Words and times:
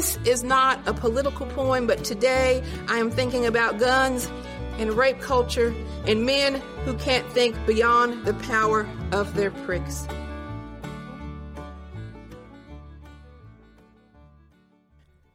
This 0.00 0.16
is 0.24 0.42
not 0.42 0.80
a 0.88 0.94
political 0.94 1.44
poem, 1.44 1.86
but 1.86 2.04
today 2.04 2.64
I 2.88 2.96
am 2.96 3.10
thinking 3.10 3.44
about 3.44 3.78
guns 3.78 4.30
and 4.78 4.94
rape 4.94 5.20
culture 5.20 5.74
and 6.06 6.24
men 6.24 6.54
who 6.86 6.94
can't 6.96 7.30
think 7.32 7.54
beyond 7.66 8.24
the 8.24 8.32
power 8.32 8.88
of 9.12 9.34
their 9.34 9.50
pricks. 9.50 10.08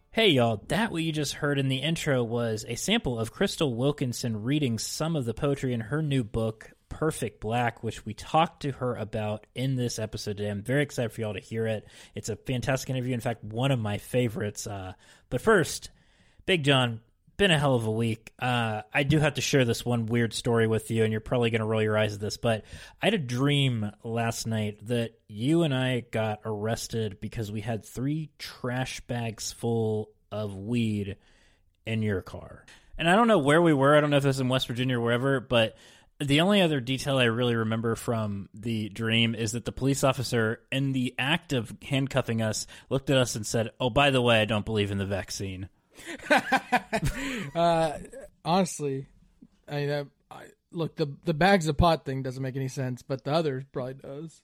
Hey 0.09 0.29
y'all, 0.29 0.63
that 0.69 0.91
what 0.91 1.03
you 1.03 1.11
just 1.11 1.33
heard 1.33 1.59
in 1.59 1.67
the 1.67 1.83
intro 1.83 2.23
was 2.23 2.65
a 2.67 2.73
sample 2.73 3.19
of 3.19 3.31
Crystal 3.31 3.71
Wilkinson 3.75 4.41
reading 4.41 4.79
some 4.79 5.15
of 5.15 5.25
the 5.25 5.35
poetry 5.35 5.73
in 5.73 5.81
her 5.81 6.01
new 6.01 6.23
book, 6.23 6.71
Perfect 6.89 7.41
Black, 7.41 7.83
which 7.83 8.05
we 8.05 8.13
talked 8.13 8.61
to 8.61 8.71
her 8.71 8.95
about 8.95 9.47
in 9.55 9.75
this 9.75 9.99
episode 9.99 10.37
today. 10.37 10.49
I'm 10.49 10.61
very 10.61 10.83
excited 10.83 11.11
for 11.11 11.21
y'all 11.21 11.33
to 11.33 11.39
hear 11.39 11.67
it. 11.67 11.87
It's 12.13 12.29
a 12.29 12.35
fantastic 12.35 12.89
interview. 12.89 13.13
In 13.13 13.19
fact, 13.19 13.43
one 13.43 13.71
of 13.71 13.79
my 13.79 13.97
favorites. 13.97 14.67
Uh, 14.67 14.93
but 15.29 15.41
first, 15.41 15.89
Big 16.45 16.63
John, 16.63 17.01
been 17.37 17.51
a 17.51 17.59
hell 17.59 17.75
of 17.75 17.85
a 17.85 17.91
week. 17.91 18.31
Uh, 18.39 18.81
I 18.93 19.03
do 19.03 19.19
have 19.19 19.33
to 19.35 19.41
share 19.41 19.65
this 19.65 19.83
one 19.83 20.05
weird 20.05 20.33
story 20.33 20.67
with 20.67 20.89
you, 20.89 21.03
and 21.03 21.11
you're 21.11 21.21
probably 21.21 21.49
going 21.49 21.59
to 21.59 21.65
roll 21.65 21.81
your 21.81 21.97
eyes 21.97 22.13
at 22.13 22.19
this, 22.19 22.37
but 22.37 22.63
I 23.01 23.07
had 23.07 23.13
a 23.13 23.19
dream 23.19 23.91
last 24.03 24.47
night 24.47 24.85
that 24.87 25.19
you 25.27 25.63
and 25.63 25.73
I 25.73 26.01
got 26.11 26.39
arrested 26.45 27.19
because 27.19 27.51
we 27.51 27.61
had 27.61 27.85
three 27.85 28.29
trash 28.39 29.01
bags 29.01 29.51
full 29.51 30.11
of 30.31 30.55
weed 30.55 31.17
in 31.85 32.01
your 32.01 32.21
car. 32.21 32.65
And 32.97 33.09
I 33.09 33.15
don't 33.15 33.27
know 33.27 33.39
where 33.39 33.61
we 33.61 33.73
were. 33.73 33.95
I 33.95 34.01
don't 34.01 34.09
know 34.09 34.17
if 34.17 34.23
it 34.23 34.29
was 34.29 34.39
in 34.39 34.47
West 34.47 34.67
Virginia 34.67 34.97
or 34.97 35.01
wherever, 35.01 35.39
but 35.41 35.75
the 36.19 36.41
only 36.41 36.61
other 36.61 36.79
detail 36.79 37.17
I 37.17 37.25
really 37.25 37.55
remember 37.55 37.95
from 37.95 38.49
the 38.53 38.89
dream 38.89 39.35
is 39.35 39.51
that 39.51 39.65
the 39.65 39.71
police 39.71 40.03
officer, 40.03 40.61
in 40.71 40.93
the 40.93 41.13
act 41.19 41.53
of 41.53 41.75
handcuffing 41.81 42.41
us, 42.41 42.67
looked 42.89 43.09
at 43.09 43.17
us 43.17 43.35
and 43.35 43.45
said, 43.45 43.71
Oh, 43.79 43.89
by 43.89 44.11
the 44.11 44.21
way, 44.21 44.41
I 44.41 44.45
don't 44.45 44.65
believe 44.65 44.91
in 44.91 44.97
the 44.97 45.05
vaccine. 45.05 45.69
uh, 47.55 47.93
honestly, 48.43 49.07
I 49.67 49.75
mean, 49.75 49.89
uh, 49.89 50.03
I, 50.31 50.43
look 50.71 50.95
the 50.95 51.15
the 51.23 51.33
bags 51.33 51.67
of 51.67 51.77
pot 51.77 52.05
thing 52.05 52.21
doesn't 52.21 52.43
make 52.43 52.55
any 52.55 52.67
sense, 52.67 53.01
but 53.01 53.23
the 53.23 53.31
other 53.31 53.65
probably 53.71 53.95
does. 53.95 54.41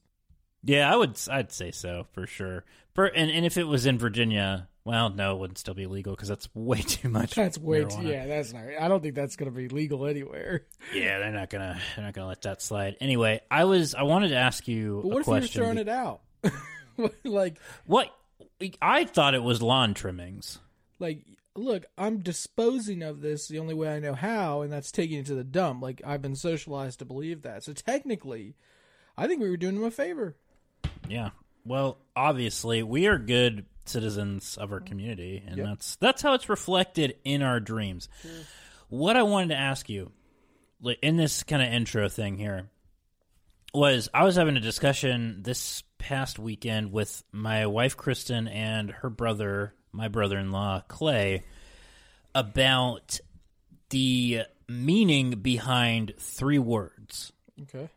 Yeah, 0.64 0.92
I 0.92 0.96
would. 0.96 1.20
I'd 1.30 1.52
say 1.52 1.72
so 1.72 2.08
for 2.14 2.28
sure. 2.28 2.64
For 2.94 3.06
and, 3.06 3.32
and 3.32 3.46
if 3.46 3.58
it 3.58 3.66
was 3.66 3.86
in 3.86 3.98
Virginia, 3.98 4.68
well, 4.84 5.10
no, 5.10 5.36
it 5.36 5.40
wouldn't 5.40 5.58
still 5.58 5.74
be 5.74 5.86
legal 5.86 6.14
because 6.14 6.30
that's 6.30 6.50
way 6.56 6.82
too 6.82 7.10
much. 7.10 7.36
That's 7.36 7.58
way 7.58 7.84
marijuana. 7.84 8.02
too. 8.02 8.08
Yeah, 8.08 8.26
that's 8.28 8.54
not. 8.54 8.64
I 8.80 8.88
don't 8.88 9.02
think 9.02 9.16
that's 9.16 9.36
going 9.36 9.52
to 9.52 9.56
be 9.56 9.68
legal 9.68 10.06
anywhere. 10.06 10.66
Yeah, 10.94 11.20
they're 11.20 11.32
not 11.32 11.50
gonna. 11.50 11.80
They're 11.96 12.04
not 12.04 12.14
gonna 12.14 12.28
let 12.28 12.42
that 12.42 12.62
slide. 12.62 12.98
Anyway, 13.00 13.40
I 13.50 13.66
was. 13.66 13.94
I 13.96 14.02
wanted 14.02 14.30
to 14.30 14.36
ask 14.36 14.68
you. 14.68 15.00
But 15.04 15.12
what 15.12 15.20
if 15.20 15.26
question. 15.26 15.60
you're 15.62 15.66
throwing 15.66 15.78
it 15.78 15.88
out? 15.88 16.22
like 17.24 17.60
what? 17.86 18.10
I 18.82 19.06
thought 19.06 19.36
it 19.36 19.44
was 19.44 19.62
lawn 19.62 19.94
trimmings. 19.94 20.60
Like 21.00 21.24
look, 21.56 21.86
I'm 21.98 22.20
disposing 22.20 23.04
of 23.04 23.22
this 23.22 23.48
the 23.48 23.60
only 23.60 23.74
way 23.74 23.94
I 23.94 24.00
know 24.00 24.14
how, 24.14 24.62
and 24.62 24.72
that's 24.72 24.92
taking 24.92 25.20
it 25.20 25.26
to 25.28 25.36
the 25.36 25.44
dump. 25.44 25.82
Like 25.82 26.02
I've 26.06 26.22
been 26.22 26.36
socialized 26.36 27.00
to 27.00 27.06
believe 27.06 27.44
that. 27.44 27.64
So 27.64 27.74
technically, 27.74 28.56
I 29.18 29.28
think 29.28 29.42
we 29.42 29.50
were 29.50 29.58
doing 29.58 29.76
them 29.76 29.84
a 29.84 29.92
favor. 29.92 30.36
Yeah. 31.08 31.30
Well, 31.66 31.98
obviously, 32.16 32.84
we 32.84 33.08
are 33.08 33.20
good 33.20 33.66
citizens 33.92 34.58
of 34.58 34.72
our 34.72 34.80
mm-hmm. 34.80 34.88
community, 34.88 35.44
and 35.46 35.58
yep. 35.58 35.68
that's 35.68 35.96
that's 35.98 36.22
how 36.22 36.34
it's 36.34 36.50
reflected 36.50 37.16
in 37.24 37.42
our 37.42 37.60
dreams. 37.60 38.10
Sure. 38.22 38.32
What 38.90 39.16
I 39.16 39.24
wanted 39.24 39.50
to 39.50 39.58
ask 39.58 39.90
you, 39.90 40.12
in 41.02 41.18
this 41.18 41.44
kind 41.44 41.62
of 41.62 41.72
intro 41.72 42.10
thing 42.10 42.38
here, 42.38 42.70
was 43.74 44.10
I 44.14 44.24
was 44.24 44.36
having 44.36 44.58
a 44.58 44.62
discussion 44.62 45.44
this 45.44 45.84
past 45.98 46.40
weekend 46.40 46.92
with 46.92 47.24
my 47.32 47.68
wife 47.68 47.96
Kristen 47.96 48.48
and 48.48 48.92
her 48.92 49.10
brother 49.10 49.74
my 49.92 50.08
brother 50.08 50.38
in 50.38 50.52
law, 50.52 50.82
Clay, 50.88 51.44
about 52.34 53.20
the 53.90 54.44
meaning 54.68 55.32
behind 55.32 56.14
three 56.18 56.60
words. 56.60 57.32
Okay. 57.64 57.90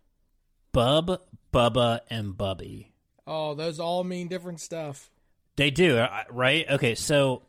Bub, 0.72 1.20
Bubba, 1.52 2.00
and 2.10 2.36
Bubby. 2.36 2.92
Oh, 3.26 3.54
those 3.54 3.80
all 3.80 4.04
mean 4.04 4.28
different 4.28 4.60
stuff. 4.60 5.10
They 5.56 5.70
do, 5.70 5.98
uh, 5.98 6.24
right? 6.30 6.66
Okay, 6.68 6.94
so 6.94 7.42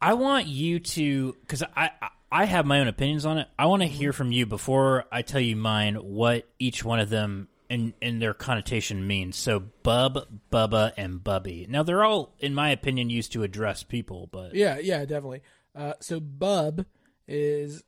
I 0.00 0.14
want 0.14 0.46
you 0.46 0.80
to, 0.80 1.36
because 1.40 1.62
I, 1.76 1.90
I 2.30 2.44
have 2.44 2.66
my 2.66 2.80
own 2.80 2.88
opinions 2.88 3.26
on 3.26 3.38
it. 3.38 3.48
I 3.58 3.66
want 3.66 3.82
to 3.82 3.88
hear 3.88 4.12
from 4.12 4.32
you 4.32 4.46
before 4.46 5.04
I 5.10 5.22
tell 5.22 5.40
you 5.40 5.56
mine 5.56 5.94
what 5.96 6.48
each 6.58 6.84
one 6.84 7.00
of 7.00 7.10
them 7.10 7.48
and 7.70 7.92
and 8.00 8.20
their 8.20 8.34
connotation 8.34 9.06
means. 9.06 9.36
So 9.36 9.60
bub, 9.60 10.26
bubba, 10.50 10.92
and 10.96 11.22
bubby. 11.22 11.66
Now 11.68 11.82
they're 11.82 12.04
all, 12.04 12.34
in 12.38 12.54
my 12.54 12.70
opinion, 12.70 13.10
used 13.10 13.32
to 13.32 13.42
address 13.42 13.82
people, 13.82 14.28
but 14.30 14.54
yeah, 14.54 14.78
yeah, 14.78 15.00
definitely. 15.00 15.42
Uh, 15.74 15.94
so 16.00 16.20
bub 16.20 16.86
is 17.26 17.82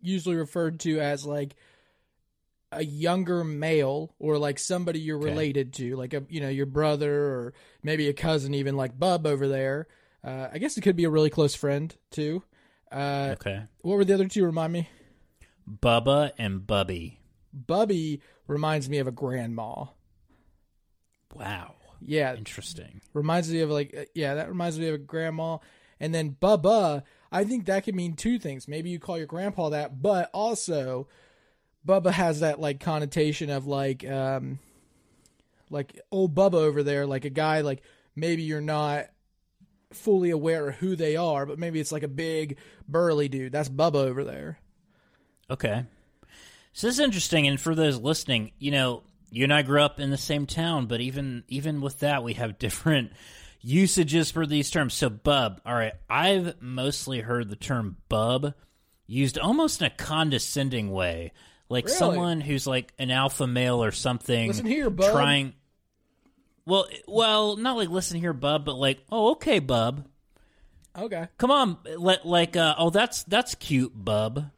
usually 0.00 0.36
referred 0.36 0.80
to 0.80 1.00
as 1.00 1.26
like 1.26 1.54
a 2.76 2.84
younger 2.84 3.42
male 3.42 4.14
or 4.18 4.38
like 4.38 4.58
somebody 4.58 5.00
you're 5.00 5.18
okay. 5.18 5.30
related 5.30 5.72
to, 5.74 5.96
like 5.96 6.14
a 6.14 6.24
you 6.28 6.40
know 6.40 6.48
your 6.48 6.66
brother 6.66 7.12
or 7.12 7.54
maybe 7.82 8.08
a 8.08 8.12
cousin, 8.12 8.54
even 8.54 8.76
like 8.76 8.98
Bub 8.98 9.26
over 9.26 9.48
there. 9.48 9.88
Uh, 10.22 10.48
I 10.52 10.58
guess 10.58 10.76
it 10.76 10.82
could 10.82 10.96
be 10.96 11.04
a 11.04 11.10
really 11.10 11.30
close 11.30 11.54
friend 11.54 11.94
too. 12.10 12.42
Uh, 12.90 13.30
okay. 13.32 13.62
What 13.82 13.96
were 13.96 14.04
the 14.04 14.14
other 14.14 14.28
two? 14.28 14.44
Remind 14.44 14.72
me. 14.72 14.88
Bubba 15.68 16.32
and 16.38 16.66
Bubby. 16.66 17.20
Bubby 17.52 18.20
reminds 18.46 18.88
me 18.88 18.98
of 18.98 19.06
a 19.06 19.12
grandma. 19.12 19.86
Wow. 21.34 21.74
Yeah. 22.00 22.34
Interesting. 22.34 23.00
Reminds 23.14 23.50
me 23.50 23.60
of 23.60 23.70
like 23.70 23.94
uh, 23.96 24.04
yeah, 24.14 24.34
that 24.34 24.48
reminds 24.48 24.78
me 24.78 24.88
of 24.88 24.94
a 24.94 24.98
grandma. 24.98 25.58
And 25.98 26.14
then 26.14 26.36
Bubba, 26.40 27.02
I 27.32 27.44
think 27.44 27.66
that 27.66 27.84
could 27.84 27.94
mean 27.94 28.14
two 28.14 28.38
things. 28.38 28.68
Maybe 28.68 28.90
you 28.90 28.98
call 28.98 29.16
your 29.16 29.26
grandpa 29.26 29.70
that, 29.70 30.02
but 30.02 30.30
also 30.34 31.08
Bubba 31.86 32.10
has 32.10 32.40
that 32.40 32.60
like 32.60 32.80
connotation 32.80 33.50
of 33.50 33.66
like 33.66 34.08
um 34.08 34.58
like 35.70 36.00
old 36.10 36.34
Bubba 36.34 36.54
over 36.54 36.82
there, 36.82 37.06
like 37.06 37.24
a 37.24 37.30
guy 37.30 37.60
like 37.60 37.82
maybe 38.14 38.42
you're 38.42 38.60
not 38.60 39.06
fully 39.92 40.30
aware 40.30 40.68
of 40.68 40.76
who 40.76 40.96
they 40.96 41.16
are, 41.16 41.46
but 41.46 41.58
maybe 41.58 41.80
it's 41.80 41.92
like 41.92 42.02
a 42.02 42.08
big 42.08 42.58
burly 42.88 43.28
dude. 43.28 43.52
That's 43.52 43.68
Bubba 43.68 43.96
over 43.96 44.24
there. 44.24 44.58
Okay. 45.50 45.84
So 46.72 46.86
this 46.86 46.96
is 46.96 47.00
interesting, 47.00 47.46
and 47.46 47.60
for 47.60 47.74
those 47.74 47.98
listening, 47.98 48.52
you 48.58 48.70
know, 48.70 49.02
you 49.30 49.44
and 49.44 49.54
I 49.54 49.62
grew 49.62 49.80
up 49.80 49.98
in 49.98 50.10
the 50.10 50.18
same 50.18 50.46
town, 50.46 50.86
but 50.86 51.00
even 51.00 51.44
even 51.48 51.80
with 51.80 52.00
that, 52.00 52.22
we 52.22 52.34
have 52.34 52.58
different 52.58 53.12
usages 53.60 54.30
for 54.30 54.46
these 54.46 54.70
terms. 54.70 54.94
So, 54.94 55.08
bub. 55.08 55.60
All 55.64 55.74
right, 55.74 55.94
I've 56.08 56.60
mostly 56.60 57.20
heard 57.20 57.48
the 57.48 57.56
term 57.56 57.96
bub 58.08 58.54
used 59.06 59.38
almost 59.38 59.80
in 59.80 59.86
a 59.86 59.90
condescending 59.90 60.90
way, 60.90 61.32
like 61.68 61.86
really? 61.86 61.96
someone 61.96 62.40
who's 62.40 62.66
like 62.66 62.92
an 62.98 63.10
alpha 63.10 63.46
male 63.46 63.82
or 63.82 63.92
something. 63.92 64.48
Listen 64.48 64.66
here, 64.66 64.90
bub. 64.90 65.12
Trying. 65.12 65.54
Well, 66.64 66.88
well, 67.06 67.56
not 67.56 67.76
like 67.76 67.88
listen 67.88 68.18
here, 68.18 68.32
bub, 68.32 68.64
but 68.64 68.74
like, 68.74 69.04
oh, 69.10 69.32
okay, 69.32 69.58
bub. 69.58 70.06
Okay. 70.98 71.28
Come 71.38 71.50
on, 71.50 71.78
let 71.96 72.26
like, 72.26 72.56
uh, 72.56 72.74
oh, 72.78 72.90
that's 72.90 73.22
that's 73.24 73.54
cute, 73.54 73.92
bub 73.94 74.50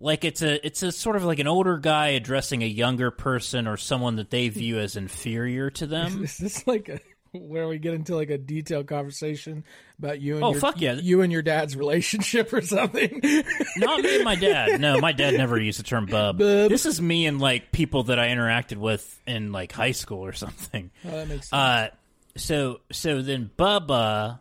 like 0.00 0.24
it's 0.24 0.42
a 0.42 0.64
it's 0.64 0.82
a 0.82 0.92
sort 0.92 1.16
of 1.16 1.24
like 1.24 1.38
an 1.38 1.48
older 1.48 1.76
guy 1.76 2.08
addressing 2.08 2.62
a 2.62 2.66
younger 2.66 3.10
person 3.10 3.66
or 3.66 3.76
someone 3.76 4.16
that 4.16 4.30
they 4.30 4.48
view 4.48 4.78
as 4.78 4.96
inferior 4.96 5.70
to 5.70 5.86
them. 5.86 6.24
Is 6.24 6.38
this 6.38 6.66
like 6.66 6.88
a 6.88 7.00
where 7.32 7.68
we 7.68 7.78
get 7.78 7.94
into 7.94 8.14
like 8.14 8.30
a 8.30 8.38
detailed 8.38 8.86
conversation 8.86 9.64
about 9.98 10.20
you 10.20 10.36
and 10.36 10.44
oh 10.44 10.52
your, 10.52 10.60
fuck 10.60 10.80
yeah 10.80 10.94
you 10.94 11.22
and 11.22 11.32
your 11.32 11.42
dad's 11.42 11.76
relationship 11.76 12.52
or 12.52 12.60
something? 12.60 13.20
Not 13.76 14.00
me 14.00 14.16
and 14.16 14.24
my 14.24 14.36
dad. 14.36 14.80
No, 14.80 15.00
my 15.00 15.12
dad 15.12 15.34
never 15.34 15.60
used 15.60 15.78
the 15.78 15.82
term 15.82 16.06
bub. 16.06 16.38
bub. 16.38 16.70
This 16.70 16.86
is 16.86 17.00
me 17.00 17.26
and 17.26 17.40
like 17.40 17.72
people 17.72 18.04
that 18.04 18.18
I 18.18 18.28
interacted 18.28 18.76
with 18.76 19.20
in 19.26 19.52
like 19.52 19.72
high 19.72 19.92
school 19.92 20.24
or 20.24 20.32
something. 20.32 20.90
Oh, 21.04 21.10
that 21.10 21.28
makes 21.28 21.50
sense. 21.50 21.52
Uh, 21.52 21.88
so 22.36 22.80
so 22.90 23.22
then 23.22 23.50
Bubba. 23.56 24.40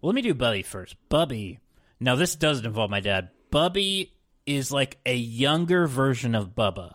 Well, 0.00 0.12
let 0.12 0.14
me 0.14 0.22
do 0.22 0.34
Bubby 0.34 0.62
first. 0.62 0.96
Bubby. 1.08 1.60
Now 1.98 2.16
this 2.16 2.36
doesn't 2.36 2.66
involve 2.66 2.90
my 2.90 3.00
dad. 3.00 3.30
Bubby 3.50 4.12
is 4.46 4.70
like 4.70 4.98
a 5.04 5.14
younger 5.14 5.86
version 5.86 6.34
of 6.34 6.54
Bubba. 6.54 6.94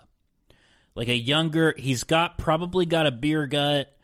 Like 0.95 1.07
a 1.07 1.16
younger, 1.16 1.74
he's 1.77 2.04
got 2.04 2.38
probably 2.38 2.86
got 2.86 3.07
a 3.07 3.12
beer 3.12 3.48
gut, 3.48 3.95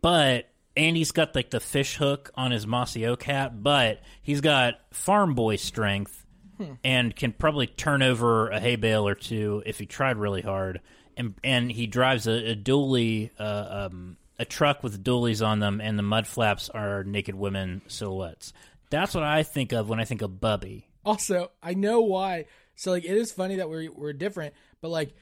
but 0.00 0.48
and 0.76 0.96
he's 0.96 1.12
got 1.12 1.34
like 1.34 1.50
the 1.50 1.60
fish 1.60 1.96
hook 1.96 2.30
on 2.34 2.50
his 2.50 2.66
mossy 2.66 3.06
oak 3.06 3.22
hat, 3.22 3.62
but 3.62 4.00
he's 4.22 4.40
got 4.40 4.74
farm 4.92 5.34
boy 5.34 5.56
strength 5.56 6.24
hmm. 6.56 6.74
and 6.82 7.14
can 7.14 7.32
probably 7.32 7.66
turn 7.66 8.02
over 8.02 8.48
a 8.48 8.60
hay 8.60 8.76
bale 8.76 9.06
or 9.06 9.14
two 9.14 9.62
if 9.66 9.78
he 9.78 9.86
tried 9.86 10.16
really 10.16 10.42
hard. 10.42 10.80
And 11.16 11.34
and 11.44 11.70
he 11.70 11.86
drives 11.86 12.26
a, 12.26 12.52
a 12.52 12.56
dually, 12.56 13.30
uh, 13.38 13.88
um, 13.90 14.16
a 14.38 14.46
truck 14.46 14.82
with 14.82 15.04
dualies 15.04 15.46
on 15.46 15.58
them, 15.58 15.80
and 15.80 15.98
the 15.98 16.02
mud 16.02 16.26
flaps 16.26 16.70
are 16.70 17.04
naked 17.04 17.34
women 17.34 17.82
silhouettes. 17.86 18.54
That's 18.88 19.14
what 19.14 19.24
I 19.24 19.42
think 19.42 19.72
of 19.72 19.90
when 19.90 20.00
I 20.00 20.04
think 20.04 20.22
of 20.22 20.40
Bubby. 20.40 20.88
Also, 21.04 21.50
I 21.62 21.74
know 21.74 22.00
why 22.00 22.46
so 22.74 22.90
like 22.90 23.04
it 23.04 23.16
is 23.16 23.32
funny 23.32 23.56
that 23.56 23.68
we're 23.68 23.90
we're 23.92 24.12
different, 24.12 24.54
but 24.80 24.88
like 24.88 25.14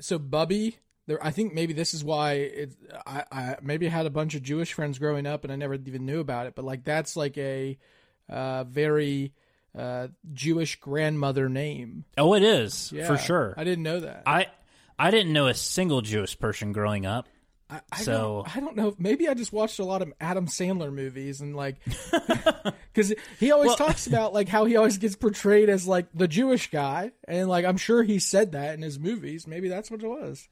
so 0.00 0.18
Bubby, 0.18 0.78
there, 1.10 1.24
I 1.26 1.32
think 1.32 1.52
maybe 1.52 1.72
this 1.72 1.92
is 1.92 2.04
why 2.04 2.34
it. 2.34 2.72
I, 3.04 3.24
I 3.32 3.56
maybe 3.60 3.86
I 3.86 3.90
had 3.90 4.06
a 4.06 4.10
bunch 4.10 4.36
of 4.36 4.42
Jewish 4.42 4.72
friends 4.72 4.98
growing 5.00 5.26
up, 5.26 5.42
and 5.42 5.52
I 5.52 5.56
never 5.56 5.74
even 5.74 6.06
knew 6.06 6.20
about 6.20 6.46
it. 6.46 6.54
But 6.54 6.64
like 6.64 6.84
that's 6.84 7.16
like 7.16 7.36
a 7.36 7.76
uh, 8.28 8.62
very 8.64 9.32
uh, 9.76 10.06
Jewish 10.32 10.78
grandmother 10.78 11.48
name. 11.48 12.04
Oh, 12.16 12.34
it 12.34 12.44
is 12.44 12.92
Yeah, 12.92 13.06
for 13.08 13.18
sure. 13.18 13.54
I 13.56 13.64
didn't 13.64 13.82
know 13.82 14.00
that. 14.00 14.22
I 14.24 14.46
I 14.98 15.10
didn't 15.10 15.32
know 15.32 15.48
a 15.48 15.54
single 15.54 16.00
Jewish 16.00 16.38
person 16.38 16.70
growing 16.72 17.06
up. 17.06 17.26
I, 17.68 17.80
I 17.92 18.00
So- 18.02 18.42
don't, 18.44 18.56
I 18.56 18.60
don't 18.60 18.76
know. 18.76 18.94
Maybe 18.98 19.28
I 19.28 19.34
just 19.34 19.52
watched 19.52 19.78
a 19.78 19.84
lot 19.84 20.02
of 20.02 20.12
Adam 20.20 20.46
Sandler 20.46 20.92
movies 20.92 21.40
and 21.40 21.54
like, 21.54 21.76
because 22.92 23.14
he 23.38 23.52
always 23.52 23.68
Well- 23.68 23.76
talks 23.76 24.06
about 24.06 24.32
like 24.32 24.48
how 24.48 24.64
he 24.64 24.76
always 24.76 24.98
gets 24.98 25.16
portrayed 25.16 25.68
as 25.68 25.86
like 25.86 26.06
the 26.14 26.28
Jewish 26.28 26.70
guy, 26.70 27.12
and 27.26 27.48
like 27.48 27.64
I'm 27.64 27.76
sure 27.76 28.02
he 28.02 28.18
said 28.18 28.52
that 28.52 28.74
in 28.74 28.82
his 28.82 28.98
movies. 28.98 29.46
Maybe 29.46 29.68
that's 29.68 29.90
what 29.90 30.02
it 30.02 30.08
was. 30.08 30.48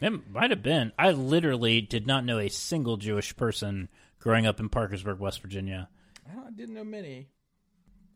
It 0.00 0.30
might 0.30 0.50
have 0.50 0.62
been. 0.62 0.92
I 0.98 1.12
literally 1.12 1.80
did 1.80 2.06
not 2.06 2.24
know 2.24 2.38
a 2.38 2.48
single 2.48 2.96
Jewish 2.96 3.34
person 3.36 3.88
growing 4.18 4.46
up 4.46 4.60
in 4.60 4.68
Parkersburg, 4.68 5.18
West 5.18 5.40
Virginia. 5.40 5.88
I 6.28 6.50
didn't 6.50 6.74
know 6.74 6.84
many. 6.84 7.28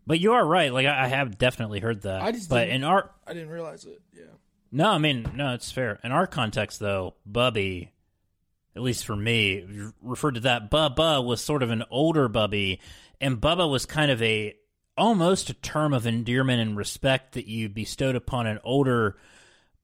But 0.07 0.21
you 0.21 0.33
are 0.33 0.45
right. 0.45 0.73
Like 0.73 0.87
I, 0.87 1.05
I 1.05 1.09
have 1.09 1.39
definitely 1.39 1.81
heard 1.81 2.03
that. 2.03 2.23
I 2.23 2.33
just 2.33 2.49
but 2.51 2.61
didn't- 2.65 2.77
in 2.77 2.85
our 2.85 3.11
I 3.27 3.33
didn't 3.33 3.51
realize 3.51 3.85
it. 3.85 4.01
Yeah. 4.15 4.25
no, 4.73 4.91
I 4.91 4.99
mean 4.99 5.31
no, 5.35 5.55
it's 5.55 5.71
fair. 5.71 6.01
In 6.03 6.11
our 6.13 6.27
context, 6.27 6.81
though, 6.81 7.15
Bubby, 7.25 7.93
at 8.75 8.83
least 8.83 9.05
for 9.07 9.15
me, 9.17 9.65
referred 10.03 10.35
to 10.35 10.41
that 10.41 10.71
Bubba 10.71 11.25
was 11.25 11.41
sort 11.41 11.63
of 11.63 11.71
an 11.71 11.85
older 11.91 12.29
Bubby, 12.29 12.81
and 13.21 13.41
Bubba 13.41 13.71
was 13.71 13.87
kind 13.87 14.11
of 14.11 14.21
a 14.23 14.57
almost 14.99 15.49
a 15.49 15.55
term 15.55 15.93
of 15.95 16.07
endearment 16.07 16.61
and 16.61 16.77
respect 16.77 17.33
that 17.35 17.47
you 17.47 17.69
bestowed 17.69 18.17
upon 18.17 18.47
an 18.47 18.59
older 18.65 19.17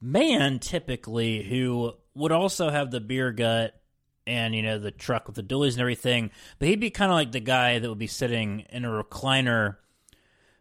man, 0.00 0.58
typically 0.58 1.42
who 1.42 1.94
would 2.14 2.32
also 2.32 2.70
have 2.70 2.90
the 2.90 3.00
beer 3.00 3.32
gut 3.32 3.74
and 4.26 4.54
you 4.54 4.62
know 4.62 4.78
the 4.78 4.90
truck 4.90 5.26
with 5.26 5.36
the 5.36 5.42
dualies 5.42 5.72
and 5.72 5.80
everything, 5.80 6.30
but 6.58 6.68
he'd 6.68 6.80
be 6.80 6.90
kind 6.90 7.10
of 7.10 7.16
like 7.16 7.32
the 7.32 7.40
guy 7.40 7.78
that 7.78 7.88
would 7.88 7.98
be 7.98 8.06
sitting 8.06 8.60
in 8.70 8.84
a 8.84 8.88
recliner 8.88 9.76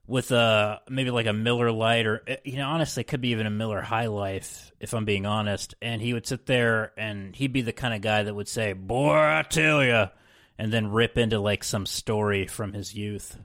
with 0.08 0.32
a 0.32 0.82
maybe 0.90 1.10
like 1.10 1.26
a 1.26 1.34
Miller 1.34 1.72
Lite 1.72 2.06
or 2.06 2.24
eh, 2.28 2.38
you 2.44 2.58
know 2.58 2.68
honestly 2.68 3.04
could 3.04 3.22
be 3.22 3.30
even 3.30 3.48
a 3.48 3.52
Miller 3.52 3.82
High 3.82 4.08
Life 4.08 4.72
if 4.80 4.94
I'm 4.94 5.06
being 5.06 5.26
honest. 5.26 5.76
And 5.82 6.02
he 6.02 6.14
would 6.14 6.28
sit 6.28 6.46
there 6.46 6.94
and 6.98 7.36
he'd 7.36 7.54
be 7.54 7.62
the 7.62 7.74
kind 7.74 7.94
of 7.94 8.02
guy 8.02 8.24
that 8.24 8.34
would 8.34 8.48
say 8.48 8.74
boy 8.74 9.16
I 9.16 9.44
tell 9.50 9.84
ya 9.84 10.10
and 10.58 10.72
then 10.72 10.92
rip 10.92 11.18
into 11.18 11.40
like 11.40 11.64
some 11.64 11.86
story 11.86 12.48
from 12.48 12.74
his 12.74 12.94
youth. 12.94 13.38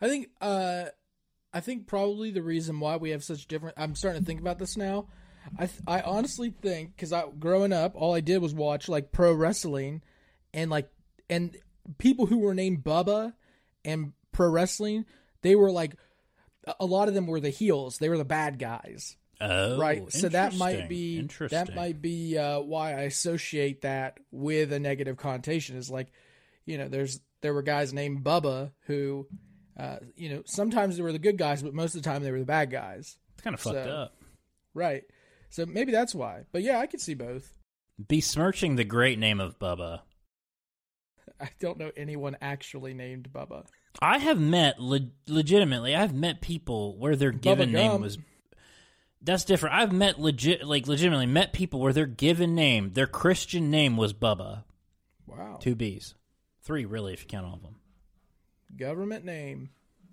I 0.00 0.08
think 0.08 0.28
uh 0.40 0.86
I 1.56 1.60
think 1.60 1.86
probably 1.86 2.30
the 2.30 2.42
reason 2.42 2.80
why 2.80 2.96
we 2.96 3.10
have 3.10 3.24
such 3.24 3.46
different 3.46 3.76
I'm 3.78 3.94
starting 3.94 4.20
to 4.20 4.26
think 4.26 4.40
about 4.40 4.58
this 4.58 4.76
now. 4.76 5.08
I 5.58 5.66
th- 5.66 5.80
I 5.86 6.00
honestly 6.02 6.50
think 6.50 6.96
cuz 6.98 7.12
I 7.12 7.24
growing 7.38 7.72
up 7.72 7.92
all 7.94 8.14
I 8.14 8.20
did 8.20 8.42
was 8.42 8.52
watch 8.52 8.88
like 8.88 9.12
pro 9.12 9.32
wrestling 9.32 10.02
and 10.52 10.70
like 10.70 10.90
and 11.30 11.56
people 11.98 12.26
who 12.26 12.38
were 12.38 12.54
named 12.54 12.84
Bubba 12.84 13.32
and 13.84 14.12
pro 14.32 14.48
wrestling 14.50 15.06
they 15.42 15.56
were 15.56 15.70
like 15.70 15.94
a- 16.80 16.84
lot 16.84 17.08
of 17.08 17.14
them 17.14 17.26
were 17.26 17.40
the 17.40 17.50
heels. 17.50 17.98
They 17.98 18.08
were 18.08 18.18
the 18.18 18.24
bad 18.24 18.58
guys. 18.58 19.16
oh 19.40 19.78
right 19.78 20.10
so 20.12 20.28
that 20.30 20.56
might 20.56 20.88
be 20.88 21.18
interesting 21.18 21.56
that 21.64 21.74
might 21.76 22.00
be 22.02 22.36
uh, 22.38 22.58
why 22.60 22.92
i 22.92 23.00
associate 23.02 23.82
that 23.82 24.18
with 24.30 24.72
a 24.72 24.80
negative 24.80 25.18
connotation 25.18 25.76
is 25.76 25.90
like 25.90 26.08
you 26.64 26.78
know 26.78 26.88
there's 26.88 27.20
there 27.42 27.52
were 27.52 27.60
guys 27.62 27.92
named 27.92 28.24
bubba 28.24 28.72
who 28.86 29.28
uh, 29.78 29.96
you 30.16 30.30
know 30.30 30.42
sometimes 30.46 30.96
they 30.96 31.02
were 31.02 31.12
the 31.12 31.18
good 31.18 31.38
guys 31.38 31.62
but 31.62 31.74
most 31.74 31.94
of 31.94 32.02
the 32.02 32.08
time 32.08 32.22
they 32.22 32.30
were 32.30 32.38
the 32.38 32.44
bad 32.44 32.70
guys 32.70 33.18
it's 33.34 33.42
kind 33.42 33.54
of 33.54 33.60
fucked 33.60 33.76
up 33.76 34.14
right 34.74 35.04
so 35.50 35.66
maybe 35.66 35.92
that's 35.92 36.14
why 36.14 36.42
but 36.52 36.62
yeah 36.62 36.78
i 36.78 36.86
could 36.86 37.00
see 37.00 37.14
both 37.14 37.54
besmirching 37.98 38.76
the 38.76 38.84
great 38.84 39.18
name 39.18 39.40
of 39.40 39.58
Bubba 39.58 40.00
i 41.40 41.48
don't 41.60 41.78
know 41.78 41.90
anyone 41.96 42.36
actually 42.40 42.94
named 42.94 43.30
bubba 43.32 43.64
I 44.00 44.18
have 44.18 44.40
met 44.40 44.80
le- 44.80 45.10
legitimately. 45.26 45.94
I've 45.94 46.14
met 46.14 46.40
people 46.40 46.98
where 46.98 47.16
their 47.16 47.32
given 47.32 47.72
name 47.72 47.92
Gump. 47.92 48.02
was. 48.02 48.18
That's 49.22 49.44
different. 49.44 49.74
I've 49.74 49.92
met 49.92 50.20
legit, 50.20 50.64
like 50.64 50.86
legitimately 50.86 51.26
met 51.26 51.52
people 51.52 51.80
where 51.80 51.92
their 51.92 52.06
given 52.06 52.54
name, 52.54 52.92
their 52.92 53.06
Christian 53.06 53.70
name 53.70 53.96
was 53.96 54.12
Bubba. 54.12 54.64
wow 55.26 55.58
Two 55.60 55.74
B's, 55.74 56.14
three 56.62 56.84
really 56.84 57.12
if 57.12 57.22
you 57.22 57.26
count 57.26 57.46
all 57.46 57.54
of 57.54 57.62
them. 57.62 57.76
Government 58.76 59.24
name 59.24 59.70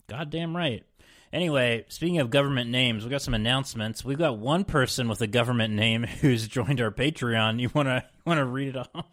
Goddamn 0.08 0.56
right. 0.56 0.84
Anyway, 1.32 1.86
speaking 1.88 2.20
of 2.20 2.30
government 2.30 2.70
names, 2.70 3.04
we 3.04 3.10
got 3.10 3.22
some 3.22 3.34
announcements. 3.34 4.06
We've 4.06 4.18
got 4.18 4.38
one 4.38 4.66
person 4.66 5.10
with 5.10 5.22
a 5.22 5.28
government 5.28 5.74
name 5.74 6.04
who's 6.22 6.48
joined 6.48 6.80
our 6.82 6.92
Patreon. 6.92 7.60
You 7.60 7.72
wanna 7.74 8.04
you 8.06 8.22
want 8.26 8.38
to 8.38 8.46
read 8.46 8.76
it 8.76 8.88
off? 8.94 9.06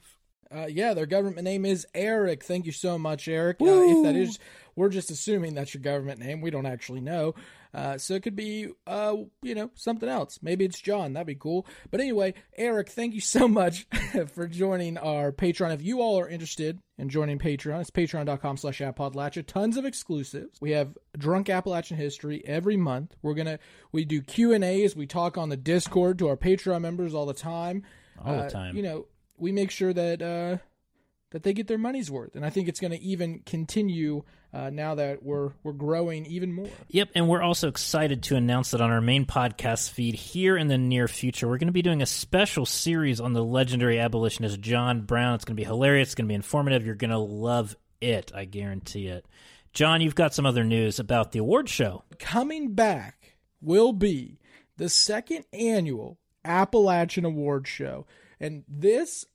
Uh, 0.52 0.66
yeah, 0.66 0.94
their 0.94 1.06
government 1.06 1.44
name 1.44 1.64
is 1.64 1.86
Eric. 1.94 2.42
Thank 2.42 2.66
you 2.66 2.72
so 2.72 2.98
much, 2.98 3.28
Eric. 3.28 3.58
Uh, 3.60 3.66
if 3.66 4.02
that 4.02 4.16
is, 4.16 4.40
we're 4.74 4.88
just 4.88 5.10
assuming 5.10 5.54
that's 5.54 5.72
your 5.72 5.82
government 5.82 6.18
name. 6.18 6.40
We 6.40 6.50
don't 6.50 6.66
actually 6.66 7.00
know. 7.00 7.36
Uh, 7.72 7.96
so 7.98 8.14
it 8.14 8.22
could 8.22 8.34
be, 8.34 8.68
uh, 8.86 9.14
you 9.42 9.54
know, 9.54 9.70
something 9.74 10.08
else. 10.08 10.38
Maybe 10.42 10.64
it's 10.64 10.80
John. 10.80 11.12
That'd 11.12 11.26
be 11.28 11.34
cool. 11.36 11.66
But 11.90 12.00
anyway, 12.00 12.34
Eric, 12.56 12.88
thank 12.90 13.14
you 13.14 13.20
so 13.20 13.46
much 13.46 13.86
for 14.34 14.48
joining 14.48 14.98
our 14.98 15.30
Patreon. 15.30 15.72
If 15.74 15.82
you 15.82 16.00
all 16.00 16.18
are 16.18 16.28
interested 16.28 16.78
in 16.98 17.08
joining 17.08 17.38
Patreon, 17.38 17.80
it's 17.80 17.90
patreon.com 17.90 18.56
slash 18.56 18.80
appodlachia. 18.80 19.46
Tons 19.46 19.76
of 19.76 19.84
exclusives. 19.84 20.58
We 20.60 20.72
have 20.72 20.96
Drunk 21.16 21.48
Appalachian 21.48 21.96
History 21.96 22.42
every 22.44 22.76
month. 22.76 23.14
We're 23.22 23.34
going 23.34 23.46
to, 23.46 23.58
we 23.92 24.04
do 24.04 24.20
Q&As. 24.20 24.96
We 24.96 25.06
talk 25.06 25.38
on 25.38 25.48
the 25.48 25.56
Discord 25.56 26.18
to 26.18 26.28
our 26.28 26.36
Patreon 26.36 26.80
members 26.80 27.14
all 27.14 27.26
the 27.26 27.34
time. 27.34 27.84
All 28.24 28.36
the 28.36 28.42
Uh, 28.44 28.50
time. 28.50 28.76
You 28.76 28.82
know, 28.82 29.06
we 29.38 29.52
make 29.52 29.70
sure 29.70 29.92
that 29.92 30.20
uh, 30.20 30.58
that 31.30 31.42
they 31.42 31.52
get 31.52 31.68
their 31.68 31.78
money's 31.78 32.10
worth, 32.10 32.34
and 32.34 32.44
I 32.44 32.50
think 32.50 32.68
it's 32.68 32.80
going 32.80 32.92
to 32.92 33.00
even 33.00 33.40
continue 33.46 34.24
uh, 34.52 34.70
now 34.70 34.96
that 34.96 35.22
we're 35.22 35.52
we're 35.62 35.72
growing 35.72 36.26
even 36.26 36.52
more. 36.52 36.68
Yep, 36.88 37.10
and 37.14 37.28
we're 37.28 37.42
also 37.42 37.68
excited 37.68 38.24
to 38.24 38.36
announce 38.36 38.72
that 38.72 38.80
on 38.80 38.90
our 38.90 39.00
main 39.00 39.26
podcast 39.26 39.90
feed 39.90 40.14
here 40.14 40.56
in 40.56 40.68
the 40.68 40.78
near 40.78 41.06
future, 41.08 41.46
we're 41.46 41.58
going 41.58 41.68
to 41.68 41.72
be 41.72 41.82
doing 41.82 42.02
a 42.02 42.06
special 42.06 42.66
series 42.66 43.20
on 43.20 43.32
the 43.32 43.44
legendary 43.44 43.98
abolitionist 44.00 44.60
John 44.60 45.02
Brown. 45.02 45.34
It's 45.34 45.44
going 45.44 45.56
to 45.56 45.60
be 45.60 45.66
hilarious, 45.66 46.08
it's 46.08 46.14
going 46.14 46.26
to 46.26 46.32
be 46.32 46.34
informative. 46.34 46.84
You're 46.84 46.94
going 46.96 47.10
to 47.10 47.18
love 47.18 47.76
it, 48.00 48.32
I 48.34 48.44
guarantee 48.44 49.06
it. 49.06 49.26
John, 49.72 50.00
you've 50.00 50.16
got 50.16 50.34
some 50.34 50.46
other 50.46 50.64
news 50.64 50.98
about 50.98 51.30
the 51.30 51.38
award 51.38 51.68
show. 51.68 52.02
Coming 52.18 52.74
back 52.74 53.36
will 53.60 53.92
be 53.92 54.40
the 54.76 54.88
second 54.88 55.44
annual 55.52 56.18
Appalachian 56.44 57.24
Award 57.24 57.68
Show, 57.68 58.06
and 58.40 58.64
this, 58.66 59.26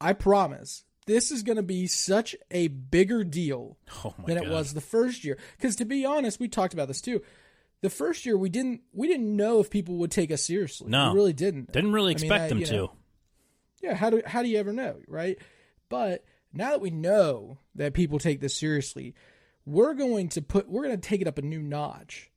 I 0.00 0.14
promise, 0.14 0.84
this 1.06 1.30
is 1.30 1.42
going 1.42 1.56
to 1.56 1.62
be 1.62 1.86
such 1.86 2.36
a 2.50 2.68
bigger 2.68 3.24
deal 3.24 3.78
Oh 4.04 4.14
than 4.26 4.36
god. 4.38 4.46
it 4.46 4.50
was 4.50 4.74
the 4.74 4.80
first 4.80 5.24
year. 5.24 5.38
Because 5.56 5.76
to 5.76 5.84
be 5.84 6.04
honest, 6.04 6.38
we 6.40 6.48
talked 6.48 6.74
about 6.74 6.88
this 6.88 7.00
too. 7.00 7.22
The 7.82 7.90
first 7.90 8.26
year 8.26 8.36
we 8.36 8.48
didn't 8.48 8.80
we 8.92 9.06
didn't 9.08 9.34
know 9.36 9.60
if 9.60 9.70
people 9.70 9.96
would 9.96 10.10
take 10.10 10.30
us 10.32 10.42
seriously. 10.42 10.88
No. 10.90 11.10
we 11.12 11.16
really 11.16 11.32
didn't. 11.32 11.72
Didn't 11.72 11.92
really 11.92 12.14
I 12.14 12.18
mean, 12.18 12.24
expect 12.24 12.44
I- 12.44 12.48
them 12.48 12.58
you 12.58 12.66
to. 12.66 12.72
know, 12.76 12.92
yeah 13.82 13.94
how 13.94 14.10
do 14.10 14.22
how 14.26 14.42
do 14.42 14.48
you 14.48 14.58
ever 14.58 14.72
know 14.72 14.96
right 15.06 15.38
but 15.90 16.24
now 16.52 16.70
that 16.70 16.80
we 16.80 16.90
know 16.90 17.58
that 17.74 17.92
people 17.92 18.18
take 18.18 18.40
this 18.40 18.56
seriously 18.56 19.14
we're 19.66 19.92
going 19.92 20.30
to 20.30 20.40
put 20.40 20.66
we're 20.68 20.82
going 20.84 20.98
to 20.98 21.08
take 21.08 21.20
it 21.20 21.28
up 21.28 21.36
a 21.36 21.42
new 21.42 21.60
notch 21.62 22.30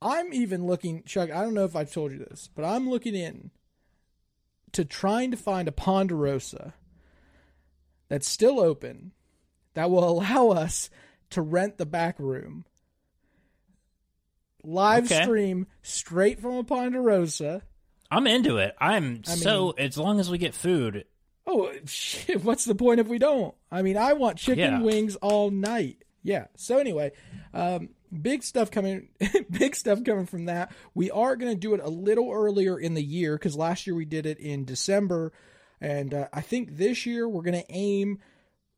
i'm 0.00 0.32
even 0.32 0.66
looking 0.66 1.02
chuck 1.04 1.30
i 1.30 1.42
don't 1.42 1.52
know 1.52 1.66
if 1.66 1.76
i've 1.76 1.92
told 1.92 2.12
you 2.12 2.18
this 2.18 2.48
but 2.54 2.64
i'm 2.64 2.88
looking 2.88 3.14
in 3.14 3.50
to 4.72 4.86
trying 4.86 5.30
to 5.30 5.36
find 5.36 5.68
a 5.68 5.72
ponderosa 5.72 6.72
that's 8.08 8.28
still 8.28 8.60
open 8.60 9.12
that 9.74 9.90
will 9.90 10.08
allow 10.08 10.48
us 10.50 10.90
to 11.30 11.42
rent 11.42 11.78
the 11.78 11.86
back 11.86 12.18
room 12.18 12.64
live 14.62 15.04
Okay. 15.10 15.22
stream 15.22 15.66
straight 15.82 16.40
from 16.40 16.54
a 16.56 16.64
ponderosa 16.64 17.62
I'm 18.10 18.26
into 18.28 18.58
it. 18.58 18.76
I'm 18.78 19.22
I 19.26 19.34
so 19.34 19.70
as 19.72 19.98
long 19.98 20.20
as 20.20 20.30
we 20.30 20.38
get 20.38 20.54
food. 20.54 21.04
Oh 21.48 21.72
shit! 21.84 22.44
What's 22.44 22.64
the 22.64 22.74
point 22.76 23.00
if 23.00 23.08
we 23.08 23.18
don't? 23.18 23.54
I 23.72 23.82
mean, 23.82 23.96
I 23.96 24.12
want 24.12 24.38
chicken 24.38 24.58
Yeah. 24.58 24.80
wings 24.82 25.16
all 25.16 25.50
night. 25.50 26.04
Yeah. 26.22 26.46
So 26.54 26.78
anyway, 26.78 27.10
um, 27.52 27.88
big 28.12 28.44
stuff 28.44 28.70
coming. 28.70 29.08
big 29.50 29.74
stuff 29.74 30.04
coming 30.04 30.26
from 30.26 30.44
that. 30.44 30.70
We 30.94 31.10
are 31.10 31.34
going 31.34 31.52
to 31.52 31.58
do 31.58 31.74
it 31.74 31.80
a 31.82 31.88
little 31.90 32.30
earlier 32.30 32.78
in 32.78 32.94
the 32.94 33.02
year 33.02 33.36
because 33.36 33.56
last 33.56 33.86
year 33.86 33.96
we 33.96 34.04
did 34.04 34.26
it 34.26 34.38
in 34.38 34.64
December, 34.64 35.32
and 35.84 36.14
uh, 36.14 36.28
I 36.32 36.40
think 36.40 36.76
this 36.76 37.04
year 37.06 37.28
we're 37.28 37.42
going 37.42 37.60
to 37.62 37.72
aim 37.72 38.18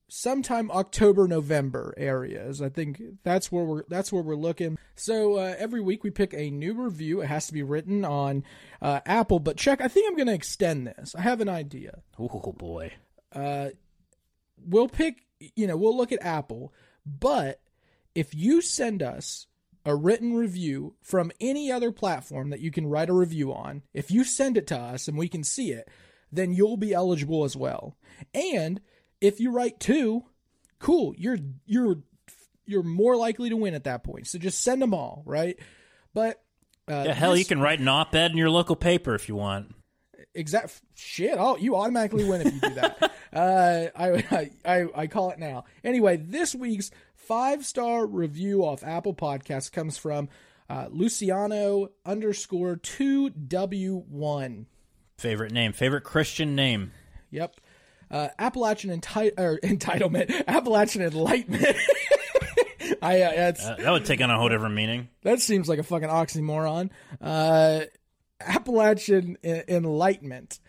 sometime 0.09 0.71
October 0.71 1.27
November 1.27 1.95
areas. 1.97 2.63
I 2.63 2.69
think 2.69 3.01
that's 3.25 3.51
where 3.51 3.65
we're 3.65 3.83
that's 3.89 4.13
where 4.13 4.23
we're 4.23 4.37
looking. 4.37 4.79
So 4.95 5.35
uh, 5.35 5.55
every 5.59 5.81
week 5.81 6.05
we 6.05 6.11
pick 6.11 6.33
a 6.35 6.51
new 6.51 6.75
review. 6.75 7.21
It 7.21 7.27
has 7.27 7.47
to 7.49 7.53
be 7.53 7.63
written 7.63 8.05
on 8.05 8.45
uh, 8.81 9.01
Apple, 9.07 9.39
but 9.41 9.57
check. 9.57 9.81
I 9.81 9.89
think 9.89 10.09
I'm 10.09 10.17
going 10.17 10.29
to 10.29 10.35
extend 10.35 10.87
this. 10.87 11.15
I 11.15 11.23
have 11.23 11.41
an 11.41 11.49
idea 11.49 12.03
Oh 12.19 12.53
boy. 12.53 12.93
uh, 13.35 13.71
we'll 14.65 14.89
pick, 14.89 15.27
you 15.55 15.67
know, 15.67 15.77
we'll 15.77 15.97
look 15.97 16.13
at 16.13 16.23
Apple, 16.25 16.73
but 17.05 17.61
if 18.15 18.35
you 18.35 18.61
send 18.61 19.03
us 19.03 19.47
a 19.85 19.95
written 19.95 20.35
review 20.35 20.95
from 21.03 21.31
any 21.41 21.71
other 21.71 21.93
platform 21.93 22.51
that 22.51 22.61
you 22.61 22.71
can 22.71 22.87
write 22.87 23.09
a 23.11 23.13
review 23.13 23.53
on, 23.53 23.83
if 23.93 24.11
you 24.11 24.25
send 24.25 24.57
it 24.57 24.67
to 24.69 24.77
us 24.77 25.07
and 25.09 25.17
we 25.19 25.29
can 25.29 25.45
see 25.45 25.71
it, 25.73 25.89
then 26.33 26.52
you'll 26.52 26.76
be 26.76 26.92
eligible 26.92 27.45
as 27.45 27.56
well. 27.56 27.97
And 28.35 28.80
if 29.21 29.40
you 29.40 29.50
write 29.50 29.80
two, 29.80 30.25
cool, 30.78 31.14
you're 31.16 31.38
you're 31.64 31.97
you're 32.66 32.83
more 32.83 33.16
likely 33.16 33.49
to 33.50 33.56
win 33.56 33.75
at 33.75 33.85
that 33.85 34.02
point. 34.04 34.26
So 34.26 34.38
just 34.38 34.61
send 34.62 34.83
them 34.83 34.92
all, 34.95 35.23
right? 35.25 35.56
But 36.14 36.42
uh, 36.90 37.04
Yeah, 37.06 37.12
hell, 37.14 37.30
this- 37.33 37.40
you 37.40 37.45
can 37.47 37.61
write 37.61 37.80
an 37.80 37.88
op-ed 37.88 38.30
in 38.33 38.37
your 38.37 38.50
local 38.50 38.76
paper 38.76 39.14
if 39.14 39.28
you 39.28 39.37
want. 39.37 39.75
exact 40.35 40.80
shit. 40.95 41.37
Oh, 41.38 41.56
you 41.56 41.76
automatically 41.76 42.25
win 42.28 42.40
if 42.47 42.54
you 42.54 42.61
do 42.61 42.75
that. 42.75 43.12
uh, 43.33 43.87
I, 43.97 44.50
I 44.64 44.87
I 44.95 45.06
call 45.06 45.30
it 45.30 45.38
now. 45.38 45.64
Anyway, 45.85 46.16
this 46.16 46.54
week's 46.54 46.90
five 47.14 47.64
star 47.64 48.06
review 48.06 48.64
off 48.64 48.83
Apple 48.85 49.14
Podcasts 49.14 49.71
comes 49.71 49.97
from 49.99 50.28
uh, 50.68 50.87
Luciano 50.90 51.88
underscore 52.04 52.76
two 52.76 53.30
W 53.30 54.02
one. 54.09 54.66
Favorite 55.18 55.52
name, 55.52 55.73
favorite 55.73 56.02
Christian 56.02 56.54
name. 56.54 56.92
Yep. 57.30 57.56
Uh, 58.11 58.28
Appalachian 58.38 59.00
enti- 59.00 59.32
or 59.38 59.58
entitlement, 59.64 60.46
Appalachian 60.46 61.02
enlightenment. 61.02 61.76
I 63.02 63.20
uh, 63.23 63.30
that's 63.35 63.64
Uh, 63.64 63.76
that 63.80 63.90
would 63.90 64.04
take 64.04 64.20
on 64.20 64.30
a 64.30 64.38
whole 64.38 64.49
different 64.49 64.75
meaning. 64.75 65.08
That 65.23 65.40
seems 65.40 65.68
like 65.68 65.78
a 65.78 65.82
fucking 65.82 66.08
oxymoron. 66.08 66.90
Uh, 67.20 67.80
Appalachian 68.40 69.37
en- 69.42 69.64
Enlightenment. 69.68 70.61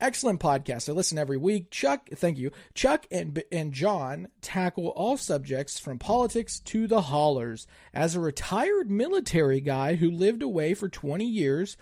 Excellent 0.00 0.40
podcast. 0.40 0.88
I 0.88 0.92
listen 0.92 1.18
every 1.18 1.36
week. 1.36 1.70
Chuck, 1.70 2.08
thank 2.14 2.38
you. 2.38 2.50
Chuck 2.74 3.06
and 3.10 3.42
and 3.52 3.72
John 3.72 4.28
tackle 4.40 4.88
all 4.88 5.16
subjects 5.16 5.78
from 5.78 5.98
politics 5.98 6.58
to 6.60 6.86
the 6.86 7.02
hollers. 7.02 7.66
As 7.94 8.14
a 8.16 8.20
retired 8.20 8.90
military 8.90 9.60
guy 9.60 9.96
who 9.96 10.10
lived 10.10 10.42
away 10.42 10.72
for 10.74 10.88
20 10.88 11.24
years, 11.26 11.76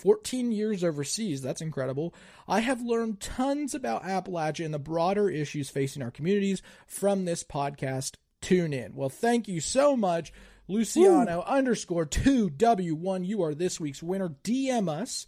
14 0.00 0.50
years 0.52 0.82
overseas, 0.82 1.42
that's 1.42 1.60
incredible. 1.60 2.14
I 2.48 2.60
have 2.60 2.80
learned 2.80 3.20
tons 3.20 3.74
about 3.74 4.04
Appalachia 4.04 4.64
and 4.64 4.72
the 4.72 4.78
broader 4.78 5.28
issues 5.28 5.68
facing 5.68 6.02
our 6.02 6.10
communities 6.10 6.62
from 6.86 7.24
this 7.24 7.44
podcast. 7.44 8.16
Tune 8.40 8.72
in. 8.72 8.94
Well, 8.94 9.10
thank 9.10 9.46
you 9.46 9.60
so 9.60 9.96
much, 9.96 10.32
Luciano 10.68 11.42
underscore 11.42 12.06
2W1. 12.06 13.26
You 13.26 13.42
are 13.42 13.54
this 13.54 13.78
week's 13.78 14.02
winner. 14.02 14.30
DM 14.42 14.88
us 14.88 15.26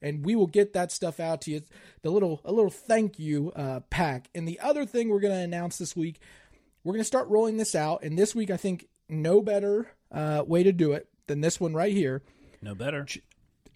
and 0.00 0.24
we 0.24 0.36
will 0.36 0.46
get 0.46 0.74
that 0.74 0.92
stuff 0.92 1.18
out 1.18 1.40
to 1.42 1.50
you. 1.50 1.62
The 2.02 2.10
little 2.10 2.40
a 2.44 2.52
little 2.52 2.70
thank 2.70 3.18
you 3.18 3.52
uh, 3.56 3.80
pack. 3.90 4.28
And 4.34 4.46
the 4.46 4.60
other 4.60 4.84
thing 4.84 5.08
we're 5.08 5.20
going 5.20 5.34
to 5.34 5.40
announce 5.40 5.78
this 5.78 5.96
week, 5.96 6.20
we're 6.84 6.92
going 6.92 7.00
to 7.00 7.06
start 7.06 7.28
rolling 7.28 7.56
this 7.56 7.74
out. 7.74 8.02
And 8.02 8.18
this 8.18 8.34
week, 8.34 8.50
I 8.50 8.56
think 8.56 8.86
no 9.08 9.40
better 9.40 9.88
uh, 10.12 10.44
way 10.46 10.62
to 10.62 10.72
do 10.72 10.92
it 10.92 11.08
than 11.26 11.40
this 11.40 11.58
one 11.58 11.74
right 11.74 11.92
here. 11.92 12.22
No 12.60 12.74
better. 12.74 13.06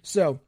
So 0.02 0.40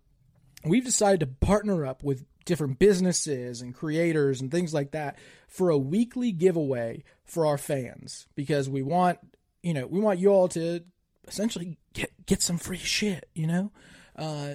we've 0.65 0.85
decided 0.85 1.21
to 1.21 1.27
partner 1.27 1.85
up 1.87 2.03
with 2.03 2.25
different 2.45 2.79
businesses 2.79 3.61
and 3.61 3.75
creators 3.75 4.41
and 4.41 4.51
things 4.51 4.75
like 4.75 4.93
that 4.93 5.19
for 5.47 5.71
a 5.71 5.79
weekly 5.79 6.33
giveaway 6.33 7.05
for 7.25 7.47
our 7.47 7.59
fans 7.59 8.27
because 8.35 8.69
we 8.69 8.83
want 8.83 9.19
you 9.63 9.75
know 9.75 9.87
we 9.87 10.01
want 10.01 10.19
you 10.19 10.29
all 10.31 10.49
to 10.49 10.81
essentially 11.29 11.79
get 11.93 12.11
get 12.27 12.43
some 12.43 12.59
free 12.59 12.79
shit 12.79 13.29
you 13.35 13.47
know? 13.47 13.71
Uh 14.17 14.55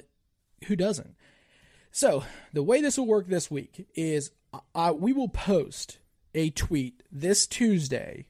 who 0.68 0.75
doesn't? 0.75 1.16
So 1.92 2.24
the 2.54 2.64
way 2.64 2.82
this 2.82 2.98
will 2.98 3.08
work 3.08 3.28
this 3.28 3.50
week 3.50 3.88
is 3.96 4.32
uh, 4.74 4.94
we 4.98 5.14
will 5.14 5.30
post 5.30 6.00
a 6.34 6.50
tweet 6.50 7.04
this 7.12 7.48
tuesday 7.48 8.25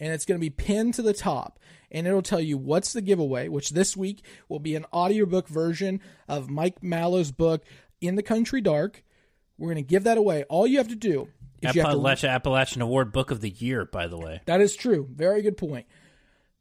and 0.00 0.12
it's 0.12 0.24
going 0.24 0.38
to 0.38 0.44
be 0.44 0.50
pinned 0.50 0.94
to 0.94 1.02
the 1.02 1.12
top 1.12 1.58
and 1.90 2.06
it'll 2.06 2.22
tell 2.22 2.40
you 2.40 2.56
what's 2.56 2.92
the 2.92 3.02
giveaway 3.02 3.48
which 3.48 3.70
this 3.70 3.96
week 3.96 4.24
will 4.48 4.58
be 4.58 4.74
an 4.74 4.84
audiobook 4.92 5.48
version 5.48 6.00
of 6.28 6.50
mike 6.50 6.82
mallow's 6.82 7.30
book 7.32 7.64
in 8.00 8.14
the 8.14 8.22
country 8.22 8.60
dark. 8.60 9.04
We're 9.56 9.72
going 9.72 9.84
to 9.84 9.88
give 9.88 10.04
that 10.04 10.18
away. 10.18 10.44
All 10.44 10.66
you 10.66 10.78
have 10.78 10.88
to 10.88 10.96
do 10.96 11.28
is 11.60 11.74
you 11.74 11.82
have 11.82 11.90
to 11.90 11.96
Appalachian, 11.96 12.30
Appalachian 12.30 12.82
Award 12.82 13.12
Book 13.12 13.30
of 13.30 13.40
the 13.40 13.50
Year, 13.50 13.84
by 13.84 14.06
the 14.06 14.18
way. 14.18 14.40
that 14.46 14.60
is 14.60 14.76
true. 14.76 15.08
Very 15.12 15.42
good 15.42 15.56
point. 15.56 15.86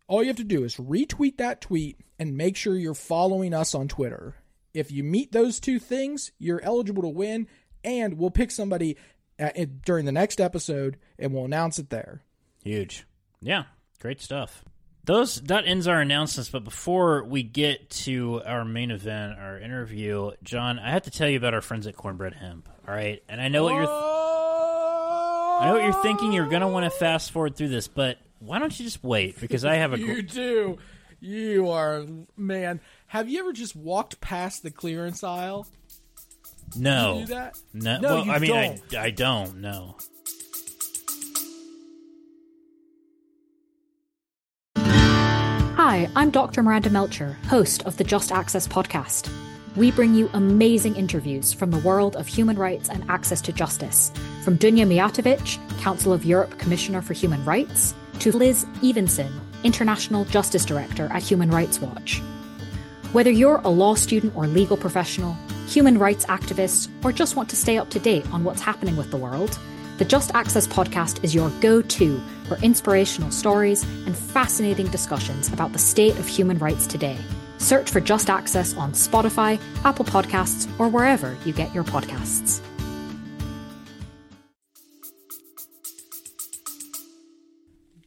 All 0.08 0.24
you 0.24 0.27
have 0.27 0.38
to 0.38 0.44
do 0.44 0.63
is 0.63 0.77
retweet 0.77 1.38
that 1.38 1.62
tweet 1.62 2.00
and 2.17 2.38
make 2.38 2.56
sure 2.56 2.75
you're 2.75 2.94
following 2.94 3.53
us 3.53 3.75
on 3.75 3.88
twitter. 3.88 4.36
If 4.74 4.91
you 4.91 5.03
meet 5.03 5.32
those 5.32 5.60
two 5.60 5.79
things 5.79 6.32
you're 6.39 6.62
eligible 6.62 7.03
to 7.03 7.10
win 7.10 7.48
and 7.84 8.17
we'll 8.17 8.32
pick 8.32 8.51
somebody 8.51 8.98
uh, 9.39 9.50
during 9.86 10.06
the 10.06 10.12
next 10.12 10.39
episode 10.39 10.98
and 11.20 11.34
we'll 11.34 11.46
announce 11.46 11.77
it 11.77 11.89
there. 11.89 12.24
Huge. 12.63 13.06
Yeah, 13.41 13.63
great 14.00 14.22
stuff. 14.22 14.63
Those 15.06 15.39
that 15.44 15.65
ends 15.65 15.88
our 15.88 16.01
announcements, 16.01 16.50
but 16.50 16.65
before 16.65 17.24
we 17.24 17.41
get 17.41 17.89
to 17.91 18.41
our 18.46 18.65
main 18.65 18.91
event, 18.91 19.39
our 19.39 19.58
interview, 19.58 20.32
John, 20.44 20.79
I 20.79 20.91
have 20.91 21.03
to 21.03 21.12
tell 21.12 21.29
you 21.29 21.38
about 21.38 21.53
our 21.53 21.62
friends 21.62 21.88
at 21.88 21.96
Cornbread 21.96 22.34
Hemp. 22.34 22.67
All 22.86 22.94
right, 22.94 23.24
and 23.29 23.39
I 23.39 23.48
know 23.48 23.63
what 23.63 23.74
you're. 23.75 23.88
I 23.88 25.65
know 25.67 25.74
what 25.74 25.84
you're 25.84 26.03
thinking. 26.03 26.34
You're 26.34 26.50
gonna 26.50 26.67
want 26.67 26.84
to 26.84 26.89
fast 26.89 27.32
forward 27.32 27.56
through 27.56 27.70
this, 27.70 27.88
but 27.88 28.17
why 28.39 28.60
don't 28.60 28.77
you 28.77 28.84
just 28.86 29.01
wait? 29.03 29.39
Because 29.39 29.63
I 29.65 29.75
have 29.75 29.94
a. 29.94 29.98
You 30.00 30.22
do. 30.22 30.77
You 31.20 31.70
are 31.70 32.06
man. 32.36 32.79
Have 33.08 33.29
you 33.29 33.39
ever 33.39 33.53
just 33.53 33.75
walked 33.75 34.20
past 34.22 34.62
the 34.62 34.72
clearance 34.72 35.24
aisle? 35.24 35.67
no. 36.75 37.20
You 37.20 37.25
do 37.27 37.34
that? 37.34 37.58
No, 37.74 38.00
No, 38.00 38.15
well, 38.15 38.32
I 38.32 38.39
mean, 38.39 38.51
don't. 38.51 38.96
I, 38.96 39.06
I 39.06 39.10
don't. 39.10 39.58
No. 39.62 39.96
Hi, 45.88 46.10
I'm 46.17 46.32
Dr. 46.32 46.63
Miranda 46.63 46.89
Melcher, 46.89 47.38
host 47.48 47.84
of 47.84 47.96
the 47.96 48.03
Just 48.03 48.29
Access 48.29 48.67
podcast. 48.67 49.32
We 49.77 49.89
bring 49.89 50.13
you 50.13 50.29
amazing 50.34 50.98
interviews 50.98 51.53
from 51.53 51.72
the 51.72 51.77
world 51.77 52.17
of 52.17 52.27
human 52.27 52.58
rights 52.58 52.89
and 52.89 53.10
access 53.10 53.39
to 53.44 53.53
justice, 53.53 54.12
from 54.44 54.58
Dunya 54.58 54.86
Mijatovic, 54.86 55.58
Council 55.79 56.12
of 56.12 56.25
Europe 56.25 56.60
Commissioner 56.60 57.01
for 57.01 57.13
Human 57.13 57.41
Rights, 57.46 57.96
to 58.20 58.36
Liz 58.36 58.65
Evenson, 58.84 59.32
International 59.63 60.25
Justice 60.25 60.65
Director 60.65 61.08
at 61.10 61.24
Human 61.24 61.51
Rights 61.51 61.79
Watch. 61.79 62.22
Whether 63.13 63.32
you're 63.32 63.62
a 63.63 63.70
law 63.70 63.96
student 63.96 64.36
or 64.36 64.46
legal 64.46 64.75
professional, 64.75 65.38
human 65.70 65.98
rights 65.98 66.25
activist, 66.25 66.89
or 67.01 67.13
just 67.13 67.38
want 67.38 67.50
to 67.51 67.56
stay 67.56 67.77
up 67.77 67.89
to 67.91 68.00
date 68.00 68.29
on 68.34 68.44
what's 68.44 68.62
happening 68.62 68.98
with 68.98 69.10
the 69.10 69.15
world, 69.15 69.58
the 69.98 70.06
Just 70.06 70.34
Access 70.36 70.68
podcast 70.68 71.24
is 71.24 71.34
your 71.34 71.50
go 71.60 71.82
to 71.82 72.22
for 72.48 72.58
inspirational 72.58 73.32
stories 73.32 73.84
and 74.06 74.16
fascinating 74.16 74.88
discussions 74.88 75.51
about 75.51 75.74
the 75.74 75.80
state 75.80 76.18
of 76.20 76.27
human 76.27 76.60
rights 76.60 76.86
today. 76.86 77.18
Search 77.58 77.89
for 77.89 78.00
Just 78.00 78.30
Access 78.30 78.75
on 78.75 78.92
Spotify, 78.92 79.60
Apple 79.84 80.06
Podcasts, 80.06 80.68
or 80.80 80.88
wherever 80.88 81.36
you 81.46 81.54
get 81.54 81.74
your 81.74 81.84
podcasts. 81.84 82.62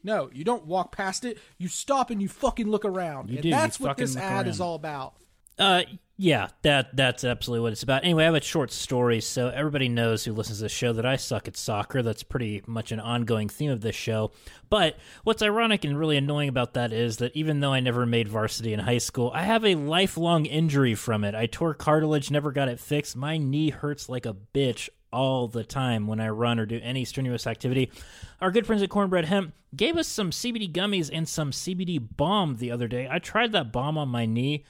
No, 0.03 0.31
you 0.33 0.45
don't 0.45 0.65
walk 0.67 0.97
past 0.97 1.25
it. 1.25 1.39
You 1.59 1.69
stop 1.69 2.11
and 2.11 2.23
you 2.23 2.29
fucking 2.29 2.69
look 2.69 2.85
around. 2.85 3.29
You 3.29 3.37
and 3.37 3.43
do, 3.43 3.49
you 3.49 3.55
that's 3.55 3.79
what 3.79 3.97
this 3.97 4.15
look 4.15 4.25
ad 4.25 4.47
is 4.47 4.61
all 4.61 4.75
about. 4.75 5.15
Uh, 5.61 5.83
yeah, 6.17 6.49
that 6.63 6.97
that's 6.97 7.25
absolutely 7.25 7.63
what 7.63 7.73
it's 7.73 7.83
about. 7.83 8.05
Anyway, 8.05 8.25
I 8.25 8.27
have 8.27 8.35
a 8.35 8.43
short 8.43 8.73
story, 8.73 9.21
so 9.21 9.49
everybody 9.49 9.89
knows 9.89 10.25
who 10.25 10.33
listens 10.33 10.59
to 10.59 10.65
this 10.65 10.73
show 10.73 10.93
that 10.93 11.07
I 11.07 11.17
suck 11.17 11.49
at 11.49 11.57
soccer. 11.57 12.03
That's 12.03 12.23
pretty 12.23 12.63
much 12.67 12.93
an 12.93 13.01
ongoing 13.01 13.49
theme 13.49 13.71
of 13.71 13.81
this 13.81 13.97
show. 13.97 14.31
But 14.69 14.97
what's 15.25 15.43
ironic 15.43 15.85
and 15.85 15.99
really 15.99 16.19
annoying 16.19 16.49
about 16.49 16.75
that 16.75 16.93
is 16.93 17.19
that 17.19 17.35
even 17.35 17.61
though 17.61 17.73
I 17.73 17.81
never 17.81 18.05
made 18.05 18.29
varsity 18.29 18.73
in 18.73 18.81
high 18.81 18.99
school, 18.99 19.31
I 19.35 19.45
have 19.45 19.65
a 19.65 19.77
lifelong 19.77 20.45
injury 20.45 20.95
from 20.95 21.25
it. 21.25 21.35
I 21.35 21.47
tore 21.47 21.73
cartilage, 21.73 22.31
never 22.31 22.53
got 22.53 22.69
it 22.69 22.81
fixed. 22.81 23.17
My 23.17 23.39
knee 23.39 23.71
hurts 23.71 24.09
like 24.09 24.27
a 24.27 24.37
bitch 24.55 24.91
all 25.13 25.49
the 25.49 25.65
time 25.65 26.07
when 26.07 26.21
I 26.21 26.29
run 26.29 26.59
or 26.59 26.67
do 26.67 26.81
any 26.83 27.05
strenuous 27.05 27.47
activity. 27.47 27.91
Our 28.41 28.51
good 28.51 28.67
friends 28.67 28.83
at 28.83 28.91
Cornbread 28.91 29.25
Hemp 29.25 29.55
gave 29.75 29.97
us 29.97 30.07
some 30.07 30.31
CBD 30.31 30.71
gummies 30.71 31.11
and 31.13 31.29
some 31.29 31.51
CBD 31.51 31.99
balm 32.17 32.57
the 32.57 32.71
other 32.71 32.89
day. 32.89 33.09
I 33.11 33.19
tried 33.19 33.53
that 33.53 33.73
balm 33.73 33.97
on 33.97 34.09
my 34.09 34.27
knee 34.27 34.65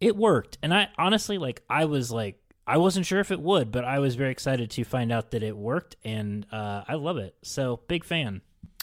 it 0.00 0.16
worked 0.16 0.58
and 0.62 0.72
i 0.72 0.88
honestly 0.98 1.38
like 1.38 1.62
i 1.68 1.84
was 1.84 2.10
like 2.10 2.40
i 2.66 2.76
wasn't 2.76 3.04
sure 3.04 3.20
if 3.20 3.30
it 3.30 3.40
would 3.40 3.70
but 3.72 3.84
i 3.84 3.98
was 3.98 4.14
very 4.14 4.30
excited 4.30 4.70
to 4.70 4.84
find 4.84 5.10
out 5.10 5.30
that 5.30 5.42
it 5.42 5.56
worked 5.56 5.96
and 6.04 6.46
uh, 6.52 6.82
i 6.88 6.94
love 6.94 7.16
it 7.16 7.34
so 7.42 7.80
big 7.88 8.04
fan 8.04 8.40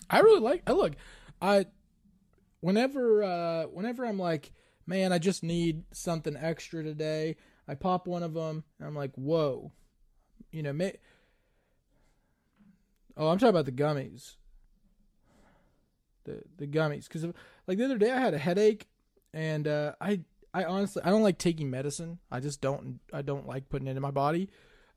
I 0.10 0.20
really 0.20 0.40
like. 0.40 0.64
I 0.68 0.74
look. 0.74 0.94
I 1.42 1.66
whenever 2.62 3.24
uh 3.24 3.64
whenever 3.64 4.06
I'm 4.06 4.20
like, 4.20 4.52
man, 4.86 5.12
I 5.12 5.18
just 5.18 5.44
need 5.44 5.84
something 5.94 6.36
extra 6.36 6.84
today. 6.84 7.38
I 7.68 7.76
pop 7.76 8.08
one 8.08 8.24
of 8.24 8.34
them. 8.34 8.64
And 8.80 8.88
I'm 8.88 8.96
like, 8.96 9.14
whoa, 9.16 9.72
you 10.52 10.62
know, 10.62 10.74
may, 10.74 10.94
Oh, 13.18 13.30
I'm 13.30 13.38
talking 13.38 13.50
about 13.50 13.66
the 13.66 13.72
gummies. 13.72 14.36
The 16.26 16.44
the 16.58 16.68
gummies 16.68 17.08
because 17.08 17.26
like 17.68 17.78
the 17.78 17.86
other 17.86 17.98
day 17.98 18.12
I 18.12 18.20
had 18.20 18.34
a 18.34 18.40
headache 18.40 18.88
and 19.34 19.68
uh, 19.68 19.94
I 20.00 20.22
I 20.56 20.64
honestly 20.64 21.02
I 21.04 21.10
don't 21.10 21.22
like 21.24 21.38
taking 21.38 21.70
medicine. 21.70 22.20
I 22.32 22.40
just 22.40 22.62
don't 22.62 23.00
I 23.12 23.22
don't 23.22 23.46
like 23.46 23.68
putting 23.68 23.88
it 23.90 23.96
in 23.98 24.02
my 24.02 24.12
body. 24.12 24.50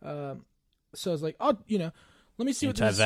Um, 0.02 0.44
so 0.94 1.10
I 1.10 1.12
was 1.12 1.22
like, 1.22 1.36
oh, 1.40 1.58
you 1.66 1.78
know, 1.78 1.90
let 2.38 2.46
me 2.46 2.52
see 2.52 2.66
what 2.68 2.76
this. 2.76 2.96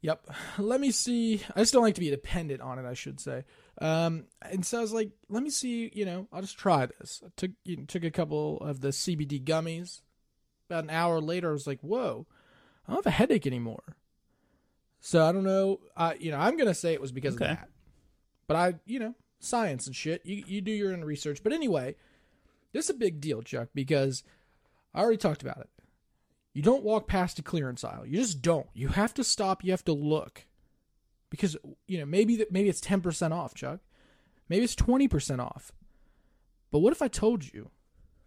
Yep. 0.00 0.30
Let 0.58 0.80
me 0.80 0.90
see. 0.92 1.42
I 1.54 1.60
just 1.60 1.72
don't 1.74 1.82
like 1.82 1.96
to 1.96 2.00
be 2.00 2.08
dependent 2.08 2.62
on 2.62 2.78
it. 2.78 2.86
I 2.86 2.94
should 2.94 3.20
say. 3.20 3.44
Um, 3.80 4.24
and 4.40 4.64
so 4.64 4.78
I 4.78 4.80
was 4.80 4.92
like, 4.92 5.10
let 5.28 5.42
me 5.42 5.50
see. 5.50 5.90
You 5.92 6.06
know, 6.06 6.26
I'll 6.32 6.40
just 6.40 6.56
try 6.58 6.86
this. 6.86 7.20
I 7.24 7.28
took 7.36 7.50
you 7.64 7.76
know, 7.76 7.84
took 7.84 8.04
a 8.04 8.10
couple 8.10 8.58
of 8.58 8.80
the 8.80 8.88
CBD 8.88 9.44
gummies. 9.44 10.00
About 10.70 10.84
an 10.84 10.90
hour 10.90 11.20
later, 11.20 11.50
I 11.50 11.52
was 11.52 11.66
like, 11.66 11.80
whoa, 11.80 12.26
I 12.86 12.92
don't 12.92 13.04
have 13.04 13.12
a 13.12 13.16
headache 13.16 13.46
anymore. 13.46 13.96
So 15.00 15.24
I 15.24 15.32
don't 15.32 15.44
know. 15.44 15.80
I 15.96 16.14
you 16.14 16.30
know 16.30 16.38
I'm 16.38 16.56
gonna 16.56 16.74
say 16.74 16.94
it 16.94 17.00
was 17.00 17.12
because 17.12 17.34
Okay. 17.34 17.44
of 17.44 17.56
that. 17.58 17.68
But 18.46 18.56
I 18.56 18.74
you 18.86 19.00
know 19.00 19.14
science 19.38 19.86
and 19.86 19.94
shit. 19.94 20.24
You 20.24 20.44
you 20.46 20.60
do 20.60 20.70
your 20.70 20.92
own 20.92 21.04
research. 21.04 21.42
But 21.42 21.52
anyway, 21.52 21.96
this 22.72 22.84
is 22.86 22.90
a 22.90 22.94
big 22.94 23.20
deal, 23.20 23.42
Chuck, 23.42 23.68
because 23.74 24.22
I 24.94 25.00
already 25.00 25.18
talked 25.18 25.42
about 25.42 25.60
it. 25.60 25.68
You 26.54 26.62
don't 26.62 26.82
walk 26.82 27.06
past 27.06 27.38
a 27.38 27.42
clearance 27.42 27.84
aisle. 27.84 28.06
You 28.06 28.18
just 28.18 28.42
don't. 28.42 28.66
You 28.74 28.88
have 28.88 29.14
to 29.14 29.24
stop. 29.24 29.62
You 29.62 29.70
have 29.70 29.84
to 29.84 29.92
look, 29.92 30.46
because 31.30 31.56
you 31.86 31.98
know 31.98 32.06
maybe 32.06 32.36
that 32.36 32.52
maybe 32.52 32.68
it's 32.68 32.80
ten 32.80 33.00
percent 33.00 33.32
off, 33.32 33.54
Chuck. 33.54 33.80
Maybe 34.48 34.64
it's 34.64 34.74
twenty 34.74 35.08
percent 35.08 35.40
off. 35.40 35.72
But 36.70 36.80
what 36.80 36.92
if 36.92 37.00
I 37.00 37.08
told 37.08 37.52
you 37.52 37.70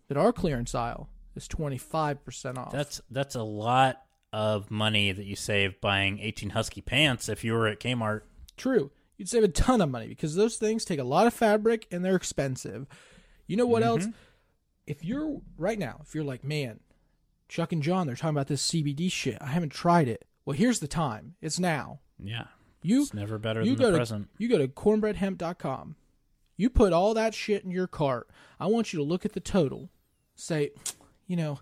that 0.08 0.18
our 0.18 0.34
clearance 0.34 0.74
aisle 0.74 1.10
is 1.36 1.48
twenty 1.48 1.78
five 1.78 2.24
percent 2.24 2.58
off? 2.58 2.72
That's 2.72 3.02
that's 3.10 3.36
a 3.36 3.44
lot 3.44 4.04
of 4.34 4.72
money 4.72 5.12
that 5.12 5.26
you 5.26 5.36
save 5.36 5.82
buying 5.82 6.20
18 6.20 6.52
Husky 6.52 6.82
pants 6.82 7.28
if 7.28 7.44
you 7.44 7.54
were 7.54 7.68
at 7.68 7.80
Kmart. 7.80 8.22
True. 8.56 8.92
You'd 9.22 9.30
save 9.30 9.44
a 9.44 9.50
ton 9.50 9.82
of 9.82 9.92
money 9.92 10.08
because 10.08 10.34
those 10.34 10.58
things 10.58 10.84
take 10.84 10.98
a 10.98 11.04
lot 11.04 11.28
of 11.28 11.34
fabric 11.36 11.86
and 11.92 12.04
they're 12.04 12.16
expensive. 12.16 12.88
You 13.46 13.56
know 13.56 13.68
what 13.68 13.84
mm-hmm. 13.84 14.02
else? 14.02 14.08
If 14.88 15.06
you're 15.06 15.42
right 15.60 15.78
now, 15.78 16.02
if 16.02 16.16
you're 16.16 16.24
like, 16.24 16.44
man, 16.44 16.80
Chuck 17.48 17.72
and 17.72 17.84
John, 17.84 18.08
they're 18.08 18.16
talking 18.16 18.36
about 18.36 18.48
this 18.48 18.68
CBD 18.72 19.12
shit. 19.12 19.38
I 19.40 19.46
haven't 19.46 19.74
tried 19.74 20.08
it. 20.08 20.26
Well, 20.44 20.58
here's 20.58 20.80
the 20.80 20.88
time. 20.88 21.36
It's 21.40 21.60
now. 21.60 22.00
Yeah. 22.18 22.46
You 22.82 23.04
It's 23.04 23.14
never 23.14 23.38
better 23.38 23.62
you 23.62 23.76
than 23.76 23.78
go 23.78 23.86
the 23.86 23.92
to 23.92 23.98
present. 24.00 24.30
you 24.40 24.50
go 24.50 24.58
to 24.58 24.68
cornbreadhemp.com. 24.68 25.98
You 26.58 26.72
put 26.72 26.92
all 26.92 27.14
that 27.14 27.36
shit 27.36 27.64
in 27.64 27.70
your 27.70 27.86
cart. 27.86 28.28
I 28.60 28.66
want 28.66 28.92
you 28.92 28.98
to 28.98 29.06
look 29.06 29.24
at 29.24 29.34
the 29.34 29.40
total. 29.40 29.92
Say, 30.34 30.72
you 31.28 31.36
know, 31.36 31.60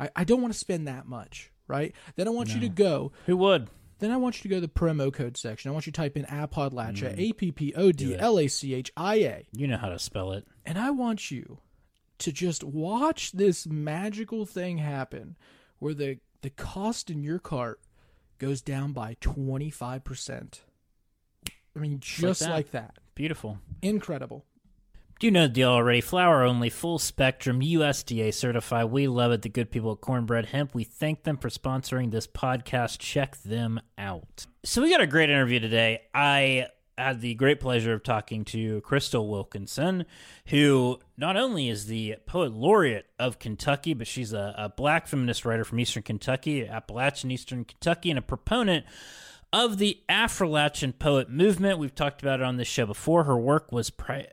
I, 0.00 0.08
I 0.16 0.24
don't 0.24 0.40
want 0.40 0.54
to 0.54 0.58
spend 0.58 0.88
that 0.88 1.06
much, 1.06 1.52
right? 1.68 1.94
Then 2.14 2.26
I 2.26 2.30
want 2.30 2.54
you 2.54 2.60
to 2.60 2.70
go 2.70 3.12
Who 3.26 3.36
would? 3.36 3.68
Then 3.98 4.10
I 4.10 4.16
want 4.16 4.36
you 4.36 4.42
to 4.42 4.48
go 4.48 4.56
to 4.56 4.60
the 4.60 4.68
promo 4.68 5.12
code 5.12 5.36
section. 5.36 5.70
I 5.70 5.72
want 5.72 5.86
you 5.86 5.92
to 5.92 5.96
type 5.96 6.16
in 6.16 6.24
Appodlachia, 6.26 7.14
Mm. 7.16 7.30
A 7.30 7.32
P 7.32 7.52
P 7.52 7.74
O 7.74 7.92
D 7.92 8.16
L 8.16 8.38
A 8.38 8.46
C 8.48 8.74
H 8.74 8.92
I 8.96 9.14
A. 9.16 9.46
You 9.52 9.66
know 9.66 9.78
how 9.78 9.88
to 9.88 9.98
spell 9.98 10.32
it. 10.32 10.46
And 10.64 10.78
I 10.78 10.90
want 10.90 11.30
you 11.30 11.58
to 12.18 12.32
just 12.32 12.62
watch 12.62 13.32
this 13.32 13.66
magical 13.66 14.44
thing 14.46 14.78
happen 14.78 15.36
where 15.78 15.94
the, 15.94 16.18
the 16.42 16.50
cost 16.50 17.10
in 17.10 17.22
your 17.22 17.38
cart 17.38 17.80
goes 18.38 18.60
down 18.60 18.92
by 18.92 19.16
25%. 19.20 20.60
I 21.74 21.78
mean, 21.78 22.00
just 22.00 22.40
that. 22.40 22.50
like 22.50 22.70
that. 22.72 22.96
Beautiful. 23.14 23.58
Incredible. 23.82 24.44
Do 25.18 25.26
you 25.26 25.30
know 25.30 25.44
the 25.44 25.48
deal 25.54 25.70
already? 25.70 26.02
Flour 26.02 26.42
only, 26.42 26.68
full 26.68 26.98
spectrum, 26.98 27.60
USDA 27.60 28.34
certified. 28.34 28.90
We 28.90 29.08
love 29.08 29.32
it. 29.32 29.40
The 29.40 29.48
good 29.48 29.70
people 29.70 29.92
at 29.92 30.02
Cornbread 30.02 30.46
Hemp. 30.46 30.74
We 30.74 30.84
thank 30.84 31.22
them 31.22 31.38
for 31.38 31.48
sponsoring 31.48 32.10
this 32.10 32.26
podcast. 32.26 32.98
Check 32.98 33.38
them 33.38 33.80
out. 33.96 34.44
So 34.62 34.82
we 34.82 34.90
got 34.90 35.00
a 35.00 35.06
great 35.06 35.30
interview 35.30 35.58
today. 35.58 36.02
I 36.14 36.66
had 36.98 37.22
the 37.22 37.32
great 37.32 37.60
pleasure 37.60 37.94
of 37.94 38.02
talking 38.02 38.44
to 38.46 38.82
Crystal 38.82 39.26
Wilkinson, 39.26 40.04
who 40.48 40.98
not 41.16 41.38
only 41.38 41.70
is 41.70 41.86
the 41.86 42.16
poet 42.26 42.52
laureate 42.52 43.06
of 43.18 43.38
Kentucky, 43.38 43.94
but 43.94 44.06
she's 44.06 44.34
a, 44.34 44.54
a 44.58 44.68
black 44.68 45.06
feminist 45.06 45.46
writer 45.46 45.64
from 45.64 45.80
Eastern 45.80 46.02
Kentucky, 46.02 46.68
Appalachian 46.68 47.30
Eastern 47.30 47.64
Kentucky, 47.64 48.10
and 48.10 48.18
a 48.18 48.22
proponent 48.22 48.84
of 49.50 49.78
the 49.78 49.98
Affrilachian 50.10 50.98
poet 50.98 51.30
movement. 51.30 51.78
We've 51.78 51.94
talked 51.94 52.20
about 52.20 52.40
it 52.40 52.44
on 52.44 52.58
this 52.58 52.68
show 52.68 52.84
before. 52.84 53.24
Her 53.24 53.38
work 53.38 53.72
was, 53.72 53.88
pri- 53.88 54.26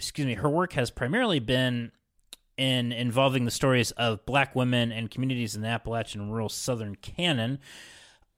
excuse 0.00 0.26
me, 0.26 0.32
her 0.32 0.48
work 0.48 0.72
has 0.72 0.90
primarily 0.90 1.40
been 1.40 1.92
in 2.56 2.90
involving 2.90 3.44
the 3.44 3.50
stories 3.50 3.90
of 3.92 4.24
black 4.24 4.56
women 4.56 4.92
and 4.92 5.10
communities 5.10 5.54
in 5.54 5.60
the 5.60 5.68
Appalachian 5.68 6.30
rural 6.30 6.48
Southern 6.48 6.94
canon. 6.94 7.58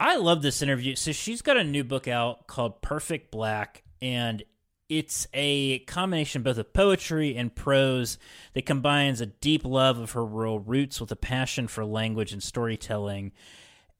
I 0.00 0.16
love 0.16 0.42
this 0.42 0.60
interview. 0.60 0.96
So 0.96 1.12
she's 1.12 1.40
got 1.40 1.56
a 1.56 1.62
new 1.62 1.84
book 1.84 2.08
out 2.08 2.48
called 2.48 2.82
Perfect 2.82 3.30
Black, 3.30 3.84
and 4.00 4.42
it's 4.88 5.28
a 5.32 5.78
combination 5.80 6.42
both 6.42 6.58
of 6.58 6.72
poetry 6.72 7.36
and 7.36 7.54
prose 7.54 8.18
that 8.54 8.66
combines 8.66 9.20
a 9.20 9.26
deep 9.26 9.64
love 9.64 10.00
of 10.00 10.10
her 10.12 10.24
rural 10.24 10.58
roots 10.58 11.00
with 11.00 11.12
a 11.12 11.16
passion 11.16 11.68
for 11.68 11.84
language 11.84 12.32
and 12.32 12.42
storytelling. 12.42 13.30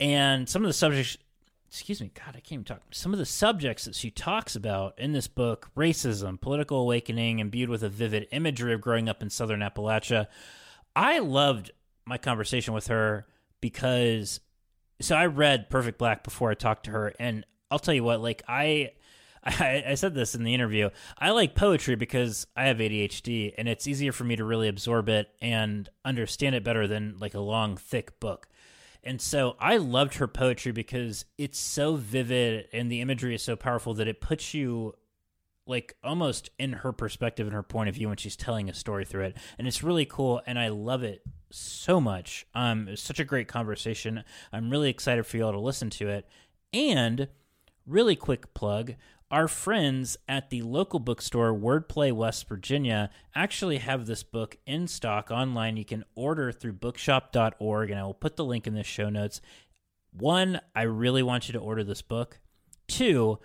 And 0.01 0.48
some 0.48 0.64
of 0.64 0.68
the 0.68 0.72
subjects, 0.72 1.16
excuse 1.72 2.02
me, 2.02 2.12
God, 2.14 2.35
I 2.37 2.40
can't 2.40 2.52
even 2.52 2.64
talk. 2.64 2.82
Some 2.90 3.14
of 3.14 3.18
the 3.18 3.24
subjects 3.24 3.87
that 3.87 3.94
she 3.94 4.11
talks 4.11 4.54
about 4.54 4.98
in 4.98 5.12
this 5.12 5.26
book 5.26 5.70
racism, 5.74 6.38
political 6.38 6.80
awakening, 6.80 7.38
imbued 7.38 7.70
with 7.70 7.82
a 7.82 7.88
vivid 7.88 8.28
imagery 8.30 8.74
of 8.74 8.82
growing 8.82 9.08
up 9.08 9.22
in 9.22 9.30
southern 9.30 9.61
Appalachia. 9.61 10.26
I 10.94 11.20
loved 11.20 11.70
my 12.04 12.18
conversation 12.18 12.74
with 12.74 12.88
her 12.88 13.26
because 13.62 14.40
so 15.00 15.16
I 15.16 15.26
read 15.26 15.70
Perfect 15.70 15.96
Black 15.96 16.24
before 16.24 16.50
I 16.50 16.54
talked 16.54 16.85
to 16.85 16.90
her, 16.90 17.14
and 17.18 17.46
I'll 17.70 17.78
tell 17.78 17.94
you 17.94 18.04
what, 18.04 18.20
like 18.20 18.42
I, 18.46 18.92
I, 19.42 19.82
I 19.88 19.94
said 19.94 20.14
this 20.14 20.35
in 20.35 20.44
the 20.44 20.52
interview. 20.52 20.90
I 21.16 21.30
like 21.30 21.54
poetry 21.54 21.94
because 21.94 22.46
I 22.54 22.66
have 22.66 22.76
ADHD, 22.76 23.54
and 23.56 23.66
it's 23.66 23.87
easier 23.87 24.12
for 24.12 24.24
me 24.24 24.37
to 24.37 24.44
really 24.44 24.68
absorb 24.68 25.08
it 25.08 25.30
and 25.40 25.88
understand 26.04 26.54
it 26.54 26.64
better 26.64 26.87
than 26.87 27.16
like 27.18 27.32
a 27.32 27.40
long, 27.40 27.78
thick 27.78 28.20
book. 28.20 28.46
And 29.05 29.21
so 29.21 29.57
I 29.59 29.79
loved 29.79 30.15
her 30.15 30.29
poetry 30.29 30.73
because 30.73 31.25
it's 31.37 31.59
so 31.59 31.97
vivid 31.97 32.69
and 32.73 32.91
the 32.91 33.01
imagery 33.01 33.35
is 33.35 33.43
so 33.43 33.57
powerful 33.57 33.95
that 33.95 34.07
it 34.07 34.21
puts 34.21 34.55
you 34.55 34.95
like 35.67 35.97
almost 36.03 36.51
in 36.59 36.73
her 36.73 36.93
perspective 36.93 37.47
and 37.47 37.55
her 37.55 37.62
point 37.62 37.88
of 37.88 37.95
view 37.95 38.09
when 38.09 38.17
she's 38.17 38.37
telling 38.37 38.69
a 38.69 38.75
story 38.75 39.05
through 39.05 39.25
it. 39.25 39.37
And 39.59 39.67
it's 39.67 39.83
really 39.83 40.05
cool 40.05 40.41
and 40.47 40.59
i 40.59 40.69
love 40.69 41.03
it 41.03 41.23
so 41.51 42.01
much. 42.01 42.47
Um 42.55 42.97
such 42.97 43.21
a 43.21 43.25
great 43.25 43.49
conversation. 43.49 44.25
I'm 44.53 44.71
really 44.71 44.91
excited 44.91 45.27
for 45.27 45.37
y'all 45.37 45.53
to 45.53 45.61
listen 45.61 45.91
to 45.91 46.09
it. 46.09 46.29
And 46.73 47.29
really 47.87 48.17
quick 48.17 48.55
plug 48.55 48.95
our 49.33 49.49
friends 49.49 50.16
at 50.29 50.51
the 50.51 50.62
local 50.62 51.01
bookstore 51.01 51.53
wordplay 51.53 52.12
west 52.12 52.47
virginia 52.49 53.11
actually 53.35 53.79
have 53.79 54.07
this 54.07 54.23
book 54.23 54.59
in 54.66 54.87
stock 54.87 55.31
online 55.31 55.77
you 55.77 55.85
can 55.85 56.05
order 56.14 56.53
through 56.53 56.73
bookshop.org 56.73 57.90
and 57.90 57.99
i 57.99 58.03
will 58.05 58.14
put 58.14 58.37
the 58.37 58.45
link 58.45 58.66
in 58.66 58.75
the 58.75 58.85
show 58.85 59.09
notes 59.09 59.40
one 60.12 60.61
i 60.77 60.83
really 60.83 61.23
want 61.23 61.49
you 61.49 61.53
to 61.53 61.59
order 61.59 61.83
this 61.83 62.03
book 62.03 62.38
two 62.87 63.38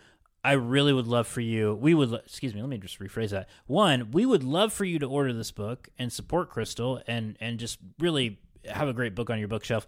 I 0.44 0.54
really 0.54 0.94
would 0.94 1.08
love 1.08 1.28
for 1.28 1.42
you. 1.42 1.76
We 1.76 1.94
would, 1.94 2.14
excuse 2.14 2.56
me. 2.56 2.62
Let 2.62 2.70
me 2.70 2.78
just 2.78 3.00
rephrase 3.00 3.32
that. 3.32 3.50
One, 3.66 4.12
we 4.12 4.26
would 4.26 4.46
love 4.46 4.72
for 4.72 4.86
you 4.86 4.98
to 5.00 5.06
order 5.06 5.34
this 5.34 5.52
book 5.52 5.90
and 6.00 6.14
support 6.14 6.50
Crystal, 6.50 7.02
and 7.06 7.36
and 7.42 7.60
just 7.60 7.80
really 8.00 8.40
have 8.68 8.88
a 8.88 8.94
great 8.94 9.16
book 9.16 9.30
on 9.30 9.40
your 9.40 9.48
bookshelf. 9.48 9.86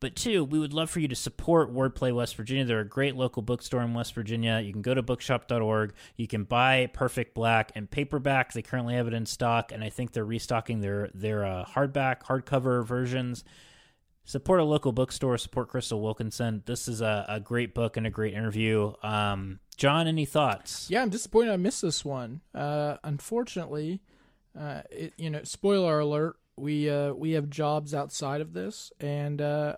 But 0.00 0.16
two, 0.16 0.44
we 0.44 0.58
would 0.58 0.72
love 0.72 0.90
for 0.90 1.00
you 1.00 1.08
to 1.08 1.16
support 1.16 1.72
Wordplay 1.72 2.14
West 2.14 2.36
Virginia. 2.36 2.64
They're 2.64 2.80
a 2.80 2.88
great 2.88 3.16
local 3.16 3.42
bookstore 3.42 3.82
in 3.82 3.94
West 3.94 4.14
Virginia. 4.14 4.60
You 4.60 4.72
can 4.72 4.82
go 4.82 4.94
to 4.94 5.02
bookshop.org. 5.02 5.92
You 6.16 6.26
can 6.26 6.44
buy 6.44 6.90
Perfect 6.92 7.34
Black 7.34 7.72
and 7.74 7.90
paperback. 7.90 8.52
They 8.52 8.62
currently 8.62 8.94
have 8.94 9.06
it 9.06 9.14
in 9.14 9.26
stock, 9.26 9.72
and 9.72 9.84
I 9.84 9.90
think 9.90 10.12
they're 10.12 10.24
restocking 10.24 10.80
their 10.80 11.10
their 11.14 11.44
uh, 11.44 11.64
hardback, 11.64 12.22
hardcover 12.22 12.84
versions 12.84 13.44
support 14.24 14.60
a 14.60 14.64
local 14.64 14.92
bookstore 14.92 15.36
support 15.38 15.68
crystal 15.68 16.00
wilkinson 16.00 16.62
this 16.66 16.86
is 16.86 17.00
a, 17.00 17.24
a 17.26 17.40
great 17.40 17.74
book 17.74 17.96
and 17.96 18.06
a 18.06 18.10
great 18.10 18.34
interview 18.34 18.92
um, 19.02 19.58
john 19.76 20.06
any 20.06 20.26
thoughts 20.26 20.88
Yeah, 20.90 21.02
I'm 21.02 21.08
disappointed 21.08 21.52
I 21.52 21.56
missed 21.56 21.82
this 21.82 22.04
one. 22.04 22.42
Uh, 22.54 22.96
unfortunately, 23.02 24.02
uh, 24.58 24.82
it, 24.90 25.14
you 25.16 25.30
know, 25.30 25.42
spoiler 25.44 26.00
alert, 26.00 26.36
we 26.60 26.90
uh, 26.90 27.12
we 27.12 27.32
have 27.32 27.50
jobs 27.50 27.94
outside 27.94 28.40
of 28.40 28.52
this, 28.52 28.92
and 29.00 29.40
uh, 29.40 29.76